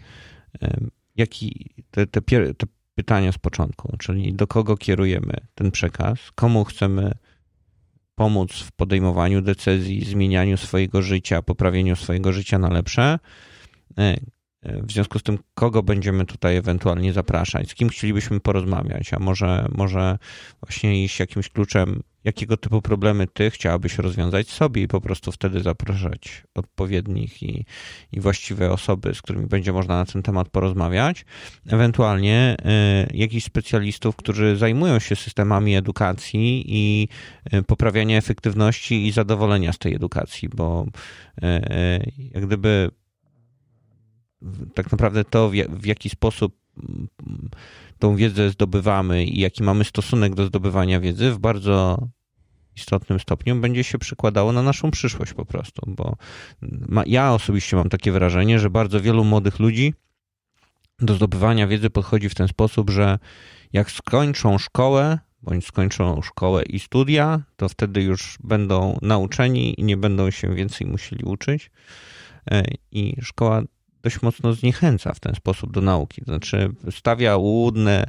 e, 0.63 0.77
jaki 1.17 1.71
te, 1.91 2.07
te, 2.07 2.21
te 2.55 2.67
pytania 2.95 3.33
z 3.33 3.39
początku, 3.39 3.97
czyli 3.97 4.33
do 4.33 4.47
kogo 4.47 4.77
kierujemy 4.77 5.37
ten 5.55 5.71
przekaz, 5.71 6.19
komu 6.35 6.65
chcemy 6.65 7.13
pomóc 8.15 8.53
w 8.53 8.73
podejmowaniu 8.73 9.43
decyzji, 9.43 10.05
zmienianiu 10.05 10.57
swojego 10.57 11.03
życia, 11.03 11.43
poprawieniu 11.43 11.97
swojego 11.97 12.33
życia 12.33 12.59
na 12.59 12.69
lepsze. 12.69 13.19
W 14.63 14.93
związku 14.93 15.19
z 15.19 15.23
tym, 15.23 15.39
kogo 15.55 15.83
będziemy 15.83 16.25
tutaj 16.25 16.57
ewentualnie 16.57 17.13
zapraszać, 17.13 17.71
z 17.71 17.75
kim 17.75 17.89
chcielibyśmy 17.89 18.41
porozmawiać, 18.41 19.15
a 19.15 19.19
może, 19.19 19.67
może 19.75 20.19
właśnie 20.61 21.05
iść 21.05 21.21
jakimś 21.21 21.49
kluczem 21.49 22.03
jakiego 22.25 22.57
typu 22.57 22.83
problemy 22.83 23.27
ty 23.27 23.51
chciałabyś 23.51 23.99
rozwiązać 23.99 24.51
sobie 24.51 24.83
i 24.83 24.89
po 24.89 25.01
prostu 25.01 25.33
wtedy 25.33 25.61
zapraszać 25.61 26.45
odpowiednich 26.55 27.43
i, 27.43 27.65
i 28.13 28.21
właściwe 28.21 28.71
osoby, 28.71 29.15
z 29.15 29.23
którymi 29.23 29.47
będzie 29.47 29.73
można 29.73 29.97
na 29.97 30.05
ten 30.05 30.23
temat 30.23 30.49
porozmawiać. 30.49 31.25
Ewentualnie 31.67 32.57
y, 33.11 33.17
jakichś 33.17 33.45
specjalistów, 33.45 34.17
którzy 34.17 34.57
zajmują 34.57 34.99
się 34.99 35.17
systemami 35.17 35.77
edukacji 35.77 36.65
i 36.67 37.09
y, 37.55 37.63
poprawiania 37.63 38.19
efektywności 38.19 39.07
i 39.07 39.13
zadowolenia 39.13 39.73
z 39.73 39.79
tej 39.79 39.95
edukacji, 39.95 40.49
bo 40.49 40.87
y, 41.43 41.47
y 41.47 42.13
jak 42.35 42.47
gdyby 42.47 42.91
tak 44.75 44.93
naprawdę 44.93 45.25
to, 45.25 45.51
w, 45.69 45.87
jaki 45.87 46.11
sposób 46.11 46.57
tą 47.99 48.17
wiedzę 48.17 48.51
zdobywamy 48.51 49.25
i 49.25 49.41
jaki 49.41 49.63
mamy 49.63 49.85
stosunek 49.85 50.35
do 50.35 50.47
zdobywania 50.47 51.01
wiedzy 51.01 51.31
w 51.31 51.39
bardzo 51.39 52.09
istotnym 52.77 53.21
stopniu 53.21 53.57
będzie 53.57 53.85
się 53.85 53.99
przykładało 53.99 54.53
na 54.53 54.63
naszą 54.63 54.91
przyszłość 54.91 55.33
po 55.33 55.45
prostu, 55.45 55.83
bo 55.87 56.17
ma, 56.89 57.03
ja 57.07 57.35
osobiście 57.35 57.77
mam 57.77 57.89
takie 57.89 58.13
wrażenie, 58.13 58.59
że 58.59 58.71
bardzo 58.71 59.01
wielu 59.01 59.25
młodych 59.25 59.59
ludzi 59.59 59.95
do 60.99 61.15
zdobywania 61.15 61.67
wiedzy 61.67 61.91
podchodzi 61.91 62.29
w 62.29 62.35
ten 62.35 62.49
sposób, 62.49 62.91
że 62.91 63.19
jak 63.73 63.91
skończą 63.91 64.59
szkołę, 64.59 65.19
bądź 65.43 65.67
skończą 65.67 66.23
szkołę 66.23 66.63
i 66.63 66.79
studia, 66.79 67.43
to 67.57 67.69
wtedy 67.69 68.03
już 68.03 68.39
będą 68.45 68.99
nauczeni 69.03 69.81
i 69.81 69.85
nie 69.85 69.97
będą 69.97 70.31
się 70.31 70.55
więcej 70.55 70.87
musieli 70.87 71.25
uczyć. 71.25 71.71
E, 72.51 72.65
I 72.93 73.17
szkoła 73.23 73.63
dość 74.03 74.23
mocno 74.23 74.53
zniechęca 74.53 75.15
w 75.15 75.21
ten 75.21 75.35
sposób 75.35 75.73
do 75.73 75.81
nauki. 75.81 76.23
Znaczy, 76.25 76.73
stawia 76.91 77.37
łudne 77.37 78.07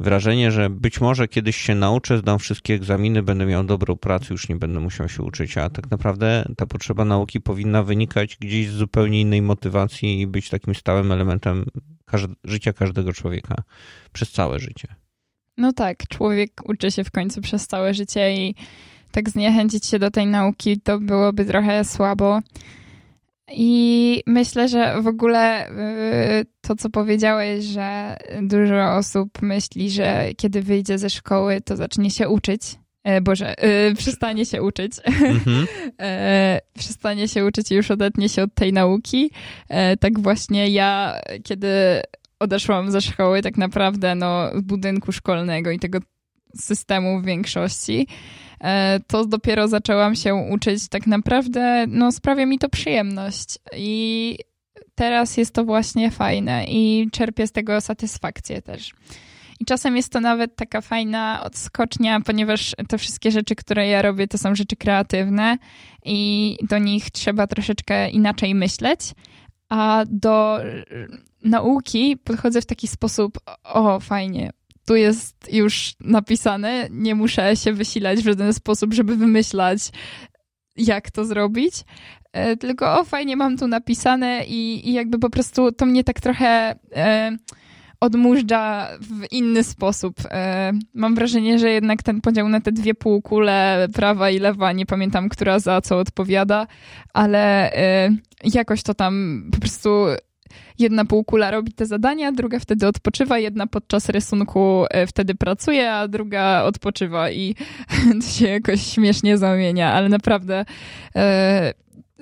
wrażenie, 0.00 0.50
że 0.50 0.70
być 0.70 1.00
może 1.00 1.28
kiedyś 1.28 1.56
się 1.56 1.74
nauczę, 1.74 2.18
zdam 2.18 2.38
wszystkie 2.38 2.74
egzaminy, 2.74 3.22
będę 3.22 3.46
miał 3.46 3.64
dobrą 3.64 3.96
pracę, 3.96 4.26
już 4.30 4.48
nie 4.48 4.56
będę 4.56 4.80
musiał 4.80 5.08
się 5.08 5.22
uczyć, 5.22 5.58
a 5.58 5.70
tak 5.70 5.90
naprawdę 5.90 6.44
ta 6.56 6.66
potrzeba 6.66 7.04
nauki 7.04 7.40
powinna 7.40 7.82
wynikać 7.82 8.36
gdzieś 8.40 8.68
z 8.68 8.72
zupełnie 8.72 9.20
innej 9.20 9.42
motywacji 9.42 10.20
i 10.20 10.26
być 10.26 10.50
takim 10.50 10.74
stałym 10.74 11.12
elementem 11.12 11.64
każde, 12.04 12.34
życia 12.44 12.72
każdego 12.72 13.12
człowieka 13.12 13.54
przez 14.12 14.30
całe 14.30 14.58
życie. 14.58 14.88
No 15.56 15.72
tak, 15.72 16.08
człowiek 16.08 16.50
uczy 16.64 16.90
się 16.90 17.04
w 17.04 17.10
końcu 17.10 17.40
przez 17.40 17.66
całe 17.66 17.94
życie 17.94 18.34
i 18.34 18.54
tak 19.12 19.30
zniechęcić 19.30 19.86
się 19.86 19.98
do 19.98 20.10
tej 20.10 20.26
nauki 20.26 20.80
to 20.80 21.00
byłoby 21.00 21.44
trochę 21.44 21.84
słabo. 21.84 22.40
I 23.52 24.22
myślę, 24.26 24.68
że 24.68 25.02
w 25.02 25.06
ogóle 25.06 25.70
y, 25.70 26.46
to, 26.60 26.76
co 26.76 26.90
powiedziałeś, 26.90 27.64
że 27.64 28.16
dużo 28.42 28.92
osób 28.96 29.42
myśli, 29.42 29.90
że 29.90 30.28
kiedy 30.36 30.62
wyjdzie 30.62 30.98
ze 30.98 31.10
szkoły, 31.10 31.60
to 31.60 31.76
zacznie 31.76 32.10
się 32.10 32.28
uczyć. 32.28 32.62
E, 33.04 33.20
Boże, 33.20 33.54
yy, 33.62 33.94
przestanie 33.94 34.46
się 34.46 34.62
uczyć. 34.62 34.92
Mm-hmm. 34.92 35.66
e, 36.02 36.60
przestanie 36.78 37.28
się 37.28 37.44
uczyć 37.44 37.72
i 37.72 37.74
już 37.74 37.90
odetnie 37.90 38.28
się 38.28 38.42
od 38.42 38.54
tej 38.54 38.72
nauki. 38.72 39.30
E, 39.68 39.96
tak 39.96 40.20
właśnie 40.20 40.68
ja, 40.68 41.20
kiedy 41.44 41.68
odeszłam 42.40 42.90
ze 42.90 43.00
szkoły, 43.00 43.42
tak 43.42 43.56
naprawdę 43.56 44.14
no, 44.14 44.50
budynku 44.62 45.12
szkolnego 45.12 45.70
i 45.70 45.78
tego 45.78 45.98
systemu 46.54 47.20
w 47.20 47.24
większości, 47.24 48.06
E, 48.60 49.00
to 49.06 49.26
dopiero 49.26 49.68
zaczęłam 49.68 50.14
się 50.14 50.34
uczyć 50.34 50.88
tak 50.88 51.06
naprawdę, 51.06 51.84
no 51.88 52.12
sprawia 52.12 52.46
mi 52.46 52.58
to 52.58 52.68
przyjemność 52.68 53.58
i 53.76 54.38
teraz 54.94 55.36
jest 55.36 55.54
to 55.54 55.64
właśnie 55.64 56.10
fajne 56.10 56.64
i 56.64 57.08
czerpię 57.12 57.46
z 57.46 57.52
tego 57.52 57.80
satysfakcję 57.80 58.62
też. 58.62 58.92
I 59.60 59.64
czasem 59.64 59.96
jest 59.96 60.12
to 60.12 60.20
nawet 60.20 60.56
taka 60.56 60.80
fajna 60.80 61.42
odskocznia, 61.44 62.20
ponieważ 62.20 62.74
te 62.88 62.98
wszystkie 62.98 63.30
rzeczy, 63.30 63.54
które 63.54 63.88
ja 63.88 64.02
robię, 64.02 64.28
to 64.28 64.38
są 64.38 64.54
rzeczy 64.54 64.76
kreatywne 64.76 65.58
i 66.04 66.56
do 66.62 66.78
nich 66.78 67.10
trzeba 67.10 67.46
troszeczkę 67.46 68.10
inaczej 68.10 68.54
myśleć. 68.54 69.00
A 69.68 70.04
do 70.06 70.58
nauki 71.44 72.16
podchodzę 72.16 72.60
w 72.60 72.66
taki 72.66 72.88
sposób, 72.88 73.38
o 73.64 74.00
fajnie, 74.00 74.50
tu 74.88 74.96
jest 74.96 75.52
już 75.52 75.94
napisane, 76.00 76.88
nie 76.90 77.14
muszę 77.14 77.56
się 77.56 77.72
wysilać 77.72 78.20
w 78.20 78.24
żaden 78.24 78.52
sposób, 78.52 78.94
żeby 78.94 79.16
wymyślać, 79.16 79.80
jak 80.76 81.10
to 81.10 81.24
zrobić. 81.24 81.74
E, 82.32 82.56
tylko 82.56 83.00
o, 83.00 83.04
fajnie 83.04 83.36
mam 83.36 83.56
tu 83.56 83.66
napisane 83.66 84.44
i, 84.46 84.88
i 84.88 84.92
jakby 84.92 85.18
po 85.18 85.30
prostu 85.30 85.72
to 85.72 85.86
mnie 85.86 86.04
tak 86.04 86.20
trochę 86.20 86.78
e, 86.96 87.36
odmurza 88.00 88.88
w 89.00 89.32
inny 89.32 89.64
sposób. 89.64 90.14
E, 90.30 90.72
mam 90.94 91.14
wrażenie, 91.14 91.58
że 91.58 91.70
jednak 91.70 92.02
ten 92.02 92.20
podział 92.20 92.48
na 92.48 92.60
te 92.60 92.72
dwie 92.72 92.94
półkule, 92.94 93.88
prawa 93.94 94.30
i 94.30 94.38
lewa, 94.38 94.72
nie 94.72 94.86
pamiętam, 94.86 95.28
która 95.28 95.58
za 95.58 95.80
co 95.80 95.98
odpowiada, 95.98 96.66
ale 97.14 97.72
e, 97.72 98.10
jakoś 98.44 98.82
to 98.82 98.94
tam 98.94 99.42
po 99.52 99.60
prostu 99.60 100.06
jedna 100.78 101.04
półkula 101.04 101.50
robi 101.50 101.72
te 101.72 101.86
zadania, 101.86 102.32
druga 102.32 102.58
wtedy 102.58 102.86
odpoczywa, 102.86 103.38
jedna 103.38 103.66
podczas 103.66 104.08
rysunku 104.08 104.84
e, 104.90 105.06
wtedy 105.06 105.34
pracuje, 105.34 105.92
a 105.92 106.08
druga 106.08 106.62
odpoczywa 106.62 107.30
i 107.30 107.54
to 108.20 108.26
się 108.28 108.48
jakoś 108.48 108.82
śmiesznie 108.82 109.38
zamienia, 109.38 109.92
ale 109.92 110.08
naprawdę 110.08 110.64
e, 111.16 111.72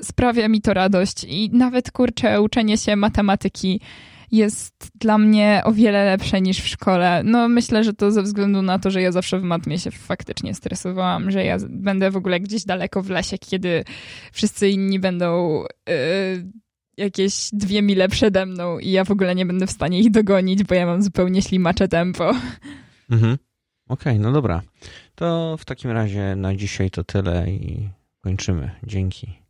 sprawia 0.02 0.48
mi 0.48 0.60
to 0.60 0.74
radość 0.74 1.24
i 1.24 1.50
nawet 1.52 1.90
kurczę, 1.90 2.40
uczenie 2.42 2.78
się 2.78 2.96
matematyki 2.96 3.80
jest 4.32 4.90
dla 4.94 5.18
mnie 5.18 5.60
o 5.64 5.72
wiele 5.72 6.04
lepsze 6.04 6.40
niż 6.40 6.60
w 6.60 6.68
szkole. 6.68 7.22
No 7.24 7.48
myślę, 7.48 7.84
że 7.84 7.92
to 7.92 8.12
ze 8.12 8.22
względu 8.22 8.62
na 8.62 8.78
to, 8.78 8.90
że 8.90 9.02
ja 9.02 9.12
zawsze 9.12 9.38
w 9.38 9.42
matmie 9.42 9.78
się 9.78 9.90
faktycznie 9.90 10.54
stresowałam, 10.54 11.30
że 11.30 11.44
ja 11.44 11.56
będę 11.68 12.10
w 12.10 12.16
ogóle 12.16 12.40
gdzieś 12.40 12.64
daleko 12.64 13.02
w 13.02 13.10
lesie, 13.10 13.38
kiedy 13.38 13.84
wszyscy 14.32 14.68
inni 14.68 14.98
będą 14.98 15.62
yy, 15.88 15.94
jakieś 16.96 17.50
dwie 17.52 17.82
mile 17.82 18.08
przede 18.08 18.46
mną 18.46 18.78
i 18.78 18.90
ja 18.90 19.04
w 19.04 19.10
ogóle 19.10 19.34
nie 19.34 19.46
będę 19.46 19.66
w 19.66 19.70
stanie 19.70 20.00
ich 20.00 20.10
dogonić, 20.10 20.64
bo 20.64 20.74
ja 20.74 20.86
mam 20.86 21.02
zupełnie 21.02 21.42
ślimacze 21.42 21.88
tempo. 21.88 22.30
Mhm. 23.10 23.38
Okej, 23.88 24.12
okay, 24.12 24.18
no 24.18 24.32
dobra. 24.32 24.62
To 25.14 25.56
w 25.58 25.64
takim 25.64 25.90
razie 25.90 26.36
na 26.36 26.54
dzisiaj 26.54 26.90
to 26.90 27.04
tyle 27.04 27.50
i 27.50 27.88
kończymy. 28.20 28.70
Dzięki. 28.86 29.45